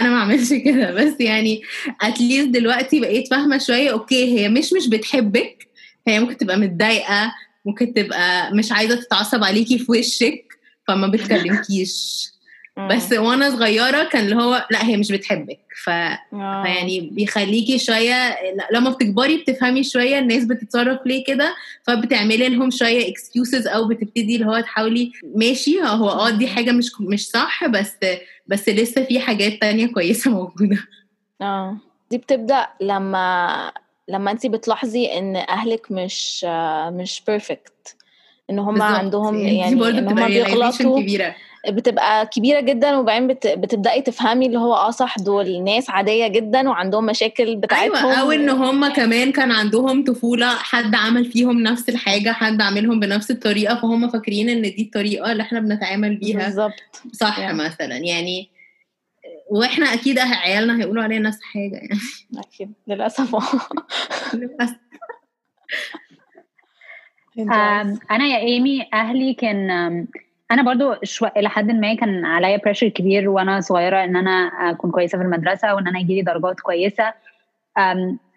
أنا 0.00 0.08
ما 0.08 0.20
عملش 0.20 0.52
كده 0.52 0.90
بس 0.92 1.20
يعني 1.20 1.62
اتليست 2.02 2.48
دلوقتي 2.48 3.00
بقيت 3.00 3.28
فاهمة 3.30 3.58
شوية 3.58 3.90
أوكي 3.92 4.38
هي 4.38 4.48
مش 4.48 4.72
مش 4.72 4.88
بتحبك 4.88 5.68
هي 6.06 6.20
ممكن 6.20 6.36
تبقى 6.36 6.56
متضايقة 6.58 7.32
ممكن 7.64 7.94
تبقى 7.94 8.54
مش 8.54 8.72
عايزة 8.72 8.94
تتعصب 8.94 9.44
عليكي 9.44 9.78
في 9.78 9.92
وشك 9.92 10.44
فما 10.88 11.06
بتكلمكيش. 11.06 12.28
بس 12.78 13.12
وأنا 13.12 13.50
صغيرة 13.50 14.04
كان 14.04 14.24
اللي 14.24 14.36
هو 14.36 14.66
لا 14.70 14.84
هي 14.84 14.96
مش 14.96 15.12
بتحبك. 15.12 15.58
ف... 15.84 15.88
آه. 15.90 16.18
فيعني 16.32 17.00
بيخليكي 17.12 17.78
شوية 17.78 18.36
لما 18.72 18.90
بتكبري 18.90 19.36
بتفهمي 19.36 19.84
شوية 19.84 20.18
الناس 20.18 20.44
بتتصرف 20.44 20.98
ليه 21.06 21.24
كده. 21.24 21.54
فبتعملي 21.82 22.48
لهم 22.48 22.70
شوية 22.70 23.08
excuses 23.10 23.66
أو 23.66 23.88
بتبتدي 23.88 24.34
اللي 24.36 24.46
هو 24.46 24.60
تحاولي 24.60 25.12
ماشي 25.34 25.80
هو 25.82 26.08
آه 26.08 26.30
دي 26.30 26.46
حاجة 26.48 26.70
مش 26.72 26.90
مش 27.00 27.28
صح 27.28 27.66
بس 27.66 27.96
بس 28.46 28.68
لسه 28.68 29.04
في 29.04 29.20
حاجات 29.20 29.60
تانية 29.60 29.86
كويسة 29.86 30.30
موجودة. 30.40 30.78
آه. 31.42 31.76
دي 32.10 32.18
بتبدأ 32.18 32.66
لما 32.80 33.72
لما 34.08 34.30
انت 34.30 34.46
بتلاحظي 34.46 35.06
إن 35.18 35.36
أهلك 35.36 35.86
مش 35.90 36.44
مش 36.92 37.22
perfect 37.26 37.96
إن 38.50 38.58
هم. 38.58 38.82
عندهم 38.82 39.36
دي 39.36 39.56
يعني 39.56 39.74
برضه 39.74 39.98
إن 39.98 40.08
هم 40.08 40.26
بيغلطوا 40.26 41.00
كبيرة. 41.00 41.34
بتبقى 41.68 42.26
كبيرة 42.26 42.60
جدا 42.60 42.96
وبعدين 42.96 43.26
بت... 43.28 43.46
بتبدأي 43.46 44.02
تفهمي 44.02 44.46
اللي 44.46 44.58
هو 44.58 44.74
آه 44.74 44.90
صح 44.90 45.18
دول 45.18 45.64
ناس 45.64 45.90
عادية 45.90 46.26
جدا 46.28 46.68
وعندهم 46.68 47.06
مشاكل 47.06 47.56
بتاعتهم. 47.56 47.96
أيوه 47.96 48.20
أو 48.20 48.30
إن 48.32 48.48
هم 48.50 48.88
كمان 48.88 49.32
كان 49.32 49.52
عندهم 49.52 50.04
طفولة 50.04 50.48
حد 50.54 50.94
عمل 50.94 51.24
فيهم 51.24 51.60
نفس 51.62 51.88
الحاجة 51.88 52.32
حد 52.32 52.62
عاملهم 52.62 53.00
بنفس 53.00 53.30
الطريقة 53.30 53.74
فهم 53.80 54.08
فاكرين 54.08 54.48
إن 54.48 54.62
دي 54.62 54.82
الطريقة 54.82 55.32
اللي 55.32 55.42
إحنا 55.42 55.60
بنتعامل 55.60 56.16
بيها. 56.16 56.38
بالظبط. 56.44 57.02
صح 57.12 57.38
يعني. 57.38 57.58
مثلا 57.64 57.96
يعني 57.96 58.48
وإحنا 59.50 59.94
أكيد 59.94 60.18
عيالنا 60.18 60.78
هيقولوا 60.80 61.02
علينا 61.02 61.28
نفس 61.28 61.38
الحاجة 61.38 61.74
يعني. 61.74 61.88
أكيد 62.38 62.72
للأسف. 62.86 63.34
آه 63.34 63.42
للأسف. 64.34 64.76
آم، 67.38 67.98
أنا 68.10 68.26
يا 68.26 68.38
إيمي 68.38 68.86
أهلي 68.94 69.34
كان 69.34 69.70
أنا 70.50 70.62
برضو 70.62 70.94
شو... 71.02 71.26
إلى 71.26 71.48
حد 71.48 71.70
ما 71.70 71.94
كان 71.94 72.24
عليا 72.24 72.56
pressure 72.56 72.88
كبير 72.88 73.28
وأنا 73.28 73.60
صغيرة 73.60 74.04
إن 74.04 74.16
أنا 74.16 74.30
أكون 74.70 74.90
كويسة 74.90 75.18
في 75.18 75.24
المدرسة 75.24 75.74
وإن 75.74 75.88
أنا 75.88 75.98
يجيلي 75.98 76.22
درجات 76.22 76.60
كويسة. 76.60 77.14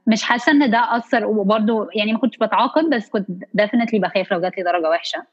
مش 0.08 0.24
حاسة 0.24 0.52
إن 0.52 0.71
ده 0.71 0.97
أثر 0.97 1.26
وبرضو 1.26 1.89
يعني 1.95 2.13
ما 2.13 2.19
كنتش 2.19 2.38
بتعاقب 2.38 2.89
بس 2.89 3.10
كنت 3.10 3.28
definitely 3.54 3.99
بخاف 4.00 4.32
لو 4.32 4.41
جات 4.41 4.58
لي 4.58 4.63
درجة 4.63 4.89
وحشة. 4.89 5.24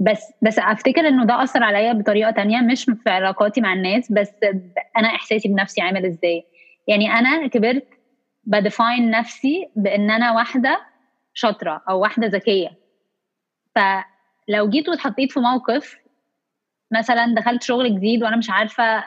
بس 0.00 0.32
بس 0.42 0.58
أفتكر 0.58 1.08
إنه 1.08 1.24
ده 1.24 1.42
أثر 1.42 1.62
عليا 1.62 1.92
بطريقة 1.92 2.30
تانية 2.30 2.60
مش 2.60 2.84
في 2.84 3.10
علاقاتي 3.10 3.60
مع 3.60 3.72
الناس 3.72 4.12
بس 4.12 4.32
أنا 4.96 5.08
إحساسي 5.08 5.48
بنفسي 5.48 5.80
عامل 5.80 6.06
إزاي. 6.06 6.44
يعني 6.88 7.12
أنا 7.12 7.46
كبرت 7.46 7.86
ب 8.44 8.53
define 8.53 9.10
نفسي 9.10 9.70
بإن 9.76 10.10
أنا 10.10 10.32
واحدة 10.32 10.80
شاطرة 11.34 11.82
أو 11.88 12.00
واحدة 12.00 12.26
ذكية. 12.26 12.70
فلو 14.50 14.70
جيت 14.70 14.88
واتحطيت 14.88 15.32
في 15.32 15.40
موقف 15.40 15.96
مثلا 16.92 17.34
دخلت 17.34 17.62
شغل 17.62 17.94
جديد 17.94 18.22
وأنا 18.22 18.36
مش 18.36 18.50
عارفة 18.50 19.04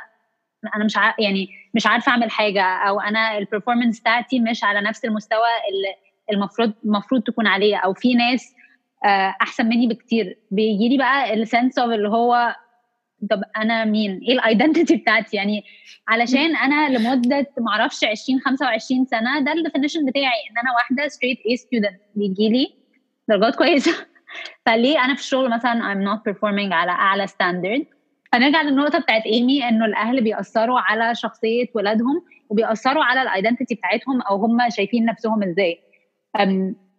أنا 0.75 0.85
مش 0.85 0.97
عارفه 0.97 1.23
يعني 1.23 1.49
مش 1.73 1.87
عارفة 1.87 2.11
أعمل 2.11 2.31
حاجة 2.31 2.63
أو 2.63 2.99
أنا 2.99 3.37
ال 3.37 3.42
performance 3.42 3.99
بتاعتي 3.99 4.39
مش 4.39 4.63
على 4.63 4.81
نفس 4.81 5.05
المستوى 5.05 5.47
اللي 5.69 5.95
المفروض 6.31 6.73
المفروض 6.85 7.23
تكون 7.23 7.47
عليه 7.47 7.77
أو 7.77 7.93
في 7.93 8.13
ناس 8.13 8.55
آه، 9.05 9.35
أحسن 9.41 9.65
مني 9.65 9.87
بكتير. 9.87 10.37
بيجي 10.51 10.89
لي 10.89 10.97
بقى 10.97 11.33
ال 11.33 11.41
sense 11.41 11.79
of 11.79 11.91
اللي 11.91 12.09
هو 12.09 12.55
طب 13.29 13.41
أنا 13.57 13.85
مين؟ 13.85 14.19
إيه 14.27 14.33
ال 14.33 14.40
identity 14.40 14.95
بتاعتي؟ 15.01 15.37
يعني 15.37 15.63
علشان 16.07 16.55
أنا 16.55 16.97
لمدة 16.97 17.47
معرفش 17.57 18.03
20 18.03 18.39
25 18.39 19.05
سنة 19.05 19.39
ده 19.39 19.51
ال 19.53 19.58
definition 19.58 20.05
بتاعي 20.05 20.49
إن 20.51 20.57
أنا 20.57 20.73
واحدة 20.75 21.07
straight 21.07 21.37
A 21.49 21.57
student 21.57 22.01
بيجي 22.15 22.49
لي 22.49 22.73
درجات 23.27 23.55
كويسة. 23.55 24.12
فليه 24.65 25.05
أنا 25.05 25.13
في 25.15 25.21
الشغل 25.21 25.49
مثلا 25.49 25.73
I'm 25.73 26.07
not 26.07 26.31
performing 26.31 26.73
على 26.73 26.91
أعلى 26.91 27.27
standard 27.27 27.85
فنرجع 28.33 28.61
للنقطة 28.61 28.99
بتاعت 28.99 29.25
إيمي 29.25 29.69
إنه 29.69 29.85
الأهل 29.85 30.23
بيأثروا 30.23 30.79
على 30.79 31.15
شخصية 31.15 31.67
ولادهم 31.75 32.23
وبيأثروا 32.49 33.03
على 33.03 33.21
ال 33.21 33.27
identity 33.27 33.75
بتاعتهم 33.75 34.21
أو 34.21 34.35
هم 34.35 34.69
شايفين 34.69 35.05
نفسهم 35.05 35.43
إزاي. 35.43 35.79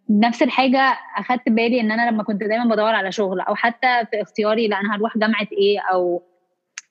نفس 0.09 0.43
الحاجة 0.43 0.97
أخدت 1.17 1.49
بالي 1.49 1.81
إن 1.81 1.91
أنا 1.91 2.11
لما 2.11 2.23
كنت 2.23 2.43
دايما 2.43 2.75
بدور 2.75 2.95
على 2.95 3.11
شغل 3.11 3.39
أو 3.39 3.55
حتى 3.55 4.05
في 4.11 4.21
اختياري 4.21 4.67
لا 4.67 4.79
أنا 4.79 4.95
هروح 4.95 5.17
جامعة 5.17 5.47
إيه 5.51 5.79
أو 5.93 6.23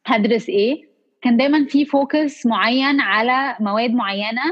هدرس 0.07 0.49
إيه 0.49 0.89
كان 1.23 1.37
دايما 1.37 1.65
في 1.65 1.85
focus 1.85 2.47
معين 2.47 3.01
على 3.01 3.57
مواد 3.61 3.91
معينة 3.91 4.43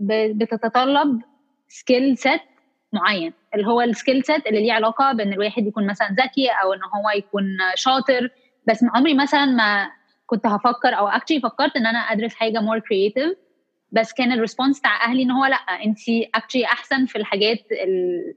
بتتطلب 0.00 1.22
skill 1.68 2.18
set 2.18 2.40
معين. 2.92 3.32
اللي 3.54 3.66
هو 3.66 3.80
ال 3.80 3.87
skill 3.87 4.24
set 4.24 4.46
اللي 4.46 4.60
ليه 4.62 4.72
علاقة 4.72 5.12
بإن 5.12 5.32
الواحد 5.32 5.66
يكون 5.66 5.86
مثلا 5.86 6.08
ذكي 6.08 6.48
أو 6.48 6.72
إن 6.72 6.80
هو 6.84 7.10
يكون 7.18 7.44
شاطر. 7.74 8.28
بس 8.68 8.84
عمري 8.94 9.14
مثلا 9.14 9.44
ما 9.44 9.90
كنت 10.26 10.46
هفكر 10.46 10.88
أو 10.98 11.08
actually 11.08 11.40
فكرت 11.40 11.76
إن 11.76 11.86
أنا 11.86 11.98
أدرس 11.98 12.34
حاجة 12.34 12.60
more 12.60 12.78
creative 12.78 13.32
بس 13.92 14.12
كان 14.12 14.32
ال 14.32 14.37
response 14.37 14.80
بتاع 14.80 15.04
أهلي 15.04 15.22
إن 15.22 15.30
هو 15.30 15.44
لأ 15.44 15.56
انت 15.56 15.98
actually 16.34 16.64
أحسن 16.64 17.06
في 17.06 17.18
الحاجات 17.18 17.58
ال... 17.72 18.34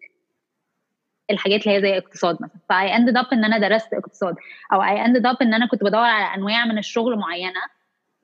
الحاجات 1.31 1.61
اللي 1.67 1.77
هي 1.77 1.81
زي 1.81 1.97
اقتصاد 1.97 2.35
مثلا. 2.41 2.59
ف 2.69 2.95
I 2.95 2.99
ended 2.99 3.17
up 3.17 3.25
إن 3.33 3.45
أنا 3.45 3.57
درست 3.69 3.93
اقتصاد. 3.93 4.35
أو 4.73 4.83
I 4.83 5.05
ended 5.05 5.25
up 5.25 5.37
إن 5.41 5.53
أنا 5.53 5.67
كنت 5.67 5.83
بدور 5.83 5.99
على 6.05 6.35
أنواع 6.35 6.65
من 6.65 6.77
الشغل 6.77 7.17
معينة. 7.17 7.61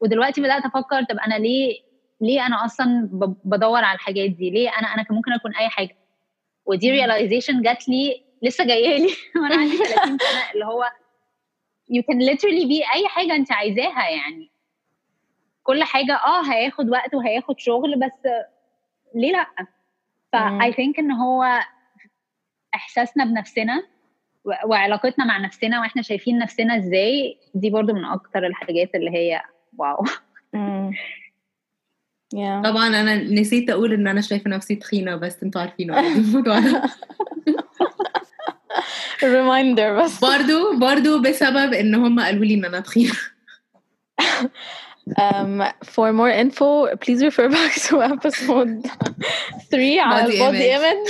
ودلوقتي 0.02 0.42
بدأت 0.42 0.66
أفكر 0.66 1.04
طب 1.04 1.18
أنا 1.28 1.36
ليه 1.36 1.74
ليه 2.22 2.46
أنا 2.46 2.66
أصلا 2.66 3.10
بدور 3.46 3.84
على 3.84 3.96
الحاجات 3.96 4.30
دي؟ 4.30 4.50
ليه 4.50 4.70
أنا 4.70 4.88
أنا 4.88 5.04
كان 5.04 5.16
ممكن 5.16 5.34
أكون 5.34 5.56
أي 5.56 5.70
حاجة. 5.70 5.96
ودي 6.66 6.92
realization 6.92 7.62
جات 7.62 7.90
لي 7.90 8.24
لسه 8.42 8.64
جاية 8.66 8.98
لي. 8.98 9.10
وأنا 9.42 9.56
عندي 9.56 9.78
30 9.86 10.18
سنة 10.18 10.52
اللي 10.54 10.66
هو 10.66 10.84
you 11.92 12.02
can 12.04 12.18
literally 12.34 12.66
be 12.66 12.96
أي 12.96 13.08
حاجة 13.08 13.36
أنت 13.36 13.52
عايزاها 13.52 14.10
يعني. 14.10 14.52
كل 15.64 15.84
حاجة 15.84 16.16
آه 16.16 16.52
هياخد 16.52 16.90
وقت 16.90 17.14
وهياخد 17.14 17.60
شغل 17.60 18.00
بس 18.00 18.32
ليه 19.16 19.32
لأ؟ 19.32 19.46
ف 20.32 20.36
مم. 20.36 20.62
I 20.62 20.74
think 20.74 21.00
إن 21.00 21.12
هو 21.12 21.60
إحساسنا 22.76 23.26
بنفسنا 23.26 23.84
وعلاقتنا 24.66 25.26
مع 25.26 25.38
نفسنا 25.38 25.80
وإحنا 25.80 26.02
شايفين 26.02 26.40
نفسنا 26.40 26.78
إزاي 26.78 27.38
دي 27.56 27.70
برضو 27.70 27.94
من 27.94 28.06
أكتر 28.06 28.46
الحاجات 28.48 28.96
اللي 28.96 29.12
هي 29.12 29.42
واو. 29.78 30.04
Yeah. 32.36 32.64
طبعا 32.64 32.88
أنا 32.88 33.16
نسيت 33.16 33.70
أقول 33.70 33.94
إن 33.94 34.08
أنا 34.08 34.22
شايفة 34.22 34.50
نفسي 34.50 34.76
تخينة 34.76 35.16
بس 35.16 35.44
أنتوا 35.44 35.62
عارفين 35.62 35.94
already 35.96 36.18
الموضوع 36.18 36.60
ده. 36.70 36.84
Reminder 39.22 40.04
بس. 40.04 40.20
برضو 40.20 40.78
برضو 40.80 41.22
بسبب 41.22 41.74
إن 41.74 41.96
هم 41.96 42.20
قالوا 42.20 42.46
لي 42.46 42.54
إن 42.54 42.66
أنا 42.66 42.80
تخينة. 42.80 43.14
Um, 45.20 45.64
for 45.96 46.14
more 46.14 46.30
info 46.30 46.70
please 47.04 47.22
refer 47.24 47.50
back 47.50 47.74
to 47.88 47.96
episode 48.14 48.86
3 49.72 50.00
على 50.02 50.24
body 50.32 50.42
ال 50.42 50.49
body 50.49 50.78
image. 50.78 50.84
image 50.84 51.08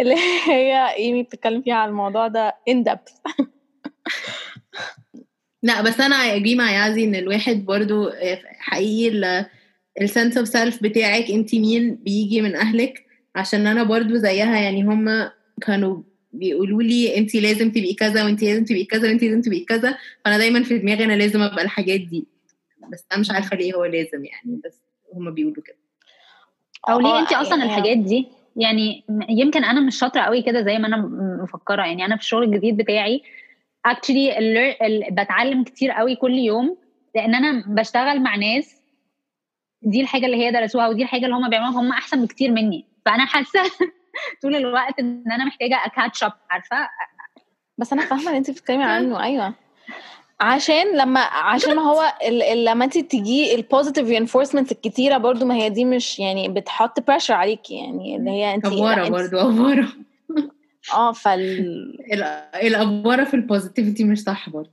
اللي 0.00 0.14
هي 0.46 0.94
إيمي 0.96 1.22
بتتكلم 1.22 1.62
فيها 1.62 1.74
على 1.74 1.88
الموضوع 1.88 2.28
ده 2.28 2.54
in 2.70 2.84
depth. 2.92 3.32
لا 5.62 5.82
بس 5.82 6.00
أنا 6.00 6.16
أجي 6.16 6.54
مع 6.54 6.72
يعزي 6.72 7.04
إن 7.04 7.14
الواحد 7.14 7.64
برضو 7.64 8.10
حقيقي 8.58 9.46
ال 10.00 10.06
sense 10.06 10.36
of 10.38 10.48
self 10.48 10.82
بتاعك 10.82 11.30
انت 11.30 11.54
مين 11.54 11.94
بيجي 11.94 12.42
من 12.42 12.56
أهلك 12.56 13.06
عشان 13.36 13.66
أنا 13.66 13.82
برضو 13.82 14.16
زيها 14.16 14.58
يعني 14.60 14.82
هم 14.82 15.30
كانوا 15.62 16.02
بيقولوا 16.32 16.82
لي 16.82 17.16
انت 17.18 17.34
لازم 17.34 17.70
تبقي 17.70 17.94
كذا 17.94 18.24
وانت 18.24 18.42
لازم 18.42 18.64
تبقي 18.64 18.84
كذا 18.84 19.08
وانت 19.08 19.22
لازم 19.24 19.40
تبقي 19.40 19.60
كذا 19.60 19.98
فأنا 20.24 20.38
دايما 20.38 20.62
في 20.62 20.78
دماغي 20.78 21.04
أنا 21.04 21.12
لازم 21.12 21.42
أبقى 21.42 21.64
الحاجات 21.64 22.00
دي. 22.00 22.26
بس 22.92 23.04
أنا 23.12 23.20
مش 23.20 23.30
عارفة 23.30 23.56
ليه 23.56 23.74
هو 23.74 23.84
لازم 23.84 24.24
يعني 24.24 24.60
بس 24.64 24.82
هم 25.14 25.30
بيقولوا 25.34 25.62
كده. 25.62 25.76
أو 26.88 27.00
ليه 27.00 27.18
انت 27.18 27.32
أصلا 27.32 27.58
يعني- 27.58 27.70
الحاجات 27.70 27.96
دي؟ 27.98 28.26
يعني 28.56 29.04
يمكن 29.28 29.64
أنا 29.64 29.80
مش 29.80 29.98
شاطرة 29.98 30.20
قوي 30.20 30.42
كده 30.42 30.62
زي 30.62 30.78
ما 30.78 30.86
أنا 30.88 30.96
مفكرة. 31.42 31.82
يعني 31.86 32.04
أنا 32.04 32.16
في 32.16 32.22
الشغل 32.22 32.42
الجديد 32.42 32.76
بتاعي 32.76 33.22
ال- 34.82 35.04
بتعلم 35.10 35.64
كتير 35.64 35.90
قوي 35.90 36.16
كل 36.16 36.32
يوم 36.34 36.76
لأن 37.14 37.34
أنا 37.34 37.64
بشتغل 37.68 38.20
مع 38.22 38.36
ناس 38.36 38.75
دي 39.82 40.00
الحاجة 40.00 40.26
اللي 40.26 40.36
هي 40.36 40.50
درسوها 40.52 40.88
ودي 40.88 41.02
الحاجة 41.02 41.24
اللي 41.24 41.36
هم 41.36 41.48
بيعملوها 41.48 41.80
هم 41.80 41.92
أحسن 41.92 42.24
بكتير 42.24 42.50
مني. 42.50 42.84
فأنا 43.06 43.24
حاسة 43.26 43.60
طول 44.42 44.56
الوقت 44.56 44.98
إن 45.00 45.22
أنا 45.32 45.44
محتاجة 45.44 45.82
اكاتش 45.86 46.24
اب 46.24 46.32
عارفة؟ 46.50 46.76
بس 47.78 47.92
أنا 47.92 48.02
فاهمة 48.06 48.26
اللي 48.26 48.38
انت 48.38 48.50
بتتكلمي 48.50 48.84
عنه 48.92 49.22
أيوه. 49.22 49.54
عشان 50.40 50.96
لما 50.96 51.20
عشان 51.20 51.76
ما 51.76 51.82
هو 51.82 52.12
ال- 52.26 52.42
ال- 52.42 52.64
لما 52.64 52.84
انت 52.84 52.98
تجي 52.98 53.54
ال 53.54 53.60
positive 53.60 54.08
reinforcement 54.08 54.72
الكتيرة 54.72 55.16
برضو 55.18 55.44
ما 55.46 55.54
هي 55.54 55.70
دي 55.70 55.84
مش 55.84 56.18
يعني 56.18 56.48
بتحط 56.48 57.00
pressure 57.08 57.34
عليكي 57.34 57.74
يعني 57.74 58.16
اللي 58.16 58.30
هي 58.30 58.54
انت 58.54 58.66
أوفرة 58.66 59.08
برضو 59.08 59.36
أوفرة. 59.38 59.88
آه 60.94 61.12
فال 61.12 61.40
ال- 62.12 62.22
الأوفرة 62.66 63.24
في 63.24 63.34
ال 63.34 63.40
positivity 63.40 64.04
مش 64.04 64.22
صح 64.22 64.48
برضو. 64.50 64.70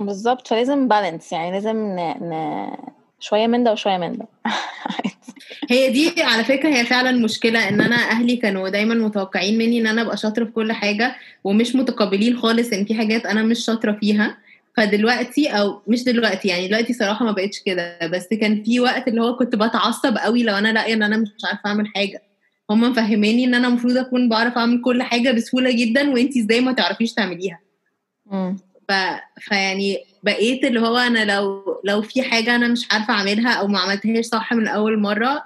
بالظبط 0.00 0.46
فلازم 0.48 0.88
balance 0.88 1.32
يعني 1.32 1.50
لازم 1.52 1.76
ن... 1.76 1.96
ن... 1.96 2.70
شوية 3.20 3.46
من 3.46 3.64
ده 3.64 3.72
وشوية 3.72 3.96
من 3.96 4.18
ده. 4.18 4.26
هي 5.70 5.90
دي 5.90 6.22
على 6.22 6.44
فكرة 6.44 6.68
هي 6.68 6.84
فعلا 6.84 7.12
مشكلة 7.12 7.68
إن 7.68 7.80
أنا 7.80 7.96
أهلي 7.96 8.36
كانوا 8.36 8.68
دايما 8.68 8.94
متوقعين 8.94 9.58
مني 9.58 9.80
إن 9.80 9.86
أنا 9.86 10.02
أبقى 10.02 10.16
شاطرة 10.16 10.44
في 10.44 10.50
كل 10.50 10.72
حاجة 10.72 11.16
ومش 11.44 11.76
متقبلين 11.76 12.38
خالص 12.38 12.72
إن 12.72 12.84
في 12.84 12.94
حاجات 12.94 13.26
أنا 13.26 13.42
مش 13.42 13.64
شاطرة 13.64 13.92
فيها. 13.92 14.36
فدلوقتي 14.76 15.48
أو 15.48 15.82
مش 15.86 16.04
دلوقتي 16.04 16.48
يعني 16.48 16.68
دلوقتي 16.68 16.92
صراحة 16.92 17.24
ما 17.24 17.32
بقتش 17.32 17.58
كده. 17.66 17.98
بس 18.06 18.28
كان 18.28 18.62
في 18.62 18.80
وقت 18.80 19.08
اللي 19.08 19.22
هو 19.22 19.36
كنت 19.36 19.54
بتعصب 19.54 20.16
قوي 20.16 20.42
لو 20.42 20.54
أنا 20.54 20.72
لاقيه 20.72 20.94
إن 20.94 21.02
أنا 21.02 21.16
مش 21.16 21.30
عارفة 21.44 21.60
أعمل 21.66 21.88
حاجة. 21.94 22.22
هم 22.70 22.80
مفهميني 22.80 23.44
إن 23.44 23.54
أنا 23.54 23.68
المفروض 23.68 23.96
أكون 23.96 24.28
بعرف 24.28 24.58
أعمل 24.58 24.80
كل 24.82 25.02
حاجة 25.02 25.30
بسهولة 25.30 25.70
جدا 25.70 26.10
وإنتي 26.10 26.40
إزاي 26.40 26.60
ما 26.60 26.72
تعرفيش 26.72 27.12
تعمليها. 27.12 27.60
ف... 28.88 28.92
فيعني 29.40 30.04
بقيت 30.28 30.64
اللي 30.64 30.80
هو 30.80 30.96
أنا 30.96 31.24
لو 31.36 31.62
لو 31.84 32.02
في 32.02 32.22
حاجة 32.22 32.54
أنا 32.56 32.68
مش 32.68 32.88
عارفة 32.92 33.14
أعملها 33.14 33.52
أو 33.52 33.66
ما 33.66 33.78
عملتهاش 33.78 34.24
صح 34.24 34.52
من 34.52 34.68
أول 34.68 34.98
مرة 34.98 35.44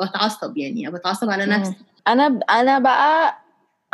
بتعصب 0.00 0.56
يعني 0.58 0.90
بتعصب 0.90 1.30
على 1.30 1.46
نفسي. 1.46 1.74
أنا 2.08 2.28
ب... 2.28 2.42
أنا 2.50 2.78
بقى 2.78 3.38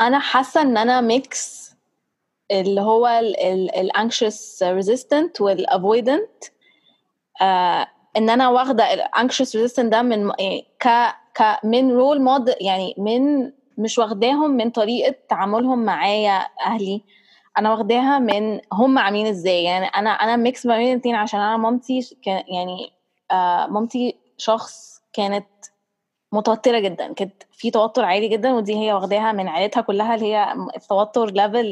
أنا 0.01 0.19
حاسة 0.19 0.63
إن 0.63 0.77
أنا 0.77 1.01
mix 1.01 1.73
اللي 2.51 2.81
هو 2.81 3.07
ال 3.81 3.91
anxious 3.91 4.63
resistant 4.63 5.41
وال 5.41 5.61
avoidant 5.61 6.45
إن 8.17 8.31
أنا 8.31 8.49
واخدة 8.49 8.95
ال 8.95 9.02
anxious 9.02 9.57
resistant 9.57 9.93
ده 9.93 10.03
من 10.03 10.31
يعني 10.39 10.67
ك 10.81 10.89
ك 11.39 11.65
من 11.65 11.91
role 11.93 12.23
model 12.23 12.55
يعني 12.61 12.95
من 12.99 13.53
مش 13.79 13.99
واخداهم 13.99 14.51
من 14.51 14.71
طريقة 14.71 15.15
تعاملهم 15.29 15.85
معايا 15.85 16.47
أهلي. 16.67 17.03
أنا 17.59 17.71
واخداها 17.71 18.19
من 18.19 18.61
هم 18.73 18.99
عاملين 18.99 19.27
إزاي؟ 19.27 19.65
يعني 19.65 19.87
أنا 19.87 20.11
أنا 20.11 20.37
mix 20.37 20.67
ما 20.67 20.77
بين 20.79 20.93
الاثنين 20.93 21.15
عشان 21.15 21.41
أنا 21.41 21.57
مامتي 21.57 22.17
كان 22.25 22.45
يعني 22.49 22.93
آه 23.31 23.67
مامتي 23.67 24.17
شخص 24.39 25.03
كانت 25.13 25.47
متوترة 26.33 26.79
جدا. 26.79 27.13
كانت 27.13 27.43
في 27.53 27.71
توتر 27.71 28.05
عالي 28.05 28.29
جدا 28.29 28.53
ودي 28.53 28.75
هي 28.77 28.93
واخداها 28.93 29.33
من 29.33 29.49
عيلتها 29.49 29.81
كلها 29.81 30.15
اللي 30.15 30.27
هي 30.27 30.55
التوتر 30.77 31.31
level 31.31 31.67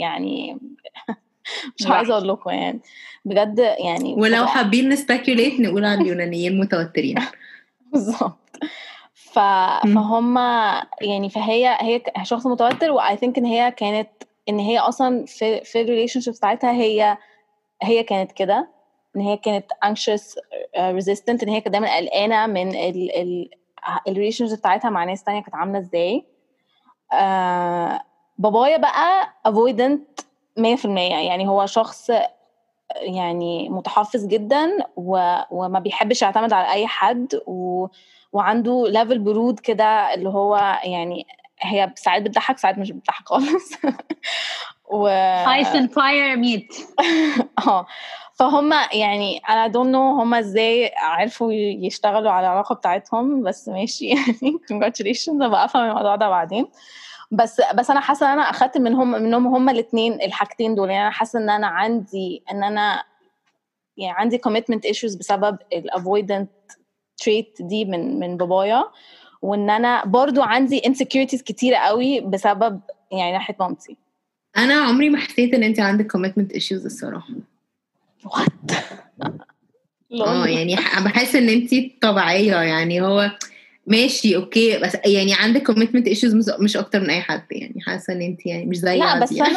يعني 0.00 0.58
مش 1.80 1.86
عايزة 1.86 2.14
أقول 2.14 2.28
لكم 2.28 2.50
يعني. 2.50 2.80
بجد 3.24 3.58
يعني 3.58 4.14
ولو. 4.14 4.46
حابين 4.46 4.88
نـ 4.88 4.95
speculate 4.95 5.60
نقول 5.60 5.84
على 5.84 6.00
اليونانيين 6.00 6.58
متوترين. 6.60 7.16
بالظبط. 7.92 8.38
فهم 9.14 10.36
يعني 11.00 11.30
فهي 11.30 11.76
هي 11.80 12.02
شخص 12.22 12.46
متوتر 12.46 12.90
و 12.90 13.16
I 13.16 13.20
think 13.20 13.38
إن 13.38 13.44
هي 13.44 13.70
كانت 13.70 14.08
إن 14.48 14.58
هي 14.58 14.78
أصلا 14.78 15.24
في 15.26 15.64
في 15.64 15.80
ال 15.80 16.20
relationship 16.20 16.34
بتاعتها 16.34 16.72
هي 16.72 17.18
هي 17.82 18.02
كانت 18.02 18.32
كده 18.32 18.68
إن 19.16 19.20
هي 19.20 19.36
كانت 19.36 19.72
anxious 19.72 20.22
uh, 20.22 21.02
resistant 21.02 21.42
إن 21.42 21.48
هي 21.48 21.60
كانت 21.60 21.68
دايما 21.68 21.96
قلقانة 21.96 22.46
من 22.46 22.68
ال 22.74 23.16
ال 23.20 23.50
ال 24.08 24.13
relation 24.13 24.56
بتاعتها 24.56 24.90
مع 24.90 25.04
ناس 25.04 25.24
تانية 25.24 25.40
كانت 25.42 25.54
عاملة 25.54 25.78
إزاي. 25.78 26.24
آه 27.12 28.00
بابايا 28.38 28.76
بقى 28.76 29.34
avoidant 29.48 30.22
100% 30.60 30.86
يعني 30.86 31.48
هو 31.48 31.66
شخص 31.66 32.10
يعني 32.96 33.68
متحفظ 33.68 34.26
جدا 34.26 34.78
و... 34.96 35.38
وما 35.50 35.78
بيحبش 35.78 36.22
يعتمد 36.22 36.52
على 36.52 36.72
أي 36.72 36.86
حد 36.86 37.40
و... 37.46 37.86
وعنده 38.32 38.84
level 38.88 39.18
برود 39.18 39.60
كده 39.60 40.14
اللي 40.14 40.28
هو 40.28 40.80
يعني 40.84 41.26
هي 41.60 41.92
ساعات 41.96 42.22
بتضحك 42.22 42.58
ساعات 42.58 42.78
مش 42.78 42.90
بتضحك 42.90 43.28
خالص. 43.28 43.72
و 44.92 45.06
ice 45.06 45.68
and 45.68 45.92
fire 45.92 46.36
meet 46.36 46.74
آه. 47.68 47.86
فهم 48.34 48.72
يعني 48.92 49.38
I 49.38 49.66
don't 49.66 49.92
know 49.92 50.20
هم 50.20 50.34
إزاي 50.34 50.92
عرفوا 50.96 51.52
يشتغلوا 51.52 52.30
على 52.30 52.46
العلاقة 52.46 52.74
بتاعتهم 52.74 53.42
بس 53.42 53.68
ماشي 53.68 54.06
يعني 54.14 54.58
congratulations 54.72 55.42
ابقى 55.42 55.64
أفهم 55.64 55.88
الموضوع 55.90 56.16
ده 56.16 56.28
بعدين. 56.28 56.68
بس 57.30 57.62
بس 57.74 57.90
أنا 57.90 58.00
حاسة 58.00 58.26
إن 58.26 58.32
أنا 58.32 58.50
أخدت 58.50 58.78
منهم 58.78 59.10
منهم 59.10 59.46
هم 59.46 59.68
الاثنين 59.68 60.12
الحاجتين 60.12 60.74
دول. 60.74 60.90
يعني 60.90 61.02
أنا 61.02 61.10
حاسة 61.10 61.38
إن 61.38 61.50
أنا 61.50 61.66
عندي 61.66 62.42
إن 62.52 62.64
أنا 62.64 63.04
يعني 63.96 64.18
عندي 64.18 64.38
commitment 64.38 64.90
issues 64.90 65.18
بسبب 65.18 65.58
ال 65.72 65.81
avoidant 65.81 66.50
trait 67.16 67.56
دي 67.60 67.84
من 67.84 68.20
من 68.20 68.36
بابايا. 68.36 68.84
وإن 69.42 69.70
أنا 69.70 70.04
برضو 70.04 70.42
عندي 70.42 70.80
insecurities 70.80 71.42
كتيرة 71.42 71.76
قوي 71.76 72.20
بسبب 72.20 72.80
يعني 73.12 73.32
ناحية 73.32 73.56
مامتي. 73.60 73.96
أنا 74.56 74.74
عمري 74.74 75.10
ما 75.10 75.18
حسيت 75.18 75.54
إن 75.54 75.62
انت 75.62 75.80
عندك 75.80 76.06
commitment 76.06 76.52
issues 76.52 76.84
الصراحة. 76.84 77.28
what 78.24 78.46
آه 80.26 80.46
يعني 80.46 80.76
بحس 81.04 81.36
إن 81.36 81.48
انت 81.48 81.70
طبيعية 82.02 82.56
يعني 82.56 83.02
هو 83.02 83.30
ماشي 83.86 84.36
okay 84.36 84.78
بس 84.78 84.96
يعني 85.06 85.34
عندك 85.34 85.62
commitment 85.62 86.06
issues 86.06 86.50
مش 86.60 86.76
أكتر 86.76 87.00
من 87.00 87.10
أي 87.10 87.20
حد 87.20 87.42
يعني 87.50 87.80
حاسة 87.86 88.12
إن 88.12 88.22
انت 88.22 88.46
يعني 88.46 88.66
مش 88.66 88.76
زي 88.76 88.98
لا 88.98 89.20
بس 89.20 89.32
يعني. 89.32 89.56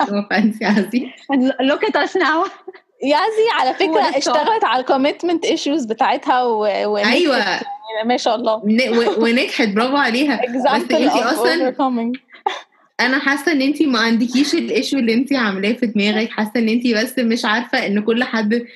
أنا 0.00 0.26
fancy 0.30 0.64
عزي 0.64 1.10
look 1.70 1.88
at 1.88 1.96
us 1.96 2.12
now. 2.12 2.50
يازي 3.02 3.50
على 3.52 3.74
فكرة. 3.74 4.18
اشتغلت 4.18 4.64
على 4.64 4.80
ال 4.80 4.86
commitment 4.86 5.44
issues 5.44 5.84
بتاعتها 5.84 6.42
و... 6.42 6.60
و... 6.60 6.96
أيوه. 6.96 7.60
ما 8.04 8.16
شاء 8.16 8.34
الله. 8.36 8.62
ونجحت. 9.18 9.68
برافو 9.68 9.96
عليها. 9.96 10.40
بس 10.46 10.66
انت 10.66 10.92
أصلا 10.92 11.72
أنا 13.00 13.18
حاسه 13.18 13.52
ان 13.52 13.62
انت 13.62 13.82
ما 13.82 13.98
عندكيش 13.98 14.54
الايشو 14.54 14.98
اللي 14.98 15.14
انت 15.14 15.32
عاملاه 15.32 15.72
في 15.72 15.86
دماغك. 15.86 16.30
حاسه 16.30 16.52
ان 16.56 16.68
انت 16.68 16.86
بس 16.86 17.18
مش 17.18 17.44
عارفه 17.44 17.86
ان 17.86 18.00
كل 18.00 18.24
حد 18.24 18.66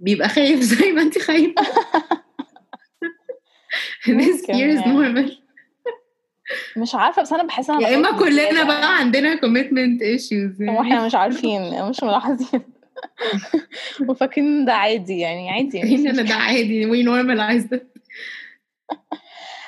بيبقى 0.00 0.28
خايف 0.28 0.60
زي 0.74 0.92
ما 0.92 1.02
انت 1.02 1.18
خايفه. 1.18 1.62
This 4.08 4.40
fear 4.42 4.48
is 4.48 4.48
يعني. 4.48 5.24
normal. 5.24 5.30
مش 6.76 6.94
عارفة 6.94 7.22
بس 7.22 7.32
أنا 7.32 7.42
بحس 7.42 7.70
أنا 7.70 7.88
يا 7.88 7.94
إما 7.96 8.12
كلنا. 8.12 8.62
بقى 8.64 8.96
عندنا 8.98 9.36
commitment 9.36 10.00
issues 10.18 10.60
يعني. 10.60 10.78
وإحنا 10.78 11.06
مش 11.06 11.14
عارفين 11.14 11.88
مش 11.88 12.02
ملاحظين. 12.02 12.60
وفاكرين 14.08 14.64
ده 14.64 14.72
عادي 14.72 15.18
يعني 15.18 15.50
عادي. 15.50 15.82
إن 15.82 16.24
ده 16.26 16.34
عادي. 16.34 16.86
We 16.86 17.06
normalize 17.06 17.76
it. 17.76 17.93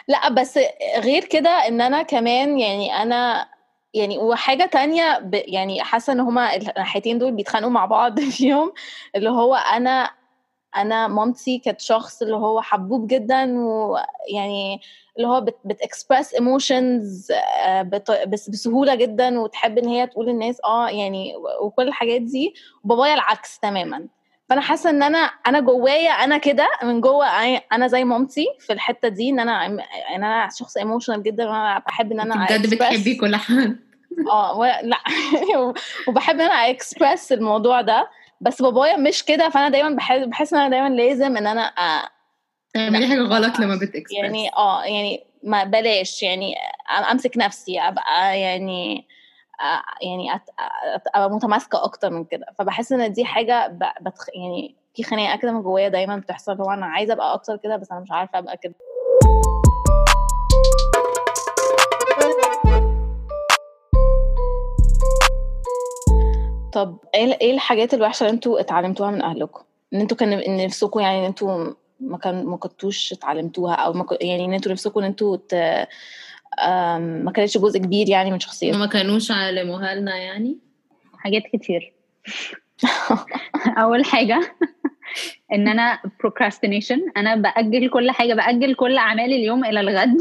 لا 0.08 0.28
بس 0.28 0.58
غير 0.98 1.24
كده 1.24 1.50
إن 1.50 1.80
أنا 1.80 2.02
كمان 2.02 2.58
يعني 2.60 3.02
أنا 3.02 3.48
يعني 3.94 4.18
وحاجة 4.18 4.66
تانية 4.66 5.18
ب 5.18 5.34
يعني 5.34 5.82
حاسة 5.82 6.12
إن 6.12 6.20
هما 6.20 6.56
الناحيتين 6.56 7.18
دول 7.18 7.32
بيتخانقوا 7.32 7.72
مع 7.72 7.86
بعض 7.86 8.20
فيهم 8.38 8.72
اللي 9.16 9.30
هو 9.30 9.54
أنا 9.54 10.10
أنا 10.76 11.08
مامتي 11.08 11.58
كانت 11.58 11.80
شخص 11.80 12.22
اللي 12.22 12.36
هو 12.36 12.60
حبوب 12.62 13.06
جدا 13.06 13.58
ويعني 13.60 14.80
اللي 15.16 15.28
هو 15.28 15.40
بت 15.40 15.56
بتكسبرس 15.64 16.34
ايموشنز 16.34 17.32
بس 18.28 18.50
بسهولة 18.50 18.94
جدا 18.94 19.40
وتحب 19.40 19.78
إن 19.78 19.88
هي 19.88 20.06
تقول 20.06 20.26
للناس 20.26 20.60
آه 20.64 20.88
يعني 20.90 21.34
وكل 21.62 21.88
الحاجات 21.88 22.22
دي 22.22 22.54
وبابايا 22.84 23.14
العكس 23.14 23.58
تماما. 23.60 24.08
فأنا 24.48 24.60
حاسة 24.60 24.90
إن 24.90 25.02
أنا 25.02 25.18
أنا 25.18 25.60
جوايا 25.60 26.10
أنا 26.10 26.38
كده 26.38 26.68
من 26.82 27.00
جوه 27.00 27.26
أنا 27.72 27.86
زي 27.86 28.04
مامتي 28.04 28.46
في 28.60 28.72
الحتة 28.72 29.08
دي 29.08 29.30
إن 29.30 29.40
أنا 29.40 29.66
إن 29.66 29.80
أنا 30.24 30.48
شخص 30.58 30.76
emotional 30.76 31.22
جدا 31.22 31.44
وأنا 31.44 31.82
بحب 31.86 32.12
إن 32.12 32.20
أنا 32.20 32.46
بجد 32.46 32.74
بتحبي 32.74 33.14
كل 33.14 33.36
حد 33.36 33.76
آه 34.32 34.80
لأ 34.82 34.98
وبحب 36.08 36.34
إن 36.34 36.40
أنا 36.40 36.70
اكسبرس 36.70 37.32
الموضوع 37.32 37.80
ده. 37.80 38.08
بس 38.40 38.62
بابايا 38.62 38.96
مش 38.96 39.24
كده 39.24 39.48
فأنا 39.48 39.68
دايما 39.68 39.96
بحس 39.96 40.24
بحس 40.24 40.54
إن 40.54 40.60
أنا 40.60 40.68
دايما 40.68 40.88
لازم 40.88 41.36
إن 41.36 41.46
أنا 41.46 41.72
تعملي 42.74 43.06
حاجة 43.06 43.20
غلط 43.22 43.58
لما 43.58 43.76
بتكسبرس 43.76 44.12
يعني 44.12 44.50
آه 44.56 44.84
يعني 44.84 45.26
ما 45.42 45.64
بلاش 45.64 46.22
يعني 46.22 46.54
أمسك 47.10 47.32
نفسي 47.36 47.80
أبقى 47.80 48.40
يعني 48.40 49.06
يعني 50.02 50.40
أبقى 51.14 51.30
متماسكة 51.30 51.84
أكتر 51.84 52.10
من 52.10 52.24
كده. 52.24 52.46
فبحس 52.58 52.92
إن 52.92 53.12
دي 53.12 53.24
حاجة 53.24 53.78
بتخ... 54.00 54.26
يعني 54.34 54.74
في 54.94 55.02
خناقة 55.02 55.36
كده 55.38 55.52
من 55.52 55.62
جوايا 55.62 55.88
دايما 55.88 56.16
بتحصل 56.16 56.60
هو 56.60 56.70
أنا 56.70 56.86
عايزة 56.86 57.12
أبقى 57.12 57.34
أكتر 57.34 57.56
كده 57.56 57.76
بس 57.76 57.90
أنا 57.92 58.00
مش 58.00 58.12
عارفة 58.12 58.38
أبقى 58.38 58.56
كده. 58.56 58.74
طب 66.72 66.98
إيه 67.14 67.54
الحاجات 67.54 67.94
الوحشة 67.94 68.24
اللي 68.24 68.34
أنتوا 68.34 68.60
اتعلمتوها 68.60 69.10
من 69.10 69.22
أهلكم؟ 69.22 69.62
إن 69.94 70.00
أنتوا 70.00 70.16
كان 70.16 70.32
إن 70.32 70.64
نفسكم 70.64 71.00
يعني 71.00 71.18
إن 71.18 71.24
أنتوا 71.24 71.72
ما 72.00 72.18
كان 72.18 72.46
ما 72.46 72.56
كنتوش 72.56 73.12
اتعلمتوها 73.12 73.74
أو 73.74 73.92
ما 73.92 74.04
ك... 74.04 74.22
يعني 74.22 74.44
إن 74.44 74.52
أنتوا 74.52 74.72
نفسكم 74.72 75.00
إن 75.00 75.06
أنتوا 75.06 75.36
ت... 75.36 75.54
ما 76.98 77.32
كانتش 77.34 77.58
جزء 77.58 77.78
كبير 77.78 78.08
يعني 78.08 78.30
من 78.30 78.40
شخصيتك 78.40 78.78
ما 78.78 78.86
كانوش 78.86 79.30
علموها 79.30 79.94
لنا 79.94 80.16
يعني؟ 80.16 80.58
حاجات 81.18 81.42
كتير. 81.52 81.92
أول 83.82 84.04
حاجة 84.04 84.56
إن 85.52 85.68
أنا 85.68 85.98
procrastination 86.04 86.98
أنا 87.16 87.36
بأجل 87.36 87.88
كل 87.88 88.10
حاجة 88.10 88.34
بأجل 88.34 88.74
كل 88.74 88.96
اعمال 88.96 89.32
اليوم 89.32 89.64
إلى 89.64 89.80
الغد. 89.80 90.16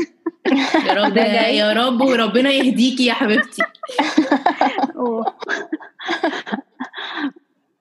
يا 0.88 0.94
رب 0.94 1.18
يا 1.62 1.74
رب 1.74 2.02
وربنا 2.02 2.50
يهديكي 2.50 3.06
يا 3.06 3.14
حبيبتي. 3.14 3.64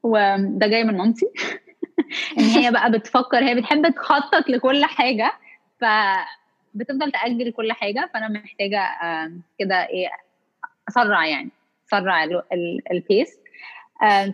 وده 0.03 0.67
جاي 0.67 0.85
من 0.85 0.97
مامتي. 0.97 1.27
إن 2.39 2.45
هي 2.45 2.71
بقى 2.71 2.93
بتفكر 2.93 3.45
هي 3.45 3.55
بتحب 3.55 3.95
تخطط 3.95 4.49
لكل 4.49 4.85
حاجة 4.85 5.33
ف 5.81 5.85
بتفضل 6.75 7.13
تأجل 7.13 7.53
كل 7.53 7.73
حاجة 7.73 8.11
فأنا 8.15 8.29
محتاجة 8.29 8.81
كده 9.59 9.89
إيه 9.89 10.09
أسرع 10.89 11.27
يعني 11.27 11.51
أسرع 11.89 12.25
البيس 12.91 13.39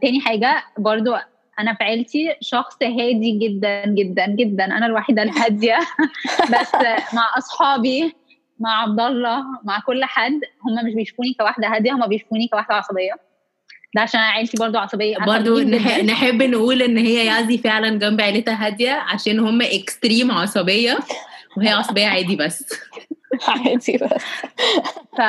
تاني 0.00 0.20
حاجة 0.20 0.62
برضو 0.78 1.14
أنا 1.60 1.74
في 1.74 1.84
عيلتي 1.84 2.36
شخص 2.40 2.76
هادي 2.82 3.38
جدا 3.38 3.86
جدا 3.86 4.26
جدا. 4.26 4.64
أنا 4.64 4.86
الوحيدة 4.86 5.22
الهادية. 5.22 5.78
بس 6.52 6.74
مع 7.14 7.34
أصحابي 7.38 8.14
مع 8.58 8.82
عبد 8.82 9.00
الله 9.00 9.44
مع 9.64 9.80
كل 9.86 10.04
حد 10.04 10.40
هم 10.66 10.86
مش 10.86 10.94
بيشوفوني 10.94 11.34
كواحدة 11.38 11.68
هادية 11.68 11.92
هم 11.92 12.06
بيشوفوني 12.06 12.48
كواحدة 12.48 12.74
عصبية. 12.74 13.12
ده 13.94 14.00
عشان 14.00 14.20
عيلتي 14.20 14.56
برضو 14.56 14.78
عصبية 14.78 15.18
برضو 15.18 15.60
نح... 15.60 15.98
نحب 15.98 16.42
نقول 16.42 16.82
إن 16.82 16.96
هي 16.96 17.26
يازي 17.26 17.58
فعلا 17.58 17.98
جنب 17.98 18.20
عيلتها 18.20 18.66
هادية 18.66 18.92
عشان 18.92 19.38
هم 19.38 19.62
extreme 19.62 20.30
عصبية. 20.30 20.98
وهي 21.56 21.68
عصبية 21.68 22.06
عادي 22.06 22.36
بس. 22.36 22.80
عادي 23.48 23.96
بس. 23.96 24.24
ف 25.16 25.20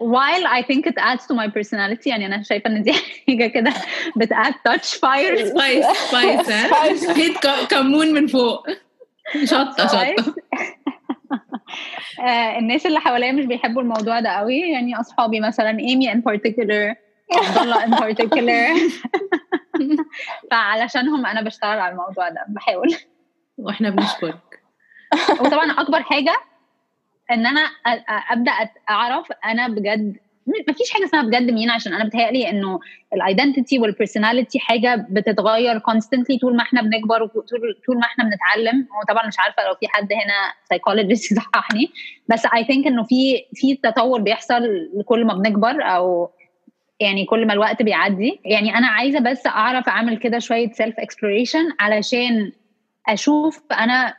while 0.00 0.46
I 0.46 0.62
think 0.62 0.86
it 0.86 0.96
adds 0.98 1.26
to 1.26 1.34
my 1.34 1.48
personality 1.48 2.06
يعني 2.06 2.26
أنا 2.26 2.42
شايفة 2.42 2.70
إن 2.70 2.82
دي 2.82 2.92
حاجة 2.92 3.46
كده 3.46 3.72
بت 4.16 4.32
add 4.32 4.54
touch 4.68 4.98
fire 4.98 5.44
spice 5.44 5.86
spice 6.10 6.50
heat 7.10 7.38
كمون 7.70 8.12
من 8.14 8.26
فوق. 8.26 8.66
شطة 9.44 9.86
شطة. 9.86 10.34
الناس 12.58 12.86
اللي 12.86 13.00
حواليا 13.00 13.32
مش 13.32 13.44
بيحبوا 13.44 13.82
الموضوع 13.82 14.20
ده 14.20 14.30
قوي. 14.30 14.60
يعني 14.60 15.00
أصحابي 15.00 15.40
مثلا 15.40 15.78
إيمي 15.78 16.12
in 16.12 16.16
particular 16.16 16.96
عبد 17.32 17.58
الله 17.58 17.84
in 17.86 18.00
particular. 18.00 18.92
فعلشانهم 20.50 21.26
أنا 21.26 21.42
بشتغل 21.42 21.78
على 21.78 21.92
الموضوع 21.92 22.28
ده 22.28 22.44
بحاول. 22.48 22.94
وإحنا 23.58 23.90
بنشكرك 23.90 24.47
وطبعا 25.40 25.70
أكبر 25.70 26.02
حاجة 26.02 26.36
إن 27.30 27.46
أنا 27.46 27.60
أبدأ 28.30 28.52
أعرف 28.90 29.32
أنا 29.44 29.68
بجد 29.68 30.16
ما 30.68 30.74
فيش 30.74 30.90
حاجة 30.90 31.04
اسمها 31.04 31.22
بجد 31.22 31.50
مين 31.50 31.70
عشان 31.70 31.94
أنا 31.94 32.04
بتهيألي 32.04 32.50
إنه 32.50 32.80
ال 33.14 33.21
identity 33.21 33.78
وال 33.78 33.90
personality 33.90 34.58
حاجة 34.58 35.06
بتتغير 35.10 35.78
constantly 35.78 36.38
طول 36.38 36.56
ما 36.56 36.62
إحنا 36.62 36.82
بنكبر 36.82 37.22
وطول 37.22 37.74
طول 37.86 37.96
ما 37.96 38.02
إحنا 38.02 38.24
بنتعلم. 38.24 38.88
وطبعا 39.02 39.26
مش 39.26 39.38
عارفة 39.38 39.62
لو 39.64 39.74
في 39.74 39.86
حد 39.88 40.12
هنا 40.12 40.52
psychologist 40.68 41.32
يصححني. 41.32 41.90
بس 42.28 42.46
I 42.54 42.64
think 42.64 42.86
إنه 42.86 43.02
في 43.02 43.44
في 43.54 43.74
تطور 43.74 44.20
بيحصل 44.20 44.90
كل 45.04 45.24
ما 45.24 45.34
بنكبر 45.34 45.82
أو 45.82 46.30
يعني 47.00 47.24
كل 47.24 47.46
ما 47.46 47.52
الوقت 47.52 47.82
بيعدي. 47.82 48.40
يعني 48.44 48.74
أنا 48.78 48.86
عايزة 48.86 49.18
بس 49.18 49.46
أعرف 49.46 49.88
أعمل 49.88 50.16
كده 50.16 50.38
شوية 50.38 50.72
self 50.72 50.94
exploration 50.98 51.72
علشان 51.80 52.52
أشوف 53.08 53.62
أنا 53.72 54.14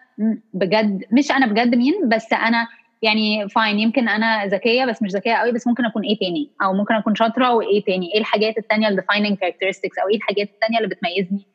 بجد 0.54 1.06
مش 1.12 1.32
أنا 1.32 1.46
بجد 1.46 1.76
مين 1.76 2.10
بس 2.10 2.34
أنا 2.34 2.68
يعني 3.02 3.50
fine 3.50 3.80
يمكن 3.80 4.10
أنا 4.10 4.46
ذكية 4.46 4.86
بس 4.86 5.02
مش 5.02 5.12
ذكية 5.12 5.34
قوي 5.34 5.52
بس 5.52 5.68
ممكن 5.68 5.86
أكون 5.86 6.04
إيه 6.04 6.20
تاني؟ 6.20 6.50
أو 6.64 6.74
ممكن 6.74 6.94
أكون 6.94 7.16
شاطرة 7.16 7.54
وإيه 7.54 7.84
تاني؟ 7.84 8.14
إيه 8.14 8.20
الحاجات 8.20 8.58
التانية 8.58 8.88
defining 8.88 9.34
characteristics 9.34 10.02
أو 10.04 10.10
إيه 10.10 10.18
الحاجات 10.18 10.50
التانية 10.50 10.78
اللي 10.78 10.90
بتميزني 10.90 11.46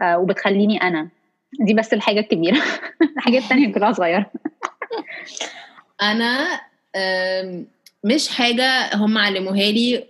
آه 0.00 0.18
وبتخليني 0.18 0.82
أنا؟ 0.82 1.08
دي 1.60 1.74
بس 1.74 1.92
الحاجة 1.92 2.20
الكبيرة. 2.20 2.62
الحاجات 3.16 3.42
التانية 3.42 3.72
كلها 3.72 3.92
صغيرة. 3.92 4.30
أنا 6.02 6.60
مش 8.04 8.28
حاجة 8.28 8.96
هم 8.96 9.18
علموها 9.18 9.70
لي 9.70 10.04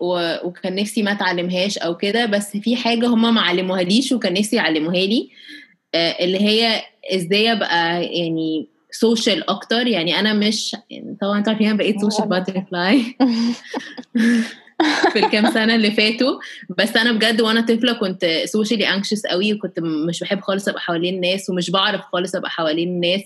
وكان 0.44 0.74
نفسي 0.74 1.02
ما 1.02 1.12
أتعلمهاش 1.12 1.78
أو 1.78 1.96
كده 1.96 2.26
بس 2.26 2.56
في 2.56 2.76
حاجة 2.76 3.06
هم 3.06 3.34
ما 3.34 3.40
علموها 3.40 3.82
ليش 3.82 4.12
وكان 4.12 4.32
نفسي 4.32 4.56
يعلموها 4.56 5.06
لي. 5.06 5.30
اللي 6.20 6.40
هي 6.40 6.82
إزاي 7.14 7.52
ابقى 7.52 8.04
يعني 8.04 8.68
social 8.90 9.50
أكتر. 9.50 9.86
يعني 9.86 10.20
أنا 10.20 10.32
مش 10.32 10.76
يعني 10.90 11.16
طبعا 11.20 11.38
أنتوا 11.38 11.52
عارفين 11.52 11.68
أنا 11.68 11.76
بقيت 11.78 12.00
social 12.00 12.28
butterfly 12.28 13.02
في 15.12 15.18
الكام 15.18 15.50
سنة 15.50 15.74
اللي 15.74 15.90
فاتوا. 15.90 16.40
بس 16.78 16.96
أنا 16.96 17.12
بجد 17.12 17.40
وأنا 17.40 17.60
طفلة 17.60 17.92
كنت 17.92 18.42
socially 18.44 18.88
anxious 18.94 19.26
قوي 19.26 19.52
وكنت 19.52 19.80
مش 19.80 20.20
بحب 20.20 20.40
خالص 20.40 20.68
أبقى 20.68 20.80
حوالين 20.80 21.14
الناس 21.14 21.50
ومش 21.50 21.70
بعرف 21.70 22.00
خالص 22.00 22.34
أبقى 22.34 22.50
حوالين 22.50 22.88
الناس. 22.88 23.22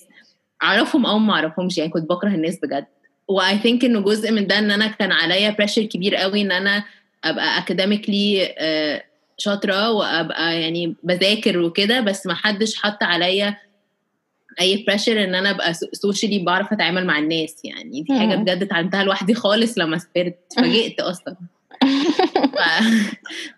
أعرفهم 0.62 1.06
أو 1.06 1.18
ما 1.18 1.32
أعرفهمش 1.34 1.78
يعني 1.78 1.90
كنت 1.90 2.10
بكره 2.10 2.28
الناس 2.28 2.58
بجد. 2.62 2.86
و 3.28 3.58
I 3.58 3.62
think 3.62 3.84
إنه 3.84 4.00
جزء 4.00 4.32
من 4.32 4.46
ده 4.46 4.58
إن 4.58 4.70
أنا 4.70 4.86
كان 4.86 5.12
عليا 5.12 5.50
pressure 5.50 5.82
كبير 5.82 6.16
قوي 6.16 6.42
إن 6.42 6.52
أنا 6.52 6.84
أبقى 7.24 7.58
academically 7.58 8.54
شاطرة 9.40 9.90
وأبقى 9.90 10.60
يعني 10.60 10.94
بذاكر 11.02 11.58
وكده 11.58 12.00
بس 12.00 12.26
ما 12.26 12.34
حدش 12.34 12.76
حط 12.76 13.02
عليا 13.02 13.56
أي 14.60 14.84
pressure 14.88 15.24
إن 15.24 15.34
أنا 15.34 15.50
أبقى 15.50 15.74
socially 15.92 16.38
بعرف 16.38 16.72
أتعامل 16.72 17.06
مع 17.06 17.18
الناس 17.18 17.64
يعني. 17.64 18.02
دي 18.02 18.18
حاجة 18.18 18.36
بجد 18.36 18.62
اتعلمتها 18.62 19.04
لوحدي 19.04 19.34
خالص 19.34 19.78
لما 19.78 19.98
سافرت 19.98 20.38
فاجئت 20.56 21.00
أصلا. 21.10 21.36
ف... 22.34 22.58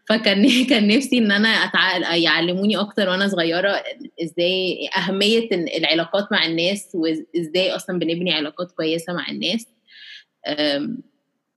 فكان 0.08 0.66
كان 0.66 0.88
نفسي 0.88 1.18
إن 1.18 1.32
أنا 1.32 1.48
أتع... 1.48 2.14
يعلموني 2.14 2.76
أكتر 2.76 3.08
وأنا 3.08 3.28
صغيرة 3.28 3.82
إزاي 4.22 4.88
أهمية 4.96 5.48
العلاقات 5.52 6.32
مع 6.32 6.46
الناس 6.46 6.88
وازاي 6.94 7.76
أصلا 7.76 7.98
بنبني 7.98 8.32
علاقات 8.32 8.72
كويسة 8.72 9.12
مع 9.12 9.28
الناس. 9.28 9.66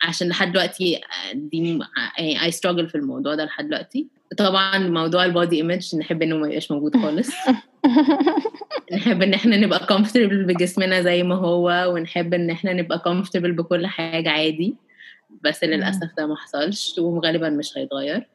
عشان 0.04 0.28
لحد 0.28 0.52
دلوقتي 0.52 0.96
آه، 0.98 1.34
دي 1.34 1.80
يعني 2.18 2.52
I 2.52 2.54
struggle 2.54 2.88
في 2.88 2.96
الموضوع 2.96 3.36
ده 3.36 3.46
لحد 3.46 3.68
دلوقتي. 3.68 4.08
طبعا 4.38 4.78
موضوع 4.78 5.26
البودي 5.26 5.56
ايمج 5.56 5.96
نحب 5.96 6.22
إنه 6.22 6.38
ما 6.38 6.48
يبقاش 6.48 6.72
موجود 6.72 6.98
خالص. 6.98 7.30
نحب 8.94 9.22
إن 9.22 9.34
إحنا 9.34 9.58
نبقى 9.58 9.80
comfortable 9.80 10.46
بجسمنا 10.48 11.02
زي 11.02 11.24
ما 11.24 11.36
هو 11.36 11.94
ونحب 11.94 12.34
إن 12.34 12.50
إحنا 12.50 12.74
نبقى 12.74 13.00
comfortable 13.00 13.56
بكل 13.58 13.88
حاجة 13.88 14.30
عادي. 14.30 14.76
بس 15.44 15.64
للأسف 15.64 16.10
ده 16.18 16.28
ما 16.28 16.36
حصلش 16.36 16.96
وغالبا 17.00 17.50
مش 17.50 17.78
هيتغير. 17.78 18.28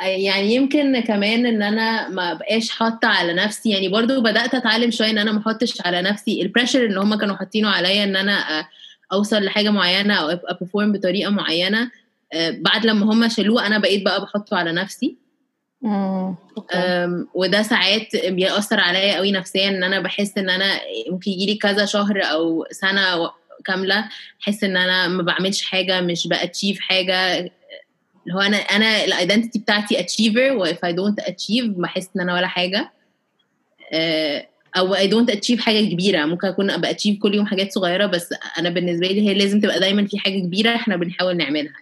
يعني 0.00 0.54
يمكن 0.54 1.00
كمان 1.00 1.46
إن 1.46 1.62
أنا 1.62 2.08
ما 2.08 2.34
بقاش 2.34 2.70
حاطة 2.70 3.08
على 3.08 3.32
نفسي 3.32 3.70
يعني 3.70 3.88
برضو 3.88 4.20
بدأت 4.20 4.54
أتعلم 4.54 4.90
شوية 4.90 5.10
إن 5.10 5.18
أنا 5.18 5.32
ما 5.32 5.38
أحطش 5.38 5.86
على 5.86 6.02
نفسي 6.02 6.42
ال 6.42 6.47
pressure 6.47 6.84
اللي 6.84 7.00
هم 7.00 7.14
كانوا 7.14 7.36
حاطينه 7.36 7.68
عليا 7.68 8.04
إن 8.04 8.16
أنا 8.16 8.66
أوصل 9.12 9.44
لحاجة 9.44 9.70
معينة 9.70 10.14
أو 10.14 10.28
ابقى 10.28 10.56
perform 10.60 10.92
بطريقة 10.92 11.30
معينة 11.30 11.90
بعد 12.34 12.86
لما 12.86 13.12
هم 13.12 13.28
شالوه 13.28 13.66
أنا 13.66 13.78
بقيت 13.78 14.04
بقى 14.04 14.20
بحطه 14.20 14.56
على 14.56 14.72
نفسي. 14.72 15.16
وده 17.34 17.62
ساعات 17.62 18.16
بيأثر 18.26 18.80
عليا 18.80 19.16
قوي 19.16 19.32
نفسيا 19.32 19.68
إن 19.68 19.84
أنا 19.84 20.00
بحس 20.00 20.38
إن 20.38 20.50
أنا 20.50 20.80
ممكن 21.10 21.30
يجي 21.30 21.46
لي 21.46 21.54
كذا 21.54 21.84
شهر 21.84 22.22
أو 22.22 22.66
سنة 22.70 23.30
كاملة 23.64 24.08
أحس 24.42 24.64
إن 24.64 24.76
أنا 24.76 25.08
ما 25.08 25.22
بعملش 25.22 25.62
حاجة 25.62 26.00
مش 26.00 26.28
ب 26.28 26.35
achieve 26.35 26.80
حاجة. 26.80 27.38
اللي 27.38 28.34
هو 28.34 28.40
أنا 28.40 28.56
أنا 28.56 29.04
ال 29.04 29.10
identity 29.10 29.58
بتاعتي 29.58 30.00
achiever 30.00 30.52
و 30.52 30.63
if 30.63 30.84
I 30.84 30.92
don't 30.92 31.20
achieve 31.20 31.66
بحس 31.66 32.08
إن 32.16 32.20
أنا 32.20 32.34
ولا 32.34 32.46
حاجة. 32.46 32.92
آه، 33.92 34.48
أو 34.76 34.94
I 34.94 35.06
don't 35.06 35.30
achieve 35.30 35.60
حاجة 35.60 35.80
كبيرة. 35.80 36.26
ممكن 36.26 36.48
أكون 36.48 36.70
أبقى 36.70 36.90
achieve 36.90 37.18
كل 37.18 37.34
يوم 37.34 37.46
حاجات 37.46 37.72
صغيرة 37.72 38.06
بس 38.06 38.34
أنا 38.58 38.70
بالنسبة 38.70 39.06
لي 39.06 39.28
هي 39.28 39.34
لازم 39.34 39.60
تبقى 39.60 39.80
دايما 39.80 40.06
في 40.06 40.18
حاجة 40.18 40.38
كبيرة 40.38 40.74
إحنا 40.74 40.96
بنحاول 40.96 41.36
نعملها 41.36 41.72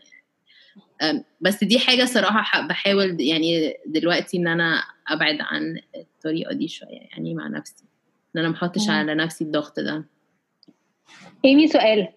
يعني. 1.02 1.24
بس 1.40 1.64
دي 1.64 1.78
حاجة 1.78 2.04
صراحة 2.04 2.66
بحاول 2.66 3.20
يعني 3.20 3.74
دلوقتي 3.86 4.36
إن 4.36 4.48
أنا 4.48 4.82
أبعد 5.08 5.38
عن 5.40 5.78
الطريقة 5.96 6.52
دي 6.54 6.68
شوية 6.68 7.00
يعني 7.12 7.34
مع 7.34 7.48
نفسي. 7.48 7.84
إن 8.36 8.40
أنا 8.40 8.48
ما 8.48 8.54
احطش 8.54 8.88
على 8.88 9.14
نفسي 9.14 9.44
الضغط 9.44 9.80
ده. 9.80 10.04
ايمي 11.44 11.68
سؤال. 11.68 12.08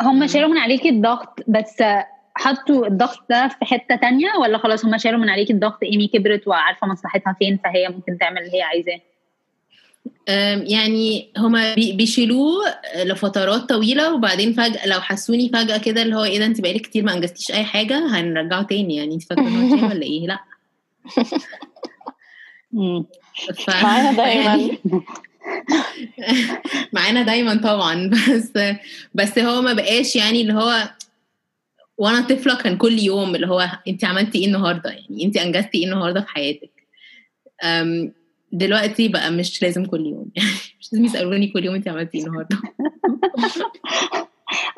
هم 0.00 0.26
شالوا 0.26 0.48
من 0.48 0.58
عليكي 0.58 0.88
الضغط 0.88 1.40
بس 1.48 1.82
حطوا 2.36 2.86
الضغط 2.86 3.24
ده 3.30 3.48
في 3.48 3.64
حتة 3.64 3.96
تانية 3.96 4.28
ولا 4.40 4.58
خلاص 4.58 4.84
هم 4.84 4.98
شالوا 4.98 5.18
من 5.18 5.28
عليكي 5.28 5.52
الضغط؟ 5.52 5.78
ايمي 5.82 6.08
كبرت 6.08 6.48
وعارفة 6.48 6.86
مصلحتها 6.86 7.36
فين 7.38 7.58
فهي 7.64 7.88
ممكن 7.88 8.18
تعمل 8.18 8.38
اللي 8.38 8.56
هي 8.56 8.62
عايزاه. 8.62 9.00
يعني 10.66 11.32
هما 11.36 11.74
بيشيلوه 11.74 12.64
لفترات 13.04 13.68
طويلة 13.68 14.14
وبعدين 14.14 14.52
فجأة 14.52 14.86
لو 14.86 15.00
حسوني 15.00 15.48
فجأة 15.48 15.78
كده 15.78 16.02
اللي 16.02 16.16
هو 16.16 16.24
إيه 16.24 16.38
ده 16.38 16.46
انت 16.46 16.60
بقالك 16.60 16.80
كتير 16.80 17.04
ما 17.04 17.12
انجزتيش 17.12 17.50
أي 17.50 17.64
حاجة 17.64 18.06
هنرجعه 18.20 18.62
تاني. 18.62 18.96
يعني 18.96 19.14
انت 19.14 19.22
فاكرة 19.22 19.48
إنه 19.48 19.88
ولا 19.88 20.02
إيه؟ 20.02 20.26
لا. 20.26 20.38
ف... 23.66 23.70
معانا 23.70 24.12
دايما. 24.22 24.70
معانا 26.92 27.22
دايما 27.22 27.54
طبعا. 27.54 28.10
بس 28.10 28.52
بس 29.14 29.38
هو 29.38 29.62
ما 29.62 29.72
بقاش 29.72 30.16
يعني 30.16 30.40
اللي 30.40 30.52
هو 30.52 30.90
وأنا 31.98 32.20
طفلة 32.20 32.56
كان 32.56 32.76
كل 32.76 32.98
يوم 32.98 33.34
اللي 33.34 33.46
هو 33.46 33.68
انت 33.88 34.04
عملتي 34.04 34.38
إيه 34.38 34.46
النهارده؟ 34.46 34.90
يعني 34.90 35.24
انت 35.24 35.36
أنجزتي 35.36 35.78
إيه 35.78 35.84
النهارده 35.84 36.20
في 36.20 36.28
حياتك؟ 36.28 36.70
دلوقتي 38.54 39.08
بقى 39.08 39.30
مش 39.30 39.62
لازم 39.62 39.84
كل 39.84 40.06
يوم. 40.06 40.30
مش 40.80 40.92
لازم 40.92 41.04
يسألوني 41.04 41.46
كل 41.46 41.64
يوم 41.64 41.74
انت 41.74 41.88
عملتي 41.88 42.18
إيه 42.18 42.26
النهارده. 42.26 42.58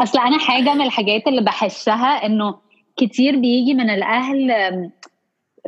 أصل 0.01 0.19
أنا 0.19 0.39
حاجة 0.39 0.75
من 0.75 0.83
الحاجات 0.83 1.27
اللي 1.27 1.43
بحسها 1.43 2.27
إنه 2.27 2.59
كتير 2.97 3.37
بيجي 3.37 3.75
من 3.75 3.91
الأهل 3.91 4.51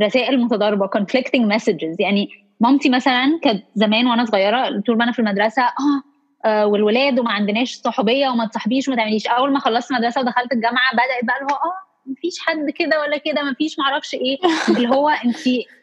رسائل 0.03 0.41
متضاربة 0.41 0.87
conflicting 0.87 1.57
messages. 1.57 1.97
يعني 1.99 2.29
مامتي 2.61 2.89
مثلا 2.89 3.39
كانت 3.43 3.65
زمان 3.75 4.07
وأنا 4.07 4.25
صغيرة 4.25 4.81
طول 4.87 4.97
ما 4.97 5.05
أنا 5.05 5.13
في 5.13 5.19
المدرسة 5.19 5.63
آه 5.63 6.03
آه 6.49 6.67
والولاد 6.67 7.19
وما 7.19 7.33
عندناش 7.33 7.75
صحوبية 7.75 8.29
وما 8.29 8.47
تصاحبيش 8.47 8.89
وما 8.89 8.97
تعمليش. 8.97 9.27
أول 9.27 9.53
ما 9.53 9.59
خلصت 9.59 9.93
مدرسة 9.93 10.21
ودخلت 10.21 10.53
الجامعة 10.53 10.93
بدأت 10.93 11.25
بقى 11.25 11.37
اللي 11.37 11.53
هو 11.53 11.57
آه 11.57 11.88
مفيش 12.09 12.39
حد 12.39 12.71
كده 12.71 13.01
ولا 13.01 13.17
كده 13.17 13.43
مفيش 13.43 13.79
معرفش 13.79 14.15
إيه. 14.15 14.39
اللي 14.77 14.89
هو 14.89 15.09
انت 15.09 15.39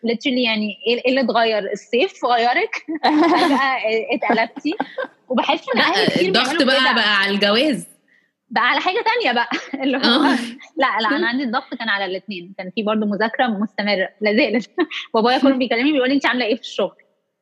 literally 0.08 0.46
يعني 0.46 0.78
إيه 0.88 1.10
اللي 1.10 1.22
اتغير؟ 1.22 1.72
الصيف 1.72 2.26
غيرك؟ 2.26 2.86
فجاه 3.32 3.78
اتقلبتي؟ 4.16 4.76
وبحس 5.30 5.66
إن 5.76 5.82
الضغط 6.28 6.64
بقى 6.64 6.96
بقى 6.96 7.16
على 7.18 7.32
الجواز. 7.32 7.88
بقى 8.50 8.64
على 8.70 8.82
حاجة 8.82 9.04
تانية 9.06 9.34
بقى. 9.34 9.50
اللي 9.84 9.98
هو 9.98 10.02
آه. 10.02 10.38
لا 10.78 11.00
لا 11.02 11.16
أنا 11.16 11.28
عندي 11.28 11.44
الضغط 11.44 11.74
كان 11.80 11.90
على 11.90 12.06
الاثنين 12.06 12.54
كان 12.58 12.72
في 12.76 12.84
برضه 12.84 13.06
مذاكرة 13.06 13.48
مستمرة 13.48 14.10
لا 14.22 14.34
زالت 14.38 14.72
بابايا 15.14 15.38
كله 15.38 15.56
بيكلمني 15.56 15.92
بيقول 15.92 16.10
لي 16.10 16.16
انت 16.16 16.26
عاملة 16.26 16.46
إيه 16.46 16.56
في 16.56 16.62
الشغل؟ 16.62 16.96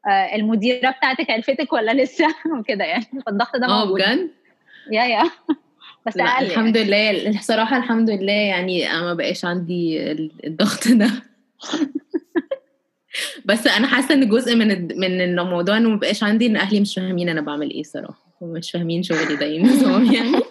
آه 0.08 0.36
المديرة 0.36 0.90
بتاعتك 0.90 1.30
عرفتك 1.30 1.74
ولا 1.74 1.92
لسه؟ 1.92 2.28
وكده 2.60 2.84
يعني. 2.84 3.06
فالضغط 3.26 3.56
ده 3.56 3.68
موجود. 3.68 4.02
آه 4.02 4.16
بجد؟ 4.16 4.30
يا 4.92 5.04
يا. 5.04 5.24
بس 6.08 6.18
لا 6.18 6.24
أقل 6.24 6.46
الحمد 6.46 6.76
يعني. 6.76 6.90
لله. 6.90 7.30
الصراحه 7.30 7.78
الحمد 7.78 8.10
لله 8.10 8.32
يعني 8.34 8.92
أنا 8.92 9.02
ما 9.02 9.14
بقاش 9.14 9.46
عندي 9.46 10.12
الضغط 10.48 10.88
ده. 10.88 11.12
بس 13.46 13.68
أنا 13.68 13.88
حاسة 13.88 14.14
إن 14.14 14.30
جزء 14.30 14.56
من 14.56 14.68
من 15.00 15.22
الموضوع 15.22 15.78
إنه 15.78 15.90
ما 15.90 15.96
بقاش 15.96 16.24
عندي 16.24 16.46
إن 16.46 16.56
أهلي 16.56 16.80
مش 16.80 16.96
فاهمين 16.96 17.30
أنا 17.30 17.42
بعمل 17.42 17.72
إيه 17.72 17.84
صراحة. 17.84 18.24
مش 18.42 18.72
فاهمين 18.72 19.04
شغلي 19.04 19.36
ده 19.36 19.46
يعني 19.46 19.70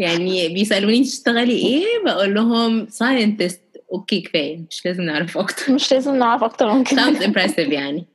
يعني. 0.00 0.48
بيسألوني 0.48 1.04
تشتغلي 1.04 1.52
إيه؟ 1.56 1.84
بقول 2.04 2.34
لهم 2.34 2.86
scientist 2.88 3.60
okay 3.92 4.20
كفاية. 4.20 4.60
مش 4.70 4.86
لازم 4.86 5.02
نعرف 5.02 5.38
أكتر. 5.38 5.72
مش 5.72 5.92
لازم 5.92 6.16
نعرف 6.16 6.44
أكتر 6.44 6.84
كده 6.84 7.12
sounds 7.12 7.22
impressive 7.22 7.58
يعني. 7.72 8.06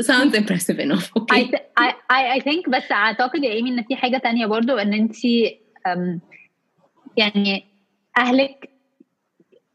Sounds 0.00 0.34
impressive 0.34 0.78
enough 0.78 1.10
okay. 1.16 1.50
I, 1.76 1.94
I, 2.10 2.20
I 2.36 2.40
think 2.40 2.68
بس 2.68 2.92
اعتقد 2.92 3.44
يا 3.44 3.52
إيمي 3.52 3.70
إن 3.70 3.82
في 3.82 3.96
حاجة 3.96 4.18
تانية 4.18 4.46
برضو 4.46 4.76
إن 4.76 4.94
انت 4.94 5.16
يعني 7.16 7.64
أهلك 8.18 8.70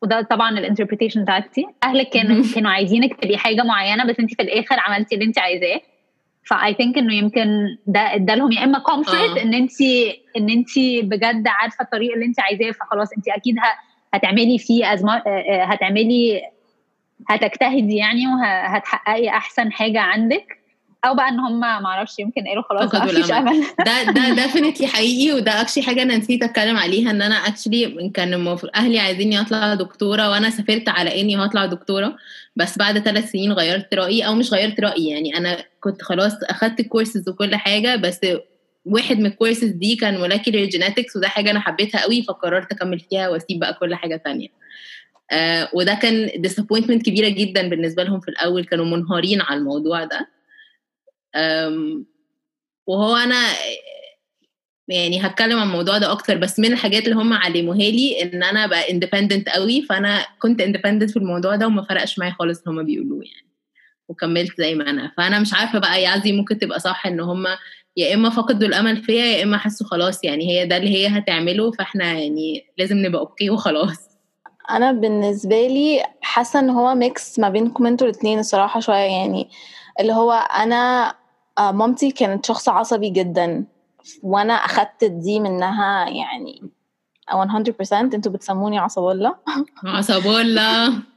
وده 0.02 0.22
طبعا 0.22 0.60
ال 0.60 0.64
interpretation 0.64 1.24
بتاعتي 1.24 1.66
أهلك 1.84 2.10
كانوا 2.10 2.44
كانوا 2.56 2.72
عايزينك 2.72 3.22
تبقي 3.22 3.38
حاجة 3.38 3.64
معينة 3.64 4.06
بس 4.06 4.20
انت 4.20 4.34
في 4.34 4.42
الآخر 4.42 4.76
عملتي 4.80 5.16
اللي 5.16 5.26
انت 5.26 5.40
عايزاه. 5.40 5.82
ف 6.46 6.74
I 6.74 6.78
think 6.78 6.98
إنه 6.98 7.14
يمكن 7.14 7.78
ده 7.88 8.00
ادالهم 8.16 8.52
يا 8.52 8.64
إما 8.64 8.80
comfort 8.80 9.38
إن 9.38 9.54
انت 9.54 9.82
إن 10.38 10.50
انت 10.50 10.70
بجد 11.04 11.44
عارفة 11.48 11.84
الطريق 11.86 12.14
اللي 12.14 12.26
انت 12.26 12.40
عايزاه 12.40 12.72
فخلاص 12.72 13.08
انت 13.18 13.28
أكيد 13.28 13.56
هتعملي 14.14 14.58
فيه 14.58 14.94
أزم... 14.94 15.10
هتعملي 15.50 16.42
هتجتهدي 17.36 17.96
يعني 17.96 18.28
وهتحققي 18.28 19.30
أحسن 19.30 19.72
حاجة 19.72 20.00
عندك. 20.00 20.62
أو 21.06 21.16
بقى 21.16 21.30
إن 21.30 21.40
هم 21.40 21.60
ما 21.60 21.86
أعرفش 21.86 22.20
يمكن 22.20 22.48
قالوا 22.48 22.64
خلاص 22.64 22.96
ما 22.96 23.08
فيش 23.08 23.32
أمل. 23.32 23.64
ده 23.86 24.04
ده 24.04 24.30
definitely 24.44 24.88
حقيقي 24.88 25.36
وده 25.36 25.62
actually 25.62 25.84
حاجة 25.84 26.02
أنا 26.02 26.18
نسيت 26.18 26.44
أتكلم 26.44 26.78
عليها 26.78 27.12
إن 27.12 27.22
أنا 27.22 27.36
actually 27.36 28.12
كان 28.14 28.34
المفروض 28.34 28.72
أهلي 28.76 29.00
عايزيني 29.00 29.42
أطلع 29.42 29.74
دكتورة 29.74 30.30
وأنا 30.30 30.50
سافرت 30.50 30.90
على 30.90 31.22
إني 31.22 31.38
هطلع 31.38 31.66
دكتورة. 31.66 32.16
بس 32.56 32.78
بعد 32.78 33.00
ثلاث 33.00 33.32
سنين 33.32 33.52
غيرت 33.52 33.94
رأيي 33.94 34.28
أو 34.28 34.36
مش 34.36 34.54
غيرت 34.54 34.80
رأيي 34.80 35.10
يعني 35.10 35.38
أنا 35.38 35.58
كنت 35.80 36.02
خلاص 36.02 36.34
أخدت 36.44 36.80
الكورسز 36.80 37.30
وكل 37.30 37.56
حاجة 37.56 37.96
بس 37.96 38.20
واحد 38.86 39.20
من 39.20 39.26
الكورسز 39.26 39.70
دي 39.70 39.96
كان 39.96 40.18
molecular 40.20 40.70
genetics 40.70 41.16
وده 41.16 41.28
حاجة 41.28 41.52
أنا 41.52 41.60
حبيتها 41.60 42.02
قوي 42.02 42.22
فقررت 42.22 42.72
أكمل 42.72 43.00
فيها 43.00 43.30
وأسيب 43.30 43.60
بقى 43.60 43.74
كل 43.74 43.96
حاجة 43.96 44.16
تانية. 44.26 44.48
آه 45.32 45.70
وده 45.74 45.94
كان 45.94 46.28
disappointment 46.48 47.02
كبيرة 47.04 47.30
جدا 47.30 47.70
بالنسبة 47.70 48.04
لهم 48.04 48.20
في 48.20 48.28
الأول 48.28 48.66
كانوا 48.66 48.86
منهارين 48.86 49.42
على 49.42 49.60
الموضوع 49.60 50.04
ده. 50.04 50.28
وهو 52.88 53.16
أنا 53.16 53.44
يعني 54.88 55.22
هتكلم 55.22 55.60
عن 55.60 55.68
الموضوع 55.68 55.98
ده 55.98 56.12
أكتر 56.12 56.38
بس 56.38 56.60
من 56.60 56.74
الحاجات 56.74 57.04
اللي 57.04 57.16
هم 57.16 57.34
علموها 57.34 57.78
لي 57.78 58.22
إن 58.24 58.44
أنا 58.44 58.66
ابقى 58.66 58.92
independent 58.92 59.50
قوي 59.50 59.82
فأنا 59.82 60.26
كنت 60.42 60.62
independent 60.62 61.12
في 61.12 61.18
الموضوع 61.18 61.56
ده 61.56 61.68
وما 61.68 61.86
فرقش 61.90 62.20
معايا 62.20 62.34
خالص 62.34 62.60
اللي 62.68 62.82
هم 62.82 62.86
بيقولوه 62.86 63.24
يعني. 63.26 63.52
وكملت 64.10 64.58
زي 64.58 64.76
ما 64.76 64.90
أنا. 64.90 65.12
فأنا 65.18 65.40
مش 65.40 65.54
عارفة 65.54 65.80
بقى 65.80 66.04
يا 66.04 66.32
ممكن 66.34 66.58
تبقى 66.60 66.80
صح 66.80 67.06
إن 67.08 67.20
هم 67.20 67.46
يا 67.98 68.14
إما 68.14 68.30
فقدوا 68.30 68.68
الأمل 68.68 69.04
فيا 69.04 69.26
يا 69.26 69.44
إما 69.44 69.58
حسوا 69.58 69.88
خلاص 69.88 70.24
يعني 70.24 70.50
هي 70.52 70.66
ده 70.66 70.78
اللي 70.78 70.90
هي 70.90 71.08
هتعمله 71.08 71.72
فإحنا 71.72 72.06
يعني 72.14 72.66
لازم 72.78 72.98
نبقى 72.98 73.22
okay 73.22 73.50
وخلاص. 73.50 74.11
أنا 74.72 74.92
بالنسبة 74.92 75.68
لي 75.68 76.06
حاسة 76.22 76.60
إن 76.60 76.70
هو 76.70 76.96
mix 76.96 77.40
ما 77.40 77.50
بينكم 77.50 77.86
أنتوا 77.86 78.08
الاثنين 78.08 78.40
الصراحة 78.40 78.80
شوية 78.80 78.96
يعني 78.96 79.50
اللي 80.00 80.14
هو 80.14 80.32
أنا 80.32 81.14
آه، 81.58 81.72
مامتي 81.72 82.12
كانت 82.12 82.46
شخص 82.46 82.70
عصبي 82.70 83.10
جدا 83.10 83.66
وأنا 84.24 84.54
أخدت 84.54 85.04
دي 85.04 85.40
منها 85.40 86.10
يعني 86.10 86.72
100% 87.32 87.94
أنتوا 87.94 88.32
بتسموني 88.32 88.80
عصبولة 88.80 89.36
عصبولة 89.86 90.88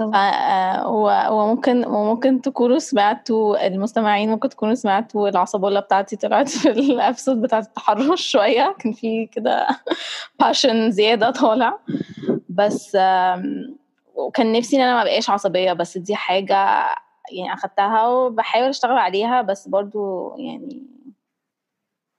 آه، 0.00 0.88
وممكن 1.30 1.84
وممكن 1.84 2.40
تكونوا 2.40 2.78
سمعتوا 2.78 3.66
المستمعين 3.66 4.30
ممكن 4.30 4.48
تكونوا 4.48 4.74
سمعتوا 4.74 5.28
العصبولة 5.28 5.80
بتاعتي 5.80 6.16
طلعت 6.16 6.48
في 6.48 6.70
ال 6.70 6.79
episode 6.79 7.40
بتاعت 7.40 7.66
التحرش 7.66 8.26
شوية 8.26 8.74
كان 8.78 8.92
في 8.92 9.26
كده 9.26 9.66
passion 10.40 10.90
زيادة 10.90 11.30
طالع. 11.30 11.78
بس 12.54 12.96
وكان 14.14 14.52
نفسي 14.52 14.76
إن 14.76 14.82
أنا 14.82 14.94
ما 14.96 15.04
بقاش 15.04 15.30
عصبية 15.30 15.72
بس 15.72 15.98
دي 15.98 16.14
حاجة 16.14 16.54
يعني 17.32 17.54
أخدتها 17.54 18.06
وبحاول 18.08 18.68
أشتغل 18.68 18.98
عليها 18.98 19.42
بس 19.42 19.68
برضو 19.68 20.34
يعني 20.36 20.82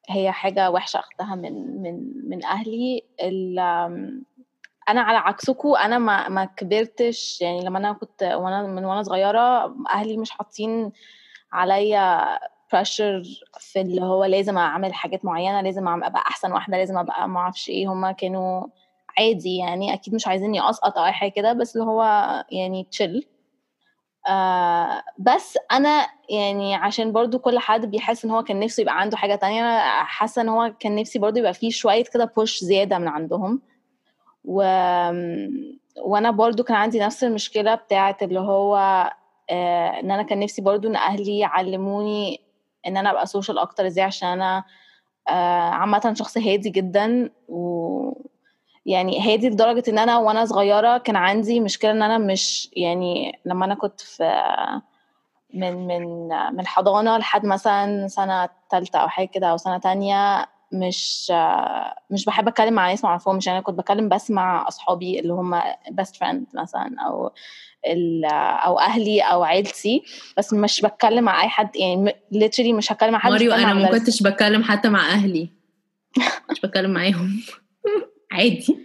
هي 0.10 0.32
حاجة 0.32 0.72
وحشة 0.72 1.00
أخدتها 1.00 1.36
من 1.36 1.82
من 1.82 2.12
من 2.30 2.46
أهلي. 2.46 3.04
أنا 4.90 5.02
على 5.02 5.18
عكسكم 5.18 5.76
أنا 5.76 5.98
ما 5.98 6.30
ما 6.30 6.46
كبرتش 6.46 7.42
يعني 7.42 7.66
لما 7.66 7.80
أنا 7.80 7.94
كنت 7.94 8.24
وأنا 8.24 8.64
من 8.64 8.86
وأنا 8.86 9.04
صغيرة 9.04 9.76
أهلي 9.94 10.18
مش 10.18 10.32
حاطين 10.32 10.92
عليا 11.52 12.40
بريشر 12.74 13.24
في 13.60 13.82
اللي 13.82 14.02
هو 14.02 14.24
لازم 14.26 14.58
أعمل 14.58 14.94
حاجات 14.94 15.26
معينة 15.26 15.62
لازم 15.62 15.88
أبقى 15.88 16.22
أحسن 16.28 16.52
واحدة 16.52 16.78
لازم 16.78 16.98
أبقى 16.98 17.30
ما 17.30 17.40
أعرفش 17.40 17.70
إيه 17.70 17.88
هما 17.88 18.12
كانوا 18.12 18.68
عادي 19.20 19.58
يعني 19.58 19.94
أكيد 19.94 20.14
مش 20.16 20.28
عايزيني 20.28 20.70
أسقط 20.70 20.98
أو 20.98 21.06
أي 21.06 21.12
حاجة 21.12 21.32
كده 21.32 21.54
بس 21.54 21.76
اللي 21.76 21.88
هو 21.88 22.04
يعني 22.52 22.88
تشيل 22.92 23.28
آه 24.30 25.04
بس 25.20 25.58
أنا 25.72 26.08
يعني 26.30 26.76
عشان 26.76 27.12
برضو 27.12 27.40
كل 27.40 27.60
حد 27.60 27.86
بيحس 27.86 28.26
إن 28.26 28.32
هو 28.32 28.44
كان 28.44 28.60
نفسه 28.60 28.82
يبقى 28.82 29.00
عنده 29.02 29.18
حاجة 29.18 29.36
تانية 29.36 29.62
أنا 29.62 30.04
حاسة 30.04 30.42
إن 30.42 30.50
هو 30.50 30.74
كان 30.80 30.96
نفسي 30.96 31.20
برضو 31.20 31.40
يبقى 31.40 31.54
فيه 31.54 31.70
شوية 31.70 32.04
كده 32.14 32.26
بوش 32.38 32.60
زيادة 32.64 32.98
من 33.00 33.08
عندهم. 33.08 33.62
و... 34.46 34.62
وأنا 36.06 36.32
برضو 36.32 36.64
كان 36.64 36.76
عندي 36.78 37.00
نفس 37.00 37.24
المشكلة 37.24 37.76
بتاعت 37.76 38.24
اللي 38.24 38.40
هو 38.40 38.76
آه 39.50 40.00
إن 40.00 40.12
أنا 40.12 40.24
كان 40.24 40.40
نفسي 40.40 40.62
برضو 40.62 40.88
إن 40.88 40.96
أهلي 40.96 41.40
يعلموني 41.40 42.42
إن 42.88 42.98
أنا 42.98 43.12
أبقى 43.12 43.26
سوشيال 43.28 43.58
أكتر 43.58 43.88
إزاي 43.88 44.04
عشان 44.04 44.28
أنا 44.30 44.64
آه 45.30 45.32
عامة 45.70 46.14
شخص 46.18 46.38
هادي 46.38 46.70
جدا 46.70 47.30
و 47.50 48.12
يعني 48.86 49.22
هادي 49.22 49.50
لدرجة 49.50 49.84
إن 49.88 50.00
أنا 50.00 50.18
وأنا 50.18 50.46
صغيرة 50.46 50.98
كان 50.98 51.16
عندي 51.16 51.60
مشكلة 51.60 51.92
إن 51.92 52.02
أنا 52.02 52.18
مش 52.18 52.70
يعني 52.74 53.40
لما 53.46 53.66
أنا 53.66 53.76
كنت 53.76 54.02
في 54.02 54.24
من 55.54 55.88
من 55.88 56.28
من 56.28 56.60
الحضانه 56.60 57.18
لحد 57.18 57.46
مثلا 57.46 58.08
سنة 58.08 58.50
ثالثه 58.72 59.00
أو 59.00 59.08
حاجة 59.08 59.28
كده 59.28 59.48
أو 59.48 59.58
سنة 59.58 59.78
تانية 59.78 60.46
مش 60.72 61.32
مش 62.10 62.26
بحب 62.26 62.48
أتكلم 62.48 62.74
مع 62.74 62.90
ناس 62.90 63.04
ما 63.04 63.10
أعرفهمش. 63.10 63.48
يعني 63.48 63.58
أنا 63.58 63.66
كنت 63.66 63.80
بتكلم 63.80 64.10
بس 64.10 64.32
مع 64.32 64.68
أصحابي 64.68 65.20
اللي 65.20 65.34
هم 65.34 65.62
best 65.92 66.16
friend 66.16 66.46
مثلا 66.54 66.96
أو 67.08 67.32
أو 68.66 68.80
أهلي 68.80 69.22
أو 69.22 69.44
عيلتي 69.44 70.04
بس 70.38 70.54
مش 70.54 70.82
بتكلم 70.82 71.24
مع 71.24 71.44
أي 71.44 71.50
حد. 71.50 71.76
يعني 71.76 72.16
literally 72.32 72.74
مش 72.74 72.92
هتكلم 72.92 73.12
مع 73.12 73.20
حد 73.20 73.32
ماريو 73.32 73.52
أنا 73.52 73.74
ما 73.74 73.92
كنتش 73.92 74.24
بتكلم 74.24 74.64
حتى 74.64 74.90
مع 74.90 75.10
أهلي. 75.12 75.50
مش 76.52 76.62
بتكلم 76.62 76.92
معاهم. 76.92 77.42
عادي. 78.34 78.78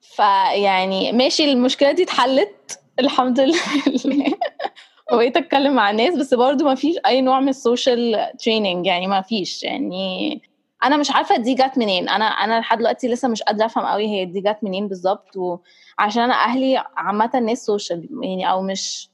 فيعني 0.00 1.12
ماشي 1.12 1.52
المشكلة 1.52 1.92
دي 1.92 2.02
اتحلت 2.02 2.80
الحمد 3.00 3.40
لله. 3.40 3.58
وبقيت 5.12 5.36
أتكلم 5.36 5.74
مع 5.74 5.90
الناس 5.90 6.16
بس 6.16 6.34
برضو 6.34 6.64
ما 6.64 6.74
فيش 6.74 6.96
أي 7.06 7.20
نوع 7.20 7.40
من 7.40 7.48
ال 7.48 7.60
social 7.60 8.30
training 8.38 8.86
يعني 8.86 9.06
ما 9.06 9.20
فيش. 9.20 9.62
يعني 9.62 10.42
أنا 10.84 10.96
مش 10.96 11.10
عارفة 11.10 11.36
دي 11.36 11.54
جت 11.54 11.78
منين. 11.78 12.08
أنا 12.08 12.24
أنا 12.24 12.60
لحد 12.60 12.78
دلوقتي 12.78 13.08
لسه 13.08 13.28
مش 13.28 13.42
قادرة 13.42 13.66
أفهم 13.66 13.86
قوي 13.86 14.06
هي 14.06 14.24
دي 14.24 14.40
جت 14.40 14.58
منين 14.62 14.88
بالظبط. 14.88 15.36
وعشان 15.36 16.22
أنا 16.22 16.34
أهلي 16.34 16.84
عامة 16.96 17.30
ناس 17.40 17.66
social 17.66 18.08
يعني 18.22 18.50
أو 18.50 18.62
مش 18.62 19.10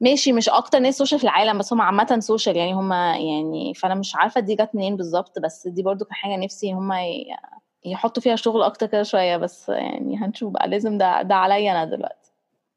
ماشي 0.00 0.32
مش 0.32 0.48
أكتر 0.48 0.78
ناس 0.78 0.98
social 0.98 1.18
في 1.20 1.24
العالم 1.24 1.58
بس 1.58 1.72
هم 1.72 1.80
عامة 1.80 2.18
social 2.20 2.56
يعني 2.56 2.74
هم 2.74 2.92
يعني 2.92 3.74
فأنا 3.74 3.94
مش 3.94 4.16
عارفة 4.16 4.40
دي 4.40 4.54
جت 4.54 4.70
منين 4.74 4.96
بالظبط. 4.96 5.38
بس 5.38 5.68
دي 5.68 5.82
برضو 5.82 6.04
كان 6.04 6.14
حاجة 6.14 6.36
نفسي 6.36 6.72
هم 6.72 6.92
يحطوا 7.86 8.22
فيها 8.22 8.36
شغل 8.36 8.62
أكتر 8.62 8.86
كده 8.86 9.02
شوية 9.02 9.36
بس 9.36 9.68
يعني 9.68 10.18
هنشوف 10.18 10.52
بقى 10.52 10.68
لازم 10.68 10.98
ده 10.98 11.22
ده 11.22 11.34
عليا 11.34 11.72
أنا 11.72 11.84
دلوقتي. 11.84 12.30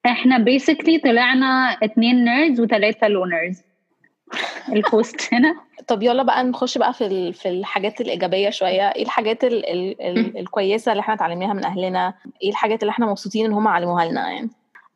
إحنا 0.05 0.37
basically 0.37 0.97
طلعنا 0.97 1.77
اتنين 1.83 2.23
nerds 2.25 2.59
وتلاتة 2.59 3.07
loners 3.07 3.61
almost 4.73 5.33
هنا. 5.33 5.55
طب 5.87 6.03
يلا 6.03 6.23
بقى 6.23 6.43
نخش 6.43 6.77
بقى 6.77 6.93
في 6.93 7.33
في 7.33 7.49
الحاجات 7.49 8.01
الإيجابية 8.01 8.49
شوية. 8.49 8.89
إيه 8.89 9.03
الحاجات 9.03 9.43
ال 9.43 9.69
ال 9.69 10.01
ال 10.01 10.37
الكويسة 10.37 10.91
اللي 10.91 11.01
إحنا 11.01 11.13
اتعلمناها 11.13 11.53
من 11.53 11.65
أهلنا؟ 11.65 12.13
إيه 12.43 12.49
الحاجات 12.49 12.81
اللي 12.83 12.91
إحنا 12.91 13.05
مبسوطين 13.05 13.45
إن 13.45 13.53
هم 13.53 13.67
علموها 13.67 14.05
لنا 14.05 14.31
يعني؟ 14.31 14.49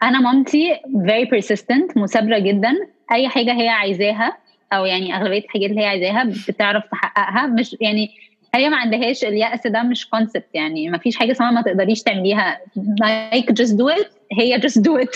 أنا 0.03 0.19
مامتي 0.19 0.75
very 0.75 1.27
persistent 1.35 1.97
مثابره 1.97 2.39
جدا. 2.39 2.73
أي 3.11 3.27
حاجة 3.29 3.53
هي 3.53 3.69
عايزاها 3.69 4.37
أو 4.73 4.85
يعني 4.85 5.15
أغلبية 5.15 5.39
الحاجات 5.45 5.69
اللي 5.69 5.81
هي 5.81 5.85
عايزاها 5.85 6.23
بتعرف 6.47 6.83
تحققها. 6.91 7.45
مش 7.47 7.75
يعني 7.81 8.09
هي 8.55 8.69
ما 8.69 8.77
عندهاش 8.77 9.23
اليأس 9.23 9.67
ده 9.67 9.83
مش 9.83 10.09
concept 10.09 10.47
يعني. 10.53 10.89
ما 10.89 10.97
فيش 10.97 11.15
حاجة 11.15 11.31
اسمها 11.31 11.51
ما 11.51 11.61
تقدريش 11.61 12.03
تعمليها. 12.03 12.59
like 12.99 13.51
just 13.51 13.75
do 13.75 13.89
it 13.89 14.11
هي 14.39 14.59
just 14.59 14.79
do 14.79 14.97
it 14.97 15.15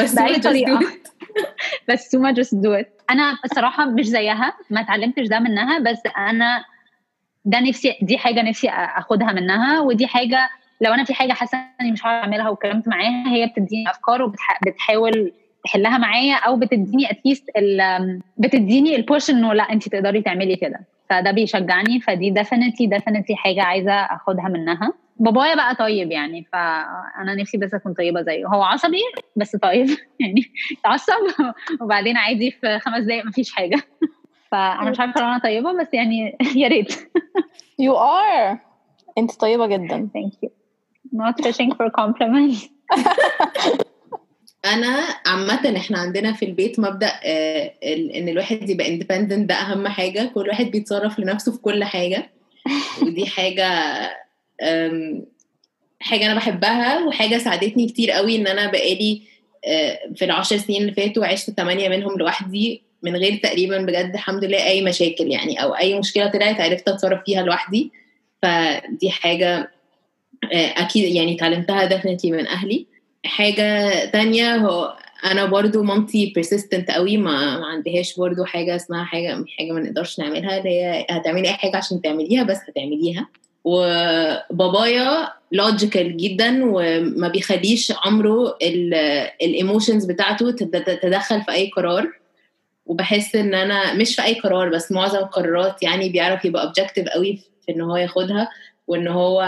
بس 0.00 0.14
بأي 0.14 0.40
طريقة. 0.40 0.80
بس 1.88 2.10
سوما 2.10 2.32
just 2.32 2.54
do 2.54 2.72
it 2.72 3.02
أنا 3.10 3.38
الصراحة 3.44 3.84
مش 3.84 4.06
زيها. 4.06 4.52
ما 4.70 4.80
اتعلمتش 4.80 5.26
ده 5.26 5.38
منها. 5.38 5.78
بس 5.78 6.02
أنا 6.16 6.64
ده 7.44 7.60
نفسي 7.60 7.98
دي 8.02 8.18
حاجة 8.18 8.42
نفسي 8.42 8.68
أخدها 8.70 9.32
منها. 9.32 9.80
ودي 9.80 10.06
حاجة 10.06 10.48
لو 10.80 10.92
أنا 10.94 11.04
في 11.04 11.14
حاجة 11.14 11.32
حاسة 11.32 11.58
إني 11.80 11.92
مش 11.92 12.06
هعرف 12.06 12.24
أعملها 12.24 12.48
واتكلمت 12.48 12.88
معاها 12.88 13.28
هي 13.28 13.46
بتديني 13.46 13.90
أفكار 13.90 14.22
وبتحاول 14.22 15.32
تحلها 15.64 15.98
معايا 15.98 16.34
أو 16.34 16.56
بتديني 16.56 17.10
at 17.10 17.20
least 17.20 17.44
بتديني 18.38 18.96
ال 18.96 19.03
push 19.03 19.30
إنه 19.30 19.52
لا 19.52 19.62
انت 19.72 19.88
تقدري 19.88 20.22
تعملي 20.22 20.56
كده. 20.56 20.80
فده 21.10 21.30
بيشجعني 21.30 22.00
فدي 22.00 22.30
definitely 22.30 22.86
definitely 22.86 23.36
حاجة 23.36 23.62
عايزة 23.62 23.92
أخدها 23.92 24.48
منها. 24.48 24.92
بابايا 25.16 25.54
بقى 25.54 25.74
طيب 25.74 26.10
يعني 26.12 26.44
فأنا 26.52 27.34
نفسي 27.40 27.58
بس 27.58 27.74
أكون 27.74 27.94
طيبة 27.94 28.22
زيه. 28.22 28.46
هو 28.46 28.62
عصبي 28.62 29.00
بس 29.36 29.56
طيب 29.56 29.86
يعني 30.20 30.42
يتعصب 30.72 31.52
وبعدين 31.80 32.16
عادي 32.16 32.50
في 32.50 32.78
خمس 32.78 33.04
دقايق 33.04 33.26
مفيش 33.26 33.52
حاجة. 33.54 33.82
فأنا 34.50 34.90
مش 34.90 35.00
عارفة 35.00 35.20
لو 35.20 35.26
أنا 35.26 35.38
طيبة 35.38 35.72
بس 35.72 35.88
يعني 35.92 36.38
يا 36.56 36.68
ريت. 36.68 36.92
You 37.82 37.94
are. 37.94 38.56
أنت 39.18 39.40
طيبة 39.40 39.66
جدا. 39.66 40.08
Thank 40.16 40.32
you. 40.44 40.50
Not 41.14 41.44
fishing 41.46 41.70
for 41.74 41.90
compliments. 42.00 42.68
أنا 44.64 45.06
عامة 45.26 45.76
إحنا 45.76 45.98
عندنا 45.98 46.32
في 46.32 46.44
البيت 46.44 46.80
مبدأ 46.80 47.12
آه 47.24 47.72
إن 47.84 48.28
الواحد 48.28 48.70
يبقى 48.70 48.88
اندبندنت 48.88 49.48
ده 49.48 49.54
أهم 49.54 49.88
حاجة. 49.88 50.30
كل 50.34 50.48
واحد 50.48 50.66
بيتصرف 50.70 51.18
لنفسه 51.18 51.52
في 51.52 51.58
كل 51.58 51.84
حاجة. 51.84 52.30
ودي 53.02 53.26
حاجة 53.36 53.64
حاجة 56.00 56.26
أنا 56.26 56.34
بحبها 56.34 56.98
وحاجة 57.06 57.38
ساعدتني 57.38 57.88
كتير 57.88 58.10
قوي 58.10 58.36
إن 58.36 58.46
أنا 58.46 58.66
بقالي 58.70 59.22
آه 59.66 59.98
في 60.16 60.24
العشر 60.24 60.56
سنين 60.56 60.82
اللي 60.82 60.92
فاتوا 60.92 61.26
عشت 61.26 61.50
ثمانية 61.50 61.88
منهم 61.88 62.18
لوحدي 62.18 62.82
من 63.02 63.16
غير 63.16 63.36
تقريبا 63.36 63.78
بجد 63.78 64.10
الحمد 64.14 64.44
لله 64.44 64.66
أي 64.66 64.82
مشاكل 64.82 65.26
يعني 65.30 65.62
أو 65.62 65.74
أي 65.76 65.98
مشكلة 65.98 66.26
طلعت 66.26 66.60
عرفت 66.60 66.88
أتصرف 66.88 67.20
فيها 67.26 67.42
لوحدي. 67.42 67.92
فدي 68.42 69.10
حاجة 69.10 69.70
آه 70.52 70.74
أكيد 70.76 71.14
يعني 71.14 71.34
اتعلمتها 71.36 71.84
definitely 71.84 72.30
من 72.30 72.46
أهلي. 72.46 72.86
حاجة 73.24 74.04
تانية 74.04 74.56
هو 74.56 74.96
أنا 75.24 75.44
برضو 75.44 75.82
مامتي 75.82 76.32
persistent 76.38 76.94
قوي 76.94 77.16
ما, 77.16 77.66
عندهاش 77.66 78.16
برضو 78.18 78.44
حاجة 78.44 78.76
اسمها 78.76 79.04
حاجة 79.04 79.44
حاجة 79.58 79.72
ما 79.72 79.80
نقدرش 79.80 80.18
نعملها 80.18 80.58
اللي 80.58 80.70
هي 80.70 81.06
هتعملي 81.10 81.48
أي 81.48 81.52
حاجة 81.52 81.76
عشان 81.76 82.00
تعمليها 82.02 82.42
بس 82.42 82.58
هتعمليها. 82.68 83.28
وبابايا 83.64 85.28
logical 85.52 86.16
جدا 86.16 86.60
وما 86.64 87.28
بيخليش 87.28 87.92
عمره 88.04 88.56
ال 89.42 89.49
emotions 89.49 90.04
بتاعته 90.04 90.50
تتدخل 90.50 91.42
في 91.42 91.52
أي 91.52 91.70
قرار. 91.76 92.12
وبحس 92.86 93.36
إن 93.36 93.54
أنا 93.54 93.94
مش 93.94 94.16
في 94.16 94.24
أي 94.24 94.34
قرار 94.34 94.68
بس 94.68 94.92
معظم 94.92 95.18
القرارات 95.18 95.82
يعني 95.82 96.08
بيعرف 96.08 96.44
يبقى 96.44 96.64
objective 96.66 97.08
قوي 97.08 97.40
في 97.66 97.72
إن 97.72 97.80
هو 97.80 97.96
ياخدها. 97.96 98.48
وإن 98.86 99.08
هو 99.08 99.46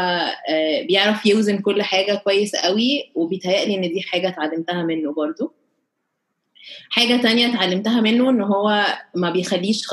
بيعرف 0.89 1.26
يوزن 1.26 1.59
كل 1.59 1.82
حاجة 1.82 2.14
كويس 2.14 2.57
قوي 2.57 3.11
وبيتهيألي 3.14 3.74
إن 3.74 3.80
دي 3.80 4.03
حاجة 4.03 4.28
اتعلمتها 4.28 4.82
منه 4.82 5.12
برضو. 5.14 5.53
حاجة 6.91 7.16
تانية 7.22 7.47
اتعلمتها 7.55 8.01
منه 8.01 8.30
إن 8.30 8.41
هو 8.41 8.84
ما 9.14 9.30
بيخليش 9.30 9.87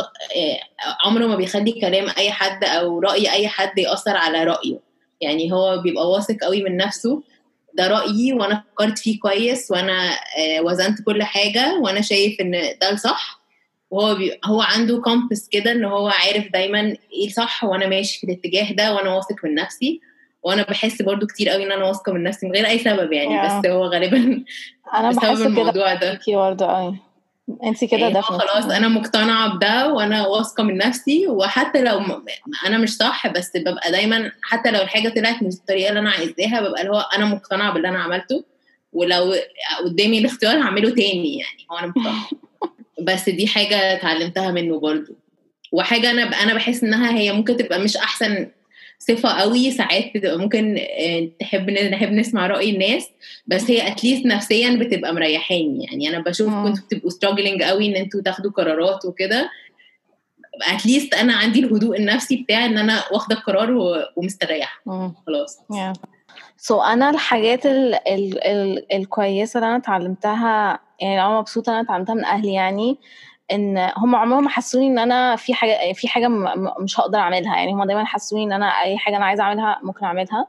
عمره 1.06 1.26
ما 1.28 1.36
بيخلي 1.36 1.72
كلام 1.72 2.08
أي 2.18 2.32
حد 2.32 2.64
أو 2.64 3.00
رأي 3.00 3.32
أي 3.32 3.48
حد 3.48 3.78
يأثر 3.78 4.18
على 4.18 4.44
رأيه. 4.44 4.80
يعني 5.22 5.52
هو 5.52 5.78
بيبقى 5.78 6.10
واثق 6.12 6.36
قوي 6.44 6.64
من 6.64 6.78
نفسه 6.78 7.24
ده 7.74 7.88
رأيي 7.88 8.34
وأنا 8.34 8.64
فكرت 8.72 9.00
فيه 9.00 9.20
كويس 9.20 9.72
وأنا 9.72 10.10
وزنت 10.62 11.02
كل 11.02 11.24
حاجة 11.24 11.80
وأنا 11.80 12.02
شايف 12.02 12.42
إن 12.42 12.52
ده 12.82 12.90
الصح. 12.92 13.43
وهو 13.94 14.16
بي... 14.16 14.40
هو 14.46 14.62
عنده 14.62 15.02
compass 15.02 15.50
كده 15.52 15.72
ان 15.72 15.86
هو 15.86 16.08
عارف 16.08 16.52
دايما 16.54 16.96
إيه 17.14 17.30
صح 17.30 17.64
وأنا 17.64 17.88
ماشي 17.88 18.20
في 18.20 18.24
الاتجاه 18.24 18.72
ده 18.72 18.96
وأنا 18.96 19.16
واثق 19.16 19.46
من 19.46 19.56
نفسي 19.56 20.02
وأنا 20.44 20.64
بحس 20.64 21.02
برضو 21.02 21.28
كتير 21.28 21.50
قوي 21.50 21.64
إن 21.64 21.72
أنا 21.72 21.86
واثقة 21.86 22.14
من 22.14 22.24
نفسي 22.24 22.46
من 22.46 22.52
غير 22.52 22.68
أي 22.68 22.80
سبب 22.80 23.12
يعني 23.12 23.50
Yeah. 23.50 23.60
بس 23.60 23.66
هو 23.72 23.86
غالبا 23.86 24.44
أنا 24.94 25.10
بسبب 25.10 25.22
بحس 25.22 25.38
كده 25.38 25.46
الموضوع 25.48 25.94
ده 25.94 26.20
برضه 26.28 26.66
قوي 26.66 26.96
أنت 27.64 27.84
كده 27.84 28.00
يعني 28.00 28.16
هو 28.18 28.22
definitely. 28.22 28.42
خلاص 28.42 28.66
أنا 28.66 28.88
مقتنعة 28.88 29.56
بده 29.56 29.94
وأنا 29.94 30.28
واثقة 30.28 30.64
من 30.64 30.78
نفسي 30.78 31.28
وحتى 31.28 31.82
لو 31.82 32.00
م... 32.00 32.26
أنا 32.68 32.78
مش 32.78 32.96
صح 32.96 33.28
بس 33.28 33.52
ببقى 33.58 33.92
دايما 33.92 34.32
حتى 34.42 34.72
لو 34.72 34.82
الحاجة 34.82 35.10
طلعت 35.10 35.44
مش 35.44 35.56
بالطريقة 35.56 35.90
اللي 35.90 36.00
أنا 36.00 36.10
عايزاها 36.10 36.62
ببقى 36.62 36.82
اللي 36.82 36.92
هو 36.94 37.00
أنا 37.16 37.26
مقتنعة 37.26 37.74
باللي 37.74 37.90
أنا 37.90 38.00
عملته 38.04 38.44
ولو 38.94 39.34
قدامي 39.86 40.20
الاختيار 40.20 40.58
هعمله 40.62 40.90
تاني 40.90 41.38
يعني 41.38 41.68
هو 41.72 41.78
أنا 41.78 41.88
مقتنعة 41.88 42.30
بس 43.02 43.30
دي 43.30 43.48
حاجة 43.48 43.94
اتعلمتها 43.94 44.52
منه 44.52 44.80
برضو 44.80 45.16
وحاجة 45.72 46.12
أنا. 46.12 46.24
أنا 46.24 46.54
بحس 46.54 46.84
إنها 46.84 47.18
هي 47.18 47.32
ممكن 47.34 47.58
تبقى 47.58 47.80
مش 47.80 47.98
أحسن 47.98 48.48
صفة 49.00 49.30
قوي 49.30 49.72
ساعات 49.72 50.12
بتبقى 50.16 50.38
ممكن 50.38 50.78
آه، 50.78 51.30
تحب 51.40 51.70
نحب 51.70 52.12
نسمع 52.12 52.48
رأي 52.48 52.70
الناس 52.70 53.10
بس 53.48 53.72
هي 53.72 53.88
اتليست 53.88 54.26
نفسيا 54.26 54.76
بتبقى 54.76 55.14
مريحاني 55.14 55.84
يعني 55.86 56.10
أنا 56.10 56.20
بشوف. 56.20 56.54
كنتوا 56.54 56.84
بتبقوا 56.86 57.12
struggling 57.12 57.64
قوي 57.64 57.88
إن 57.88 57.96
أنتوا 57.96 58.22
تاخدوا 58.22 58.52
قرارات 58.52 59.06
وكده 59.06 59.50
اتليست 60.62 61.14
أنا 61.14 61.34
عندي 61.34 61.60
الهدوء 61.60 61.98
النفسي 62.00 62.36
بتاعي 62.36 62.66
إن 62.66 62.78
أنا 62.78 63.04
واخدة 63.12 63.36
القرار 63.36 63.72
ومستريحة. 64.18 64.82
خلاص 65.28 65.58
Yeah. 65.72 66.13
سو 66.64 66.80
so 66.80 66.86
أنا 66.86 67.10
الحاجات 67.10 67.66
ال 67.66 67.96
ال 68.08 68.44
ال 68.48 68.94
الكويسة 68.94 69.58
اللي 69.58 69.68
أنا 69.70 69.78
اتعلمتها 69.78 70.80
يعني 71.00 71.22
أنا 71.26 71.40
مبسوطة 71.40 71.70
إن 71.70 71.76
أنا 71.76 71.84
اتعلمتها 71.86 72.16
من 72.16 72.26
أهلي 72.26 72.54
يعني 72.54 73.00
إن 73.52 73.92
هم 73.98 74.16
عمرهم 74.16 74.44
ما 74.44 74.50
حسوني 74.50 74.88
إن 74.88 75.00
أنا 75.00 75.36
في 75.36 75.54
حاجة 75.54 75.94
في 75.94 76.08
حاجة 76.08 76.28
مش 76.80 77.00
هقدر 77.00 77.18
أعملها. 77.20 77.56
يعني 77.58 77.74
هم 77.74 77.84
دايما 77.84 78.06
حسوني 78.06 78.44
إن 78.44 78.52
أنا 78.52 78.66
أي 78.66 78.98
حاجة 78.98 79.18
أنا 79.18 79.26
عايزة 79.26 79.44
أعملها 79.44 79.80
ممكن 79.84 80.06
أعملها. 80.06 80.48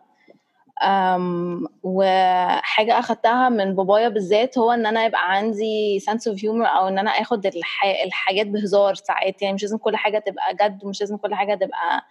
أم 0.83 1.67
وحاجة 1.83 2.99
أخدتها 2.99 3.49
من 3.49 3.75
بابايا 3.77 4.09
بالذات 4.09 4.59
هو 4.59 4.73
إن 4.73 4.87
أنا 4.87 5.05
يبقى 5.05 5.33
عندي 5.33 6.01
sense 6.01 6.33
of 6.33 6.37
humor 6.41 6.67
أو 6.77 6.89
إن 6.89 6.99
أنا 6.99 7.11
آخد 7.11 7.47
الح... 7.47 7.85
الحاجات 8.05 8.47
بهزار 8.47 8.95
ساعات. 8.95 9.43
يعني 9.43 9.55
مش 9.55 9.63
لازم 9.63 9.79
كل 9.79 9.97
حاجة 9.97 10.19
تبقى 10.19 10.55
جد 10.55 10.85
ومش 10.85 11.01
لازم 11.01 11.17
كل 11.17 11.35
حاجة 11.35 11.55
تبقى 11.55 12.05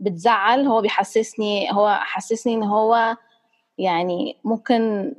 بتزعل. 0.00 0.66
هو 0.66 0.80
بيحسسني 0.80 1.72
هو 1.72 1.98
حسسني 2.02 2.54
إن 2.54 2.62
هو 2.62 3.16
يعني 3.80 4.36
ممكن 4.44 5.12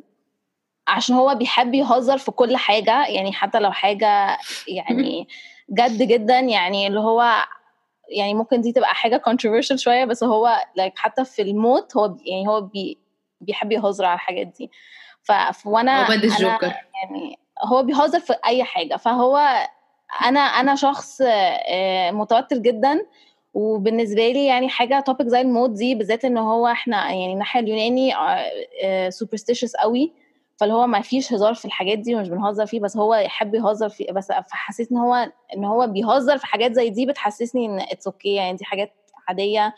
عشان 0.88 1.16
هو 1.16 1.36
بيحب 1.36 1.74
يهزر 1.74 2.18
في 2.18 2.32
كل 2.32 2.57
حاجة 2.57 3.07
يعني 3.07 3.34
حتى 3.34 3.59
لو 3.59 3.72
حاجة 3.72 4.38
يعني 4.68 5.28
جد 5.70 6.01
جدا 6.01 6.39
يعني 6.39 6.88
اللي 6.88 6.99
هو 6.99 7.45
يعني 8.09 8.34
ممكن 8.34 8.62
دي 8.62 8.72
تبقى 8.72 8.95
حاجة 8.95 9.22
controversial 9.30 9.76
شوية 9.76 10.05
بس 10.05 10.24
هو 10.24 10.62
like 10.80 10.91
حتى 10.95 11.26
في 11.26 11.41
الموت 11.41 11.97
هو 11.97 12.18
يعني 12.26 12.47
هو 12.47 12.62
بي 12.62 12.97
بيحب 13.41 13.72
يهزر 13.72 14.05
على 14.05 14.16
الحاجات 14.16 14.47
دي. 14.47 14.72
ف 15.24 15.32
وأنا 15.66 16.07
هو 16.07 16.14
الجوكر. 16.14 16.74
يعني 17.03 17.39
هو 17.64 17.84
بيهزر 17.84 18.20
في 18.20 18.34
أي 18.45 18.64
حاجة. 18.64 18.95
فهو 18.95 19.38
أنا 20.26 20.39
أنا 20.39 20.76
شخص 20.76 21.22
آه، 21.22 22.12
متوتر 22.12 22.57
جدا. 22.57 23.05
وبالنسبة 23.54 24.28
لي 24.32 24.45
يعني 24.45 24.70
حاجة 24.70 24.99
topic 25.00 25.28
زي 25.28 25.41
الموت 25.41 25.70
دي 25.70 25.95
بالذات 25.95 26.26
إن 26.26 26.38
هو 26.38 26.68
إحنا 26.68 26.97
يعني 27.12 27.34
الناحية 27.34 27.60
اليوناني 27.60 28.14
superstitious 29.10 29.76
قوي. 29.76 30.14
فاللي 30.58 30.74
هو 30.74 30.88
ما 30.88 31.02
فيش 31.02 31.34
هزار 31.34 31.54
في 31.54 31.66
الحاجات 31.66 31.97
دي 31.99 32.16
ومش 32.16 32.30
بنهزر 32.30 32.66
فيه 32.66 32.80
بس 32.80 32.97
هو 32.97 33.16
يحب 33.16 33.56
يهزر 33.56 33.89
فيه 33.89 34.12
بس 34.12 34.28
فحسيت 34.32 34.91
إن 34.91 34.97
هو 34.97 35.32
إن 35.58 35.66
هو 35.66 35.88
بيهزر 35.88 36.38
في 36.38 36.45
حاجات 36.45 36.74
زي 36.74 36.89
دي 36.89 37.06
بتحسسني 37.06 37.66
إن 37.66 37.80
it's 37.80 38.08
okay 38.08 38.34
يعني 38.34 38.58
دي 38.58 38.66
حاجات 38.66 38.93
عادية. 39.28 39.74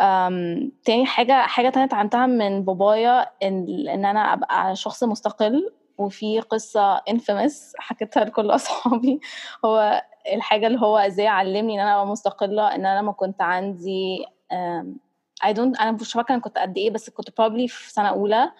أم، 0.00 0.72
تاني 0.84 1.06
حاجة 1.06 1.32
حاجة 1.46 1.68
تانية 1.68 1.86
اتعلمتها 1.86 2.26
من 2.26 2.64
بابايا 2.64 3.26
إن, 3.42 3.88
إن 3.88 4.04
أنا 4.04 4.32
أبقى 4.32 4.76
شخص 4.76 5.04
مستقل 5.04 5.72
وفي 5.98 6.40
قصة 6.40 6.98
infamous 6.98 7.72
حكيتها 7.78 8.24
لكل 8.24 8.50
أصحابي. 8.50 9.20
هو 9.64 10.02
الحاجة 10.34 10.66
اللي 10.66 10.80
هو 10.80 10.98
إزاي 10.98 11.26
علمني 11.26 11.74
إن 11.74 11.80
أنا 11.80 11.94
أبقى 11.94 12.06
مستقلة 12.06 12.74
إن 12.74 12.86
أنا 12.86 13.00
لما 13.00 13.12
كنت 13.12 13.42
عندي 13.42 14.24
I 15.44 15.48
don't 15.48 15.80
أنا 15.80 15.92
مش 15.92 16.12
فاكرة 16.12 16.34
أنا 16.34 16.42
كنت 16.42 16.58
قد 16.58 16.78
إيه 16.78 16.90
بس 16.90 17.10
كنت 17.10 17.30
probably 17.30 17.66
في 17.68 17.92
سنة 17.92 18.08
أولى 18.08 18.50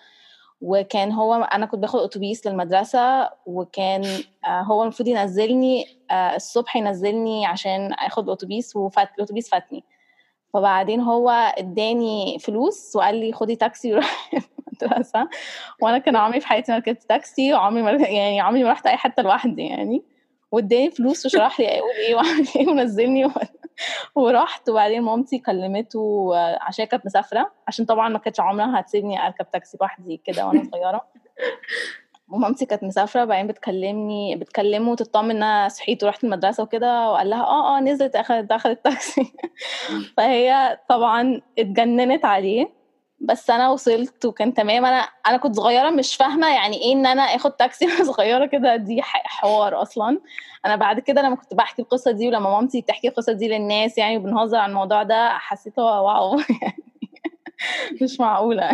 وكان 0.60 1.12
هو 1.12 1.34
أنا 1.34 1.66
كنت 1.66 1.80
باخد 1.80 2.00
أتوبيس 2.00 2.46
للمدرسة 2.46 3.30
وكان 3.46 4.04
آه، 4.46 4.60
هو 4.60 4.82
المفروض 4.82 5.08
ينزلني 5.08 5.86
آه، 6.10 6.36
الصبح 6.36 6.76
ينزلني 6.76 7.46
عشان 7.46 7.92
آخد 7.92 8.30
أتوبيس 8.30 8.76
وفات 8.76 9.08
الأتوبيس 9.18 9.50
فاتني. 9.50 9.84
فبعدين 10.54 11.00
هو 11.00 11.30
إداني 11.58 12.38
فلوس 12.38 12.96
وقال 12.96 13.14
لي 13.14 13.32
خدي 13.32 13.56
تاكسي 13.56 13.92
وروحي 13.92 14.38
المدرسة 14.82 15.28
وأنا 15.82 15.98
كان 15.98 16.16
عمري 16.16 16.40
في 16.40 16.46
حياتي 16.46 16.72
ما 16.72 16.78
ركبت 16.78 17.02
تاكسي 17.02 17.54
وعمري 17.54 17.82
ما 17.82 17.90
يعني 17.90 18.40
عمري 18.40 18.64
ما 18.64 18.70
رحت 18.70 18.86
أي 18.86 18.96
حتة 18.96 19.22
لوحدي 19.22 19.62
يعني. 19.62 20.02
واداني 20.52 20.90
فلوس 20.90 21.26
وشرح 21.26 21.60
لي 21.60 21.78
أقول 21.78 21.90
إيه 21.90 22.14
واعمل 22.14 22.46
إيه 22.56 22.68
ونزلني 22.68 23.26
و... 23.26 23.30
ورحت. 24.14 24.68
وبعدين 24.68 25.02
مامتي 25.02 25.38
كلمته 25.38 26.30
عشان 26.60 26.84
كانت 26.84 27.06
مسافرة 27.06 27.52
عشان 27.68 27.84
طبعا 27.84 28.08
ما 28.08 28.18
كانتش 28.18 28.40
عمرها 28.40 28.80
هتسيبني 28.80 29.26
أركب 29.26 29.50
تاكسي 29.50 29.78
لوحدي 29.80 30.20
كده 30.24 30.46
وأنا 30.46 30.68
صغيرة. 30.72 31.06
ومامتي 32.28 32.66
كانت 32.66 32.84
مسافرة 32.84 33.24
بعدين 33.24 33.46
بتكلمني 33.46 34.36
بتكلمه 34.36 34.90
وتطمن 34.90 35.30
إن 35.30 35.42
أنا 35.42 35.68
صحيت 35.68 36.04
ورحت 36.04 36.24
المدرسة 36.24 36.62
وكده 36.62 37.10
وقال 37.10 37.30
لها 37.30 37.42
آه 37.42 37.76
آه 37.76 37.80
نزلت 37.80 38.16
اخدت 38.16 38.52
اخدت 38.52 38.84
تاكسي 38.84 39.32
فهي 40.16 40.78
طبعا 40.88 41.40
اتجننت 41.58 42.24
عليه. 42.24 42.68
بس 43.26 43.50
أنا 43.50 43.70
وصلت 43.70 44.24
وكان 44.24 44.54
تمام. 44.54 44.84
أنا 44.84 45.08
أنا 45.26 45.36
كنت 45.36 45.56
صغيرة 45.56 45.90
مش 45.90 46.16
فاهمة 46.16 46.54
يعني 46.54 46.76
إيه 46.76 46.92
إن 46.92 47.06
أنا 47.06 47.22
آخد 47.22 47.52
تاكسي 47.52 47.86
وأنا 47.86 48.04
صغيرة 48.12 48.46
كده. 48.46 48.76
دي 48.76 49.02
حوار 49.02 49.82
أصلا. 49.82 50.20
أنا 50.66 50.76
بعد 50.76 51.00
كده 51.00 51.22
لما 51.22 51.36
كنت 51.36 51.54
بحكي 51.54 51.82
القصة 51.82 52.10
دي 52.10 52.28
ولما 52.28 52.50
مامتي 52.50 52.80
بتحكي 52.80 53.08
القصة 53.08 53.32
دي 53.32 53.48
للناس 53.48 53.98
يعني 53.98 54.16
وبنهزر 54.16 54.56
عن 54.58 54.70
الموضوع 54.70 55.02
ده 55.02 55.28
حسيت 55.38 55.78
هو 55.78 56.06
واو 56.06 56.38
يعني 56.62 56.84
مش 58.02 58.20
معقولة. 58.20 58.70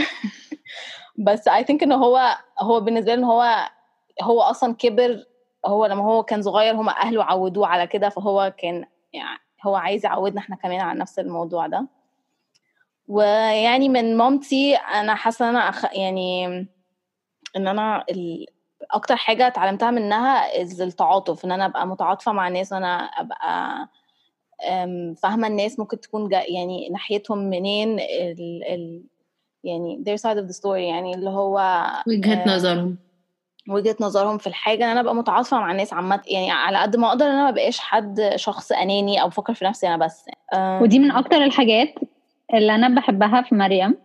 بس 1.19 1.49
I 1.49 1.63
think 1.63 1.83
ان 1.83 1.93
هو 1.93 2.37
هو 2.61 2.81
بالنسبة 2.81 3.15
إن 3.15 3.25
هو 3.25 3.69
هو 4.23 4.41
أصلا 4.41 4.75
كبر. 4.75 5.25
هو 5.67 5.87
لما 5.87 6.05
هو 6.05 6.23
كان 6.23 6.43
صغير 6.43 6.75
هم 6.75 6.89
أهله 6.89 7.25
عودوه 7.25 7.67
على 7.67 7.87
كده 7.87 8.09
فهو 8.09 8.53
كان 8.59 8.85
يعني 9.13 9.39
هو 9.67 9.77
عايز 9.77 10.05
يعودنا 10.05 10.41
إحنا 10.41 10.57
كمان 10.57 10.81
على 10.81 10.99
نفس 10.99 11.19
الموضوع 11.19 11.67
ده. 11.67 11.87
ويعني 13.13 13.89
من 13.89 14.17
مامتي 14.17 14.75
أنا 14.77 15.15
حاسة 15.15 15.45
إن 15.45 15.57
أنا 15.57 15.69
أخ... 15.69 15.85
يعني 15.95 16.47
إن 17.57 17.69
أنا 17.69 18.05
ال... 18.11 18.47
أكتر 18.91 19.17
حاجة 19.17 19.47
اتعلمتها 19.47 19.91
منها 19.91 20.63
از 20.63 20.81
التعاطف 20.81 21.45
إن 21.45 21.53
أنا 21.53 21.67
أبقى 21.67 21.87
متعاطفة 21.87 22.33
مع 22.33 22.49
الناس 22.49 22.73
وأنا 22.73 22.97
أبقى 23.05 23.89
فاهمة 25.23 25.47
الناس 25.47 25.79
ممكن 25.79 26.01
تكون 26.01 26.29
جا 26.29 26.43
يعني 26.49 26.89
ناحيتهم 26.89 27.39
منين 27.39 28.01
ال... 28.01 28.63
ال... 28.69 29.03
يعني 29.65 30.05
their 30.07 30.19
side 30.21 30.37
of 30.45 30.49
the 30.55 30.59
story 30.61 30.67
يعني 30.77 31.15
اللي 31.15 31.31
هو 31.31 31.87
وجهة 32.07 32.35
آه، 32.35 32.49
نظرهم. 32.57 32.99
وجهة 33.69 33.97
نظرهم 34.01 34.39
في 34.39 34.47
الحاجة 34.47 34.85
إن 34.85 34.89
أنا 34.91 35.01
أبقى 35.01 35.15
متعاطفة 35.15 35.59
مع 35.59 35.71
الناس 35.73 35.93
عامة 35.93 36.21
يعني 36.27 36.51
على 36.51 36.79
قد 36.79 36.97
ما 36.97 37.09
أقدر 37.09 37.25
إن 37.27 37.31
أنا 37.31 37.45
ما 37.45 37.51
بقاش 37.51 37.79
حد 37.79 38.33
شخص 38.37 38.73
أناني 38.73 39.23
أو 39.23 39.29
بفكر 39.29 39.55
في 39.55 39.65
نفسي 39.65 39.87
أنا 39.89 39.97
بس 39.97 40.25
أم، 40.55 40.83
ودي 40.83 40.99
من 40.99 41.11
أكتر 41.11 41.37
الحاجات 41.45 41.95
اللي 42.55 42.75
أنا 42.75 42.89
بحبها 42.89 43.43
في 43.43 43.55
مريم 43.55 43.97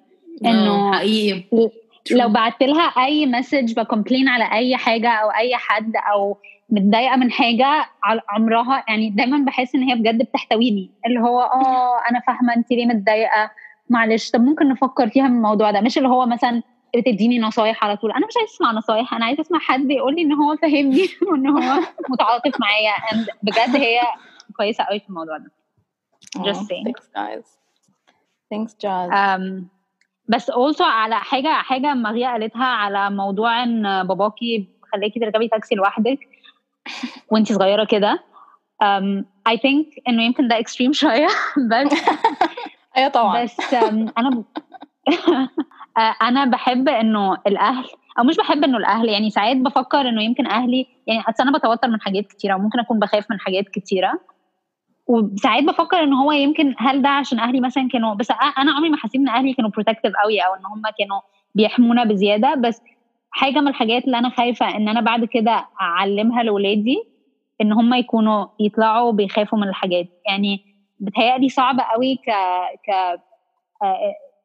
آه، 0.45 0.91
حقيقي. 0.93 1.69
لو 2.11 2.29
بعت 2.29 2.63
لها 2.63 2.83
أي 2.83 3.25
message 3.25 3.73
ب 3.73 3.79
complain 3.79 4.27
على 4.27 4.51
أي 4.51 4.77
حاجة 4.77 5.09
أو 5.09 5.29
أي 5.29 5.55
حد 5.55 5.93
أو 6.13 6.37
متضايقة 6.69 7.15
من 7.15 7.31
حاجة 7.31 7.85
على 8.03 8.21
عمرها 8.29 8.83
يعني 8.87 9.09
دايما 9.09 9.45
بحس 9.45 9.75
إن 9.75 9.83
هي 9.83 9.95
بجد 9.95 10.17
بتحتويني. 10.23 10.91
اللي 11.05 11.19
هو 11.19 11.41
آه 11.41 12.09
أنا 12.09 12.19
فاهمة 12.27 12.55
انت 12.55 12.71
ليه 12.71 12.85
متضايقة. 12.85 13.51
معلش 13.89 14.31
طب 14.31 14.41
ممكن 14.41 14.69
نفكر 14.69 15.09
فيها 15.09 15.27
من 15.27 15.35
الموضوع 15.37 15.71
ده. 15.71 15.81
مش 15.81 15.97
اللي 15.97 16.09
هو 16.09 16.25
مثلا 16.25 16.63
بتديني 16.97 17.39
نصايح 17.39 17.83
على 17.83 17.97
طول. 17.97 18.11
أنا 18.11 18.27
مش 18.27 18.33
عايز 18.37 18.49
أسمع 18.49 18.71
نصايح. 18.71 19.13
أنا 19.13 19.25
عايز 19.25 19.39
أسمع 19.39 19.59
حد 19.59 19.91
يقول 19.91 20.15
لي 20.15 20.21
إن 20.21 20.33
هو 20.33 20.55
فاهمني 20.55 21.07
وإن 21.31 21.47
هو 21.47 21.79
متعاطف 22.09 22.59
معايا. 22.59 23.25
بجد 23.43 23.75
هي 23.75 23.99
كويسة 24.57 24.83
قوي 24.83 24.99
في 24.99 25.09
الموضوع 25.09 25.37
ده. 25.37 25.51
just 26.37 26.59
oh, 26.59 26.67
saying. 26.67 26.85
thanks 26.85 27.07
guys. 27.15 27.56
Thanks 28.53 28.73
Jazz. 28.83 29.09
um, 29.11 29.63
بس 30.29 30.51
also 30.51 30.81
على 30.81 31.15
حاجة 31.15 31.47
حاجة 31.47 31.93
ماريا 31.93 32.29
قالتها 32.31 32.65
على 32.65 33.09
موضوع 33.09 33.63
إن 33.63 34.07
باباكي 34.07 34.67
خلاكي 34.93 35.19
تركبي 35.19 35.47
تاكسي 35.47 35.75
لوحدك 35.75 36.19
وانت 37.31 37.51
صغيرة 37.53 37.83
كده. 37.83 38.23
um, 38.83 39.23
I 39.49 39.55
think 39.57 40.01
إنه 40.07 40.23
يمكن 40.23 40.47
ده 40.47 40.59
اكستريم 40.59 40.93
شوية 41.01 41.27
بس 41.71 41.93
أيوه 42.97 43.09
طبعا. 43.09 43.43
بس 43.43 43.57
um, 43.61 44.11
أنا 44.17 44.29
ب... 44.29 44.43
أنا 46.21 46.45
بحب 46.45 46.89
إنه 46.89 47.37
الأهل 47.47 47.85
أو 48.19 48.23
مش 48.23 48.37
بحب 48.37 48.63
إنه 48.63 48.77
الأهل 48.77 49.09
يعني 49.09 49.29
ساعات 49.29 49.57
بفكر 49.57 50.01
إنه 50.01 50.23
يمكن 50.23 50.47
أهلي 50.47 50.87
يعني 51.07 51.21
أصل 51.29 51.43
أنا 51.43 51.57
بتوتر 51.57 51.87
من 51.87 52.01
حاجات 52.01 52.27
كتيرة 52.27 52.55
وممكن 52.55 52.79
أكون 52.79 52.99
بخاف 52.99 53.31
من 53.31 53.39
حاجات 53.39 53.69
كتيرة. 53.69 54.19
وساعات 55.07 55.63
بفكر 55.63 56.03
إن 56.03 56.13
هو 56.13 56.31
يمكن 56.31 56.75
هل 56.77 57.01
ده 57.01 57.09
عشان 57.09 57.39
أهلي 57.39 57.59
مثلا 57.61 57.89
كانوا 57.89 58.13
بس 58.13 58.31
أنا 58.57 58.71
عمري 58.71 58.89
ما 58.89 58.97
حسيت 58.97 59.15
إن 59.15 59.27
أهلي 59.29 59.53
كانوا 59.53 59.69
بروتكتيف 59.71 60.13
قوي 60.23 60.39
أو 60.39 60.53
إن 60.55 60.65
هم 60.65 60.81
كانوا 60.99 61.19
بيحمونا 61.55 62.03
بزيادة 62.03 62.55
بس 62.55 62.81
حاجة 63.31 63.59
من 63.59 63.67
الحاجات 63.67 64.05
اللي 64.05 64.17
أنا 64.19 64.29
خايفة 64.29 64.75
إن 64.77 64.89
أنا 64.89 65.01
بعد 65.01 65.25
كده 65.25 65.65
أعلمها 65.81 66.43
لاولادي 66.43 66.97
إن 67.61 67.71
هم 67.73 67.93
يكونوا 67.93 68.45
يطلعوا 68.59 69.11
بيخافوا 69.11 69.59
من 69.59 69.67
الحاجات 69.67 70.07
يعني 70.27 70.61
بتهيألي 70.99 71.49
صعب 71.49 71.79
قوي 71.79 72.15
ك 72.15 72.29
ك 72.87 73.19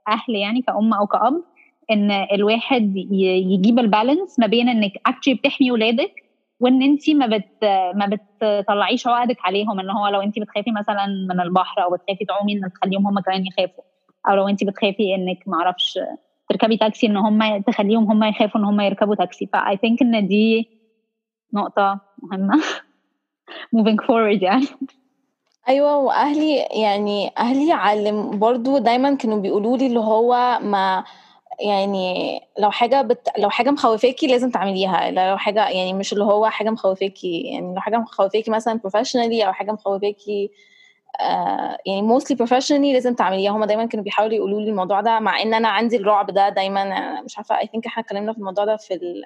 أهل 0.09 0.35
يعني 0.35 0.63
كأم 0.63 0.95
أو 0.95 1.07
كأب 1.07 1.43
إن 1.91 2.11
الواحد 2.11 2.97
يجيب 2.97 3.79
ال 3.78 3.86
balance 3.86 4.39
ما 4.39 4.47
بين 4.47 4.69
إنك 4.69 4.93
actually 5.07 5.35
بتحمي 5.35 5.71
ولادك 5.71 6.13
وإن 6.63 6.83
انت 6.83 7.11
ما 7.11 7.27
بت 7.27 7.49
ما 7.95 8.11
بتطلعيش 8.43 9.07
عقدك 9.07 9.37
عليهم 9.45 9.81
إن 9.81 9.91
هو 9.91 10.09
لو 10.09 10.21
انت 10.21 10.39
بتخافي 10.39 10.71
مثلا 10.73 11.07
من 11.07 11.41
البحر 11.41 11.83
أو 11.83 11.91
بتخافي 11.91 12.25
تعومي 12.25 12.53
ان 12.53 12.71
تخليهم 12.75 13.07
هم 13.07 13.21
كمان 13.21 13.45
يخافوا 13.47 13.85
أو 14.29 14.35
لو 14.35 14.49
انت 14.49 14.65
بتخافي 14.65 15.15
إنك 15.15 15.39
ما 15.47 15.57
أعرفش 15.57 15.99
تركبي 16.49 16.77
تاكسي 16.77 17.07
إن 17.07 17.17
هم 17.17 17.63
تخليهم 17.63 18.11
هم 18.11 18.25
يخافوا 18.25 18.61
إن 18.61 18.65
هم 18.65 18.81
يركبوا 18.81 19.15
تاكسي. 19.15 19.49
ف 19.53 19.76
I 19.76 19.81
think 19.81 20.03
إن 20.03 20.27
دي 20.29 20.71
نقطة 21.55 22.01
مهمة. 22.23 22.63
Moving 23.77 23.99
forward 24.07 24.43
يعني. 24.43 24.67
أيوه 25.69 25.97
وأهلي 25.97 26.57
يعني 26.57 27.31
أهلي 27.39 27.73
علم 27.73 28.39
برضو 28.39 28.79
دايما 28.79 29.15
كانوا 29.15 29.41
بيقولوا 29.41 29.77
لي 29.77 29.87
اللي 29.87 30.01
هو 30.01 30.59
ما 30.63 31.05
يعني 31.61 32.40
لو 32.59 32.70
حاجة 32.70 33.03
بت... 33.03 33.28
لو 33.38 33.50
حاجة 33.50 33.70
مخوفاكي 33.70 34.26
لازم 34.26 34.50
تعمليها. 34.50 35.11
لو 35.11 35.38
حاجة 35.38 35.68
يعني 35.68 35.92
مش 35.92 36.12
اللي 36.12 36.24
هو 36.24 36.48
حاجة 36.50 36.70
مخوفاكي 36.70 37.40
يعني 37.40 37.74
لو 37.74 37.80
حاجة 37.80 37.96
مخوفاكي 37.96 38.50
مثلا 38.50 38.80
professionally 38.86 39.44
أو 39.46 39.53
حاجة 39.53 39.72
مخوفاكي 39.72 40.50
آه 41.20 41.78
يعني 41.86 42.09
mostly 42.18 42.36
professionally 42.36 42.92
لازم 42.92 43.14
تعمليها. 43.14 43.50
هما 43.53 43.66
دايما 43.66 43.86
كانوا 43.86 44.05
بيحاولوا 44.05 44.34
يقولوا 44.34 44.61
لي 44.61 44.70
الموضوع 44.70 45.00
ده 45.00 45.18
مع 45.20 45.42
إن 45.42 45.55
أنا 45.55 45.68
عندي 45.68 45.96
الرعب 45.96 46.30
ده 46.30 46.48
دايما. 46.48 47.20
مش 47.20 47.36
عارفة 47.38 47.57
I 47.57 47.62
think 47.64 47.80
إحنا 47.86 48.03
اتكلمنا 48.03 48.32
في 48.32 48.38
الموضوع 48.38 48.64
ده 48.64 48.76
في 48.76 48.94
ال... 48.94 49.24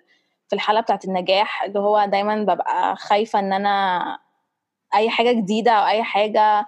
في 0.49 0.53
الحاله 0.57 0.81
بتاعت 0.81 1.05
النجاح 1.05 1.63
اللي 1.63 1.79
هو 1.79 2.05
دايما 2.05 2.43
ببقى 2.43 2.97
خايفة 2.97 3.39
إن 3.39 3.53
أنا 3.53 4.19
أي 4.95 5.11
حاجة 5.11 5.33
جديدة 5.33 5.71
أو 5.73 5.87
أي 5.87 6.03
حاجة 6.03 6.67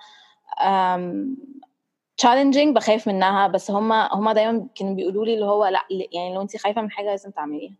تشالنجينج 2.19 2.77
بخاف 2.77 3.09
منها. 3.09 3.47
بس 3.47 3.71
هما 3.71 4.09
هما 4.13 4.33
دايما 4.33 4.67
كانوا 4.75 4.95
بيقولوا 4.95 5.25
لي 5.25 5.35
اللي 5.35 5.47
هو 5.47 5.67
لأ 5.67 5.87
يعني 6.13 6.35
لو 6.35 6.43
انت 6.43 6.57
خايفة 6.57 6.83
من 6.83 6.91
حاجة 6.91 7.07
لازم 7.07 7.31
تعمليها. 7.31 7.75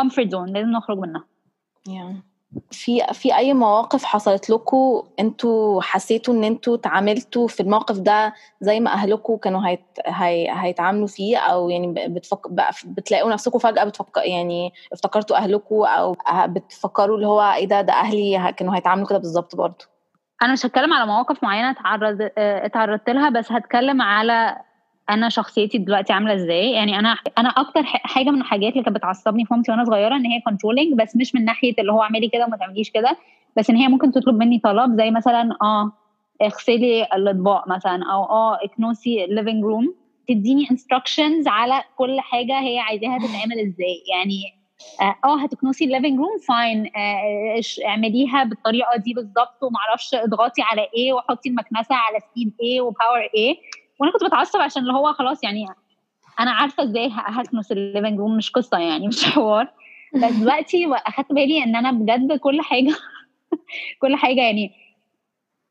Comfort 0.00 0.28
zone 0.30 0.50
لازم 0.50 0.70
نخرج 0.70 0.98
منها. 0.98 1.24
Yeah. 1.88 2.34
في 2.70 3.06
في 3.12 3.36
أي 3.36 3.54
مواقف 3.54 4.04
حصلت 4.04 4.50
لكم 4.50 5.02
أنتوا 5.20 5.82
حسيتوا 5.82 6.34
إن 6.34 6.44
أنتوا 6.44 6.76
تعاملتوا 6.76 7.48
في 7.48 7.60
الموقف 7.60 7.98
ده 7.98 8.34
زي 8.60 8.80
ما 8.80 8.90
اهلكم 8.92 9.36
كانوا 9.36 9.66
هيت 9.68 9.84
هي 10.06 10.48
هيتعاملوا 10.50 11.06
فيه؟ 11.06 11.38
أو 11.38 11.70
يعني 11.70 12.08
بتفك... 12.08 12.48
بتلاقوا 12.84 13.30
نفسكم 13.32 13.58
فجأة 13.58 13.84
بتفكر 13.84 14.20
يعني 14.22 14.72
افتكرتوا 14.92 15.36
اهلكم 15.36 15.74
أو 15.74 16.16
بتفكروا 16.28 17.16
اللي 17.16 17.26
هو 17.26 17.40
إيه 17.40 17.66
ده 17.66 17.80
ده 17.80 17.92
أهلي 17.92 18.52
كانوا 18.56 18.76
هيتعاملوا 18.76 19.08
كده 19.08 19.18
بالظبط 19.18 19.56
برضه. 19.56 19.93
أنا 20.42 20.52
مش 20.52 20.66
هتكلم 20.66 20.92
على 20.92 21.06
مواقف 21.06 21.42
معينة 21.44 21.70
اتعرض 21.70 22.18
اتعرضت 22.38 23.10
لها 23.10 23.28
بس 23.30 23.52
هتكلم 23.52 24.02
على 24.02 24.56
أنا 25.10 25.28
شخصيتي 25.28 25.78
دلوقتي 25.78 26.12
عاملة 26.12 26.34
إزاي. 26.34 26.70
يعني 26.72 26.98
أنا 26.98 27.16
أنا 27.38 27.48
أكتر 27.48 27.82
حاجة 27.84 28.30
من 28.30 28.40
الحاجات 28.40 28.72
اللي 28.72 28.84
كانت 28.84 28.96
بتعصبني 28.96 29.44
في 29.44 29.54
مامتي 29.54 29.70
وأنا 29.70 29.84
صغيرة 29.84 30.16
إن 30.16 30.26
هي 30.26 30.40
controlling 30.40 30.94
بس 31.02 31.16
مش 31.16 31.34
من 31.34 31.44
ناحية 31.44 31.74
اللي 31.78 31.92
هو 31.92 32.02
اعملي 32.02 32.28
كده 32.28 32.44
وما 32.46 32.56
تعمليش 32.56 32.90
كده 32.90 33.16
بس 33.56 33.70
إن 33.70 33.76
هي 33.76 33.88
ممكن 33.88 34.12
تطلب 34.12 34.36
مني 34.36 34.58
طلب 34.58 34.96
زي 34.96 35.10
مثلا 35.10 35.56
آه 35.62 35.92
اغسلي 36.42 37.04
الأطباق 37.04 37.68
مثلا 37.68 38.12
أو 38.12 38.24
آه 38.24 38.58
اكنسي 38.64 39.24
ال 39.24 39.30
living 39.30 39.64
room 39.64 39.94
تديني 40.28 40.70
instructions 40.70 41.48
على 41.48 41.82
كل 41.96 42.20
حاجة 42.20 42.60
هي 42.60 42.78
عايزاها 42.78 43.18
تتعمل 43.18 43.58
إزاي. 43.66 44.02
يعني 44.14 44.63
آه 45.24 45.40
هتكنسي 45.42 45.84
ال 45.84 45.89
living 45.89 46.18
room 46.18 46.38
fine 46.48 46.90
اعمليها 47.86 48.44
بالطريقة 48.44 48.96
دي 48.96 49.14
بالظبط 49.14 49.62
ومعرفش 49.62 50.14
اضغطي 50.14 50.62
على 50.62 50.88
إيه 50.96 51.12
وحطي 51.12 51.48
المكنسة 51.48 51.94
على 51.94 52.18
speed 52.20 52.54
إيه 52.62 52.80
و 52.80 52.87
power 52.87 53.20
إيه 53.34 53.56
وأنا 54.00 54.12
كنت 54.12 54.24
بتعصب 54.24 54.58
عشان 54.58 54.82
اللي 54.82 54.92
هو 54.92 55.12
خلاص 55.12 55.44
يعني 55.44 55.66
أنا 56.40 56.50
عارفة 56.50 56.82
إزاي 56.82 57.10
هكنس 57.12 57.72
ال 57.72 57.79
living 57.79 58.18
room 58.18 58.36
مش 58.36 58.50
قصة 58.50 58.78
يعني 58.78 59.08
مش 59.08 59.24
حوار. 59.24 59.68
بس 60.14 60.32
دلوقتي 60.40 60.86
أخدت 60.94 61.32
بالي 61.32 61.64
إن 61.64 61.76
أنا 61.76 61.90
بجد 61.92 62.32
كل 62.38 62.60
حاجة 62.60 62.94
كل 64.02 64.16
حاجة 64.16 64.40
يعني 64.40 64.72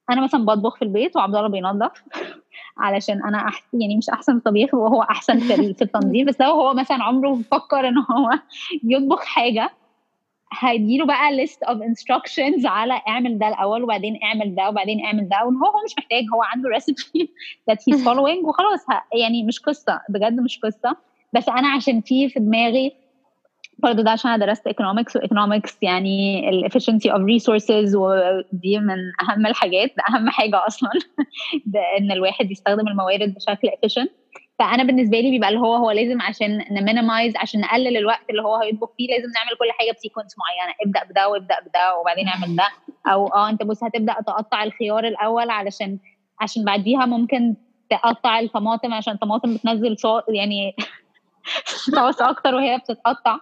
أنا 0.10 0.22
مثلا 0.22 0.46
بطبخ 0.46 0.76
في 0.76 0.82
البيت 0.82 1.16
وعبد 1.16 1.36
الله 1.36 1.50
بينظف. 1.50 2.04
علشان 2.78 3.24
أنا 3.24 3.38
أحسن 3.38 3.82
يعني 3.82 3.98
مش 3.98 4.10
أحسن 4.10 4.40
طبيخ 4.40 4.74
وهو 4.74 5.02
أحسن 5.02 5.40
في 5.74 5.82
التنظيف 5.82 6.28
بس 6.28 6.42
لو 6.42 6.52
هو 6.52 6.74
مثلا 6.74 7.04
عمره 7.04 7.40
فكر 7.52 7.88
إن 7.88 7.98
هو 7.98 8.40
يطبخ 8.84 9.24
حاجة 9.26 9.72
هيديله 10.60 11.06
بقى 11.06 11.36
list 11.36 11.64
of 11.64 11.82
instructions 11.82 12.66
على 12.66 13.02
اعمل 13.08 13.40
ده 13.40 13.48
الأول 13.48 13.84
وبعدين 13.84 14.20
اعمل 14.24 14.56
ده 14.56 14.70
وبعدين 14.70 15.06
اعمل 15.06 15.30
ده 15.30 15.38
وهو 15.46 15.66
هو 15.66 15.84
مش 15.86 15.96
محتاج 15.98 16.24
هو 16.34 16.44
عنده 16.44 16.70
recipe 16.70 17.32
that 17.70 17.84
he's 17.90 18.04
following 18.04 18.46
وخلاص 18.46 18.86
يعني 19.20 19.44
مش 19.44 19.60
قصة 19.60 20.02
بجد 20.10 20.40
مش 20.40 20.60
قصة. 20.60 20.98
بس 21.34 21.50
أنا 21.50 21.68
عشان 21.68 22.02
في 22.02 22.30
في 22.30 22.40
دماغي 22.40 23.03
برضه 23.84 24.04
ده 24.04 24.12
عشان 24.12 24.32
أنا 24.32 24.46
درست 24.46 24.68
economics 24.68 25.16
و 25.16 25.22
economics 25.22 25.78
يعني 25.82 26.50
ال 26.50 26.56
efficiency 26.56 27.12
of 27.12 27.22
resources 27.22 27.96
ودي 27.96 28.80
من 28.80 28.98
أهم 29.22 29.46
الحاجات 29.46 29.92
ده 29.98 30.04
أهم 30.10 30.30
حاجة 30.30 30.68
أصلا. 30.68 30.90
إن 32.00 32.12
الواحد 32.12 32.52
يستخدم 32.52 32.88
الموارد 32.88 33.34
بشكل 33.34 33.68
efficient. 33.68 34.10
فأنا 34.60 34.84
بالنسبة 34.84 35.20
لي 35.20 35.32
بيبقى 35.32 35.50
اللي 35.50 35.60
هو 35.60 35.76
هو 35.76 35.92
لازم 35.92 36.22
عشان 36.22 36.66
ن 36.72 36.79
minimize 36.79 37.34
عشان 37.38 37.62
نقلل 37.62 37.98
الوقت 37.98 38.30
اللي 38.30 38.42
هو 38.42 38.56
هيطبخ 38.56 38.90
فيه 38.98 39.08
لازم 39.08 39.30
نعمل 39.36 39.58
كل 39.60 39.72
حاجة 39.80 39.92
ب 39.92 39.97
sequence 39.97 40.36
معينة. 40.38 40.74
ابدأ 40.86 41.12
بده 41.12 41.30
وابدأ 41.30 41.56
بده 41.66 41.98
وبعدين 41.98 42.28
اعمل 42.28 42.56
ده. 42.56 42.68
أو 43.08 43.28
آه 43.28 43.50
أنت 43.50 43.64
بص 43.64 43.84
هتبدأ 43.84 44.14
تقطع 44.14 44.64
الخيار 44.64 45.08
الأول 45.08 45.50
علشان 45.50 46.00
عشان 46.42 46.64
بعديها 46.66 47.06
ممكن 47.06 47.56
تقطع 47.90 48.40
الطماطم 48.40 48.94
عشان 48.94 49.14
الطماطم 49.14 49.56
بتنزل 49.56 49.98
صوت 49.98 50.24
يعني 50.30 50.76
صوص 51.96 52.22
أكتر 52.22 52.56
وهي 52.56 52.78
بتتقطع. 52.78 53.40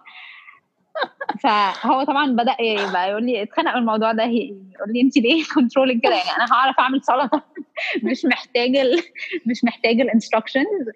فهو 1.42 2.04
طبعا 2.04 2.32
بدأ 2.32 2.56
يبقى 2.60 3.10
يقول 3.10 3.26
لي 3.26 3.42
اتخنق 3.42 3.72
من 3.72 3.78
الموضوع 3.78 4.12
ده 4.12 4.22
يقول 4.22 4.92
لي 4.92 5.00
انت 5.00 5.16
ليه 5.16 5.44
controlling 5.54 6.00
كده 6.02 6.14
يعني 6.14 6.30
أنا 6.36 6.52
هعرف 6.52 6.78
أعمل 6.78 7.02
سلطه 7.04 7.42
مش 8.10 8.24
محتاج 8.24 8.76
ال 8.76 9.02
مش 9.46 9.64
محتاج 9.64 10.00
الانستراكشنز 10.00 10.88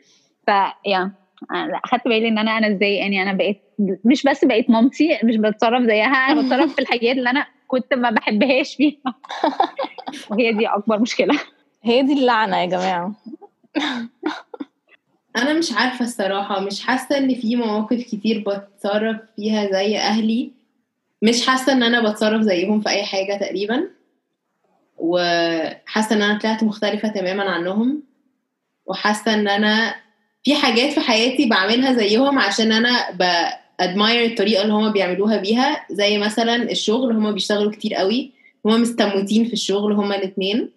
ف 0.46 0.50
يا 0.86 1.12
أخدت 1.84 2.04
بالي 2.08 2.28
إن 2.28 2.38
أنا 2.38 2.58
أنا 2.58 2.68
إزاي؟ 2.76 2.94
يعني 2.94 3.22
أنا 3.22 3.32
بقيت 3.32 3.62
مش 4.04 4.22
بس 4.22 4.44
بقيت 4.44 4.70
مامتي 4.70 5.18
مش 5.24 5.36
بتصرف 5.36 5.82
زيها 5.82 6.06
أنا 6.06 6.42
بتصرف 6.42 6.74
في 6.74 6.78
الحاجات 6.78 7.16
اللي 7.16 7.30
أنا 7.30 7.46
كنت 7.66 7.94
ما 7.94 8.10
بحبهاش 8.10 8.76
فيها. 8.76 9.14
وهي 10.30 10.52
دي 10.52 10.66
أكبر 10.66 10.98
مشكلة. 10.98 11.40
هي 11.82 12.02
دي 12.02 12.12
اللعنة 12.12 12.56
يا 12.60 12.66
جماعة. 12.66 13.12
أنا 15.36 15.52
مش 15.52 15.72
عارفة 15.72 16.04
الصراحة 16.04 16.60
مش 16.60 16.80
حاسة 16.80 17.18
إن 17.18 17.34
في 17.34 17.56
مواقف 17.56 18.02
كتير 18.02 18.44
بتصرف 18.46 19.16
فيها 19.36 19.70
زي 19.72 19.98
أهلي. 19.98 20.50
مش 21.22 21.46
حاسة 21.46 21.72
إن 21.72 21.82
أنا 21.82 22.10
بتصرف 22.10 22.42
زيهم 22.42 22.80
في 22.80 22.88
أي 22.88 23.04
حاجة 23.04 23.38
تقريبا. 23.40 23.88
وحاسة 24.98 26.16
إن 26.16 26.22
أنا 26.22 26.38
طلعت 26.38 26.64
مختلفة 26.64 27.08
تماما 27.08 27.42
عنهم. 27.42 28.02
وحاسة 28.86 29.34
إن 29.34 29.48
أنا 29.48 29.94
في 30.44 30.54
حاجات 30.54 30.92
في 30.92 31.00
حياتي 31.00 31.48
بعملها 31.48 31.92
زيهم 31.92 32.38
عشان 32.38 32.72
أنا 32.72 33.10
بادماير 33.10 34.30
الطريقة 34.30 34.62
اللي 34.62 34.72
هما 34.72 34.90
بيعملوها 34.90 35.36
بيها. 35.36 35.86
زي 35.90 36.18
مثلا 36.18 36.56
الشغل 36.56 37.16
هما 37.16 37.30
بيشتغلوا 37.30 37.72
كتير 37.72 37.94
قوي. 37.94 38.32
هما 38.66 38.76
مستموتين 38.76 39.44
في 39.44 39.52
الشغل 39.52 39.92
هما 39.92 40.16
الاثنين 40.16 40.70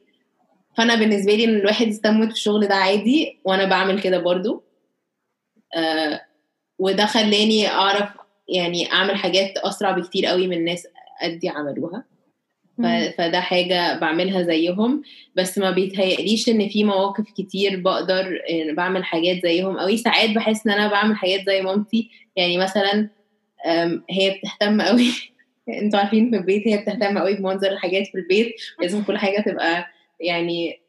فانا 0.80 0.96
بالنسبة 0.96 1.36
لي 1.36 1.44
ان 1.44 1.56
الواحد 1.56 1.88
يستموت 1.88 2.28
في 2.28 2.34
الشغل 2.34 2.68
ده 2.68 2.76
عادي 2.76 3.40
وأنا 3.46 3.66
بعمل 3.66 4.02
كده 4.02 4.20
برضو. 4.20 4.64
آه 5.76 6.22
وده 6.80 7.06
خلاني 7.06 7.68
اعرف 7.68 8.10
يعني 8.48 8.92
اعمل 8.92 9.16
حاجات 9.16 9.58
اسرع 9.58 9.92
بكتير 9.92 10.26
قوي 10.26 10.48
من 10.48 10.58
الناس 10.58 10.88
قدي 11.22 11.50
عملوها. 11.50 12.04
فده 13.18 13.40
حاجة 13.40 14.00
بعملها 14.00 14.42
زيهم. 14.42 15.02
بس 15.36 15.58
ما 15.58 15.72
بيتهيأليش 15.72 16.50
إن 16.50 16.70
في 16.70 16.84
مواقف 16.84 17.26
كتير 17.38 17.80
بقدر 17.80 18.42
يعني 18.50 18.74
بعمل 18.74 19.04
حاجات 19.04 19.42
زيهم 19.44 19.78
قوي. 19.80 19.98
ساعات 19.98 20.30
بحس 20.30 20.68
إن 20.68 20.74
أنا 20.74 20.88
بعمل 20.88 21.16
حاجات 21.16 21.46
زي 21.46 21.62
مامتي. 21.62 22.10
يعني 22.36 22.58
مثلا 22.58 23.10
هي 24.10 24.40
بتهتم 24.40 24.82
قوي. 24.82 25.12
أنتوا 25.82 26.00
عارفين 26.00 26.30
في 26.30 26.38
البيت 26.38 26.68
هي 26.68 26.78
بتهتم 26.78 27.18
قوي 27.18 27.36
بمنظر 27.36 27.72
الحاجات 27.72 28.08
في 28.08 28.16
البيت. 28.16 28.56
لازم 28.82 29.04
كل 29.04 29.18
حاجة 29.18 29.42
تبقى 29.42 29.99
يعني 30.20 30.82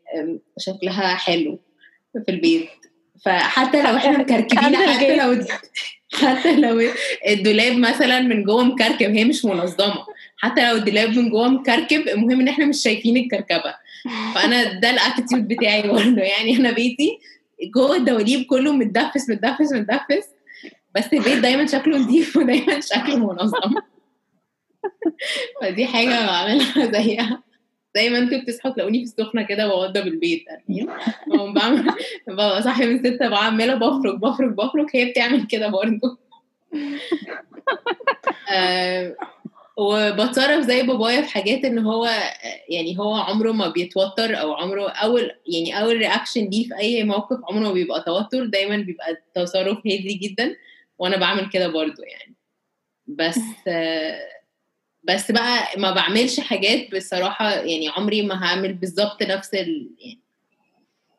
شكلها 0.59 1.14
حلو 1.14 1.59
في 2.26 2.31
البيت. 2.31 2.68
فحتى 3.24 3.83
لو 3.83 3.97
إحنا 3.97 4.18
مكركبين 4.22 4.76
حتى 4.76 5.16
لو 5.16 5.45
حتى 6.22 6.57
لو 6.57 6.91
الدولاب 7.28 7.76
مثلا 7.76 8.20
من 8.20 8.45
جوه 8.45 8.64
مكركب 8.64 9.11
هي 9.11 9.24
مش 9.24 9.45
منظمة. 9.45 10.07
حتى 10.37 10.70
لو 10.70 10.76
الدولاب 10.76 11.09
من 11.18 11.31
جوه 11.31 11.49
مكركب 11.49 12.09
المهم 12.09 12.41
إن 12.41 12.49
إحنا 12.49 12.66
مش 12.66 12.83
شايفين 12.83 13.16
الكركبة. 13.16 13.74
فأنا 14.35 14.81
ده 14.81 14.91
الاتيتيود 14.91 15.49
بتاعي 15.49 15.83
برضه. 15.83 16.22
يعني 16.22 16.57
أنا 16.57 16.70
بيتي 16.70 17.18
جوه 17.74 17.97
الدواليب 17.97 18.47
كله 18.47 18.72
متدفس 18.72 19.31
متدفس 19.31 19.72
متدفس. 19.72 20.28
بس 20.95 21.12
البيت 21.12 21.39
دايما 21.39 21.66
شكله 21.66 21.99
نظيف 21.99 22.37
ودايما 22.37 22.81
شكله 22.81 23.16
منظم. 23.16 23.74
فدي 25.62 25.87
حاجة 25.87 26.26
بعملها 26.26 26.93
زيها. 26.93 27.43
زي 27.97 28.11
ما 28.11 28.18
أنتوا 28.18 28.38
بتصحوا 28.38 28.72
تلاقوني 28.72 28.99
في 28.99 29.05
السخنة 29.05 29.43
كده 29.43 29.68
بوضب 29.68 30.07
البيت 30.07 30.45
يعني. 30.47 30.86
بعمل 31.55 31.95
ببقى 32.28 32.62
صاحية 32.62 32.86
من 32.86 32.99
ستة 32.99 33.28
بعمله 33.28 33.74
بفرك 33.74 34.14
بفرك 34.18 34.51
بفرك 34.53 34.97
هي 34.97 35.05
بتعمل 35.05 35.47
كده 35.47 35.68
برضه. 35.68 36.18
آه 38.53 39.16
وبتصرف 39.76 40.64
زي 40.66 40.82
بابايا 40.82 41.22
في 41.22 41.28
حاجات 41.28 41.64
إن 41.64 41.78
هو 41.78 42.09
يعني 42.68 42.99
هو 42.99 43.14
عمره 43.14 43.53
ما 43.53 43.68
بيتوتر 43.68 44.41
أو 44.41 44.53
عمره 44.55 44.91
أول 44.91 45.30
يعني 45.47 45.80
أول 45.82 45.97
رياكشن 45.97 46.45
ليه 46.45 46.68
في 46.68 46.78
أي 46.78 47.05
موقف 47.05 47.38
عمره 47.49 47.61
ما 47.61 47.72
بيبقى 47.72 48.03
توتر 48.07 48.47
دايما 48.47 48.76
بيبقى 48.76 49.22
تصرف 49.34 49.78
هادي 49.78 50.14
جدا 50.14 50.57
وأنا 50.99 51.16
بعمل 51.16 51.49
كده 51.49 51.68
برضو 51.68 52.03
يعني. 52.03 52.36
بس 53.07 53.38
بس 55.05 55.30
بقى 55.30 55.66
ما 55.76 55.90
بعملش 55.90 56.40
حاجات 56.40 56.94
بصراحة 56.94 57.51
يعني 57.51 57.88
عمري 57.88 58.22
ما 58.22 58.44
هعمل 58.44 58.72
بالظبط 58.72 59.22
نفس 59.22 59.55
ال 59.55 59.90
يعني 59.98 60.20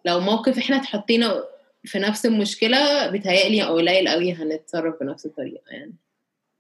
لو 0.05 0.19
موقف 0.19 0.57
إحنا 0.57 0.75
اتحطينا 0.75 1.43
في 1.83 1.99
نفس 1.99 2.25
المشكلة 2.25 3.07
بتهيألي 3.07 3.61
قليل 3.63 4.09
قوي 4.09 4.33
هنتصرف 4.33 4.95
بنفس 5.01 5.25
الطريقة 5.25 5.63
يعني. 5.71 5.93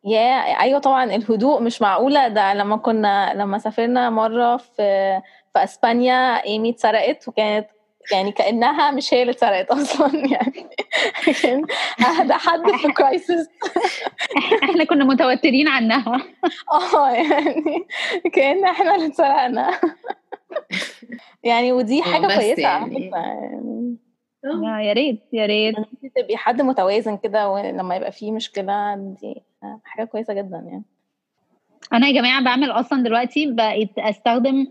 يا 0.05 0.41
yeah, 0.55 0.61
أيوه 0.61 0.79
طبعا 0.79 1.03
الهدوء 1.15 1.61
مش 1.61 1.81
معقولة. 1.81 2.27
ده 2.27 2.53
لما 2.53 2.77
كنا 2.77 3.33
لما 3.33 3.57
سافرنا 3.57 4.09
مرة 4.09 4.57
في 4.57 5.21
في 5.53 5.63
أسبانيا 5.63 6.45
إيمي 6.45 6.69
اتسرقت 6.69 7.27
وكانت 7.27 7.67
يعني 8.11 8.31
كأنها 8.31 8.91
مش 8.91 9.13
هي 9.13 9.21
اللي 9.21 9.31
اتسرقت 9.31 9.71
أصلا 9.71 10.11
يعني 10.33 10.69
كان 11.41 11.65
اهدى 12.05 12.33
حد 12.33 12.71
في 12.71 12.87
كرايسيس 12.91 13.49
إحنا 14.63 14.83
كنا 14.83 15.05
متوترين 15.05 15.67
عنها. 15.67 16.17
آه 16.93 17.09
يعني 17.11 17.85
كأن 18.33 18.65
إحنا 18.65 18.95
اللي 18.95 19.07
اتسرقنا. 19.07 19.79
يعني 21.43 21.71
ودي 21.71 22.03
حاجة 22.03 22.27
كويسة 22.35 22.55
فكرة 22.55 22.67
يعني 22.67 23.97
يا 24.87 24.93
ريت 24.93 25.21
يا 25.33 25.45
ريت. 25.45 25.75
تبقي 26.15 26.37
حد 26.37 26.61
متوازن 26.61 27.17
كده 27.17 27.49
ولما 27.49 27.95
يبقى 27.95 28.11
فيه 28.11 28.31
مشكلة 28.31 28.95
دي 28.95 29.41
حاجة 29.83 30.05
كويسة 30.05 30.33
جدا 30.33 30.57
يعني. 30.57 30.83
أنا 31.93 32.07
يا 32.07 32.13
جماعة 32.13 32.43
بعمل 32.43 32.71
أصلا 32.71 33.03
دلوقتي 33.03 33.51
بقيت 33.51 33.99
أستخدم 33.99 34.67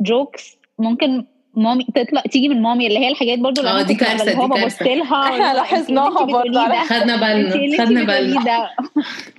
jokes 0.00 0.58
ممكن 0.78 1.26
مامي 1.56 1.84
تطلع 1.94 2.20
تيجي 2.20 2.48
من 2.48 2.62
مامي 2.62 2.86
اللي 2.86 2.98
هي 2.98 3.08
الحاجات 3.08 3.38
برضو 3.38 3.60
آه 3.62 3.82
دي 3.82 3.94
كارثة 3.94 4.22
اللي 4.22 4.36
هو 4.36 4.48
ببص 4.48 4.82
لها 4.82 5.24
إحنا 5.30 5.54
لاحظناها 5.54 6.24
برضه 6.24 6.84
خدنا 6.84 7.16
بالنا 7.16 7.84
خدنا 7.84 8.04
بالنا. 8.04 8.70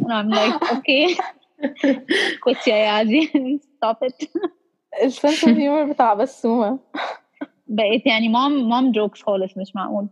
I'm 0.02 0.36
like 0.36 0.74
okay 0.74 1.18
كنت 2.44 2.68
يا 2.68 2.90
عادي 2.90 3.60
ستوب 3.78 3.96
ات 4.04 4.22
السنس 5.04 5.44
اوف 5.44 5.58
هيومر 5.58 5.84
بتاع 5.84 6.14
بسومه 6.14 6.80
بقيت 7.68 8.06
يعني 8.06 8.30
مام 8.30 8.70
مام 8.70 8.92
جوكس 8.92 9.22
خالص 9.22 9.58
مش 9.58 9.76
معقول. 9.76 10.08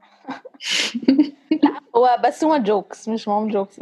لا 1.63 1.73
هو 1.95 2.17
بسومه 2.25 2.57
جوكس 2.57 3.09
مش 3.09 3.27
مام 3.27 3.47
جوكس 3.47 3.79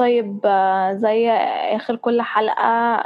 طيب 0.00 0.40
آه 0.44 0.92
زي 0.92 1.30
آخر 1.76 1.96
كل 1.96 2.22
حلقة 2.22 3.04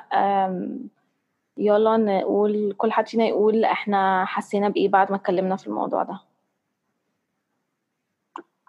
يلا 1.58 1.96
نقول 1.96 2.74
كل 2.78 2.92
حد 2.92 3.08
فينا 3.08 3.24
يقول 3.24 3.64
إحنا 3.64 4.24
حسينا 4.24 4.68
بإيه 4.68 4.88
بعد 4.88 5.10
ما 5.10 5.16
اتكلمنا 5.16 5.56
في 5.56 5.66
الموضوع 5.66 6.02
ده؟ 6.02 6.20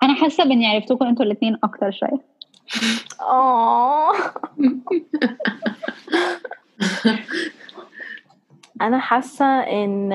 أنا 0.04 0.14
حاسة 0.16 0.44
باني 0.44 0.68
عرفتكم 0.68 1.06
أنتوا 1.06 1.26
الاثنين 1.26 1.58
أكتر 1.64 1.92
شوية. 1.92 2.22
آه. 3.22 4.12
أنا 8.82 9.00
حاسة 9.00 9.46
إن 9.60 10.14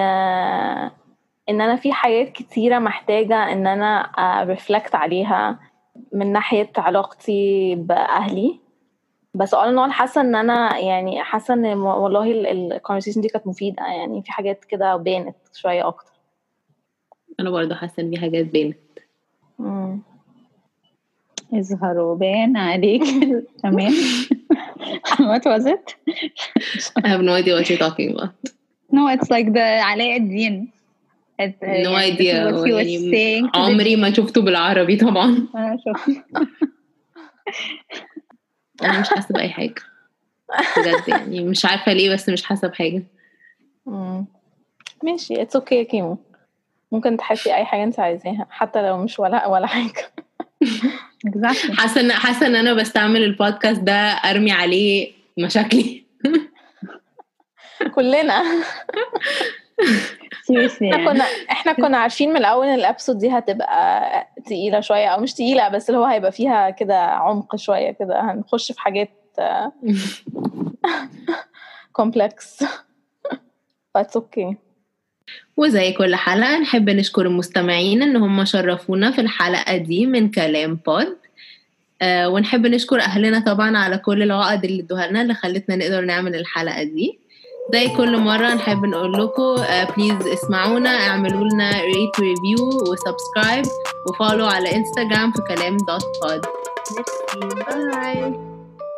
إن 1.48 1.60
أنا 1.60 1.76
في 1.76 1.92
حاجات 1.92 2.32
كتيرة 2.32 2.78
محتاجة 2.78 3.52
إن 3.52 3.66
أنا 3.66 4.10
ريفلكت 4.46 4.94
عليها. 4.94 5.69
من 6.12 6.32
ناحية 6.32 6.72
علاقتي 6.76 7.74
بأهلي. 7.74 8.60
بس 9.34 9.54
in 9.54 9.58
all 9.58 9.90
حاسة 9.90 10.20
إن 10.20 10.34
أنا 10.34 10.78
يعني 10.78 11.22
حاسة 11.22 11.54
إن 11.54 11.64
والله 11.66 12.30
الكونفرسيشن 12.32 13.20
دي 13.20 13.28
كانت 13.28 13.46
مفيدة. 13.46 13.86
يعني 13.86 14.22
في 14.22 14.32
حاجات 14.32 14.64
كده 14.64 14.96
بانت 14.96 15.36
شوية 15.54 15.88
أكتر. 15.88 16.12
أنا 17.40 17.50
برضه 17.50 17.74
حاسة 17.74 18.02
إن 18.02 18.10
في 18.10 18.20
حاجات 18.20 18.46
بانت. 18.46 18.76
اظهر 21.54 21.98
وبان 21.98 22.56
عليك. 22.56 23.02
تمام. 23.62 23.92
What 25.30 25.44
was 25.44 25.66
it? 25.66 25.94
I 27.04 27.08
have 27.08 27.22
no 27.22 27.32
idea 27.32 27.54
what 27.54 27.68
you're 27.68 27.84
talking 27.88 28.10
about. 28.14 28.34
No 28.92 29.08
it's 29.08 29.30
like 29.30 29.52
the 29.52 29.80
علاء 29.82 30.16
الدين. 30.16 30.72
No 31.48 31.96
idea 31.96 32.20
يعني 32.22 33.50
عمري 33.54 33.96
ما 33.96 34.12
شفته 34.12 34.42
بالعربي 34.42 34.96
طبعا. 34.96 35.26
أنا 35.54 35.76
شفت 35.86 36.22
أنا 38.82 39.00
مش 39.00 39.08
حاسة 39.08 39.32
بأي 39.34 39.48
حاجة. 39.48 39.74
بجد 40.76 41.08
يعني 41.08 41.40
مش 41.44 41.64
عارفة 41.64 41.92
ليه 41.92 42.12
بس 42.14 42.28
مش 42.28 42.44
حاسة 42.44 42.68
بحاجة. 42.68 43.02
ماشي 45.02 45.42
it's 45.42 45.56
okay, 45.56 45.84
okay, 45.84 45.86
كيمو. 45.90 46.18
ممكن 46.92 47.16
تحسي 47.16 47.54
أي 47.54 47.64
حاجة 47.64 47.84
أنت 47.84 48.00
عايزاها 48.00 48.46
حتى 48.50 48.82
لو 48.82 48.96
مش 49.04 49.18
ولا 49.20 49.46
ولا 49.52 49.66
حاجة. 49.66 50.12
حاسة 51.76 52.00
ان 52.00 52.12
حاسة 52.12 52.46
إن 52.46 52.54
أنا 52.56 52.74
بستعمل 52.74 53.22
البودكاست 53.24 53.80
ده 53.80 53.92
أرمي 53.94 54.52
عليه 54.52 55.12
مشاكلي. 55.38 56.04
كلنا. 57.94 58.42
إحنا 60.94 61.12
كنا 61.12 61.24
إحنا 61.50 61.72
كنا 61.72 61.98
عارفين 61.98 62.30
من 62.30 62.36
الأول 62.36 62.66
إن 62.66 62.74
ال 62.74 62.80
episode 62.80 63.18
دي 63.18 63.30
هتبقى 63.30 64.26
تقيلة 64.46 64.80
شوية 64.80 65.06
أو 65.08 65.20
مش 65.20 65.34
تقيلة 65.34 65.68
بس 65.68 65.90
اللي 65.90 66.00
هو 66.00 66.04
هيبقى 66.04 66.32
فيها 66.32 66.70
كده 66.70 66.98
عمق 67.00 67.56
شوية 67.56 67.90
كده. 67.90 68.20
هنخش 68.20 68.72
في 68.72 68.80
حاجات 68.80 69.10
complex 71.92 72.64
بس 73.96 74.16
okay 74.16 74.56
وزي 75.56 75.92
كل 75.92 76.14
حلقة 76.14 76.58
نحب 76.58 76.90
نشكر 76.90 77.26
المستمعين 77.26 78.02
إن 78.02 78.16
هم 78.16 78.44
شرفونا 78.44 79.10
في 79.10 79.20
الحلقة 79.20 79.76
دي 79.76 80.06
من 80.06 80.30
كلام 80.30 80.74
pod 80.86 81.16
آه 82.02 82.28
ونحب 82.28 82.66
نشكر 82.66 83.00
أهلنا 83.00 83.40
طبعا 83.40 83.76
على 83.78 83.98
كل 83.98 84.22
العقد 84.22 84.64
اللي 84.64 84.82
ادوها 84.82 85.06
لنا 85.06 85.22
اللي 85.22 85.34
خلتنا 85.34 85.76
نقدر 85.76 86.00
نعمل 86.00 86.34
الحلقة 86.34 86.82
دي. 86.82 87.19
زي 87.72 87.88
كل 87.88 88.16
مرة 88.18 88.54
نحب 88.54 88.86
نقول 88.86 89.12
لكم 89.12 89.42
آه 89.42 89.84
please 89.96 90.26
اسمعونا 90.26 90.90
اعملوا 90.90 91.44
لنا 91.44 91.70
rate 91.80 92.18
و 92.18 92.25
review 92.25 92.66
و 92.68 92.78
subscribe 92.78 93.64
و 94.08 94.13
follow 94.13 94.46
على 94.46 94.76
انستغرام 94.76 95.32
في 95.32 95.42
كلام 95.48 95.76
dot 95.76 96.04
pod 96.22 96.46
bye 97.94 98.34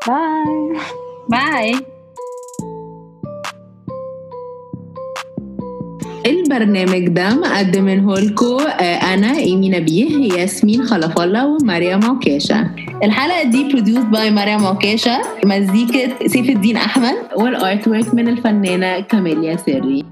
bye 0.08 0.78
bye 1.28 1.91
البرنامج 6.26 7.08
ده 7.08 7.34
مقدمينه 7.34 8.14
لكم 8.14 8.58
أنا 9.14 9.36
إيمي 9.38 9.68
نبيه 9.68 10.34
ياسمين 10.34 10.84
خلف 10.84 11.20
الله 11.20 11.46
ومريم 11.46 12.04
عكاشه 12.04 12.70
الحلقة 13.04 13.42
دي 13.42 13.68
produced 13.72 14.04
by 14.04 14.30
مريم 14.30 14.66
عكاشه 14.66 15.18
مزيكة 15.44 16.26
سيف 16.26 16.48
الدين 16.50 16.76
أحمد 16.76 17.14
والارت 17.36 17.88
ورك 17.88 18.14
من 18.14 18.28
الفنانة 18.28 19.00
كاميليا 19.00 19.56
سري. 19.56 20.11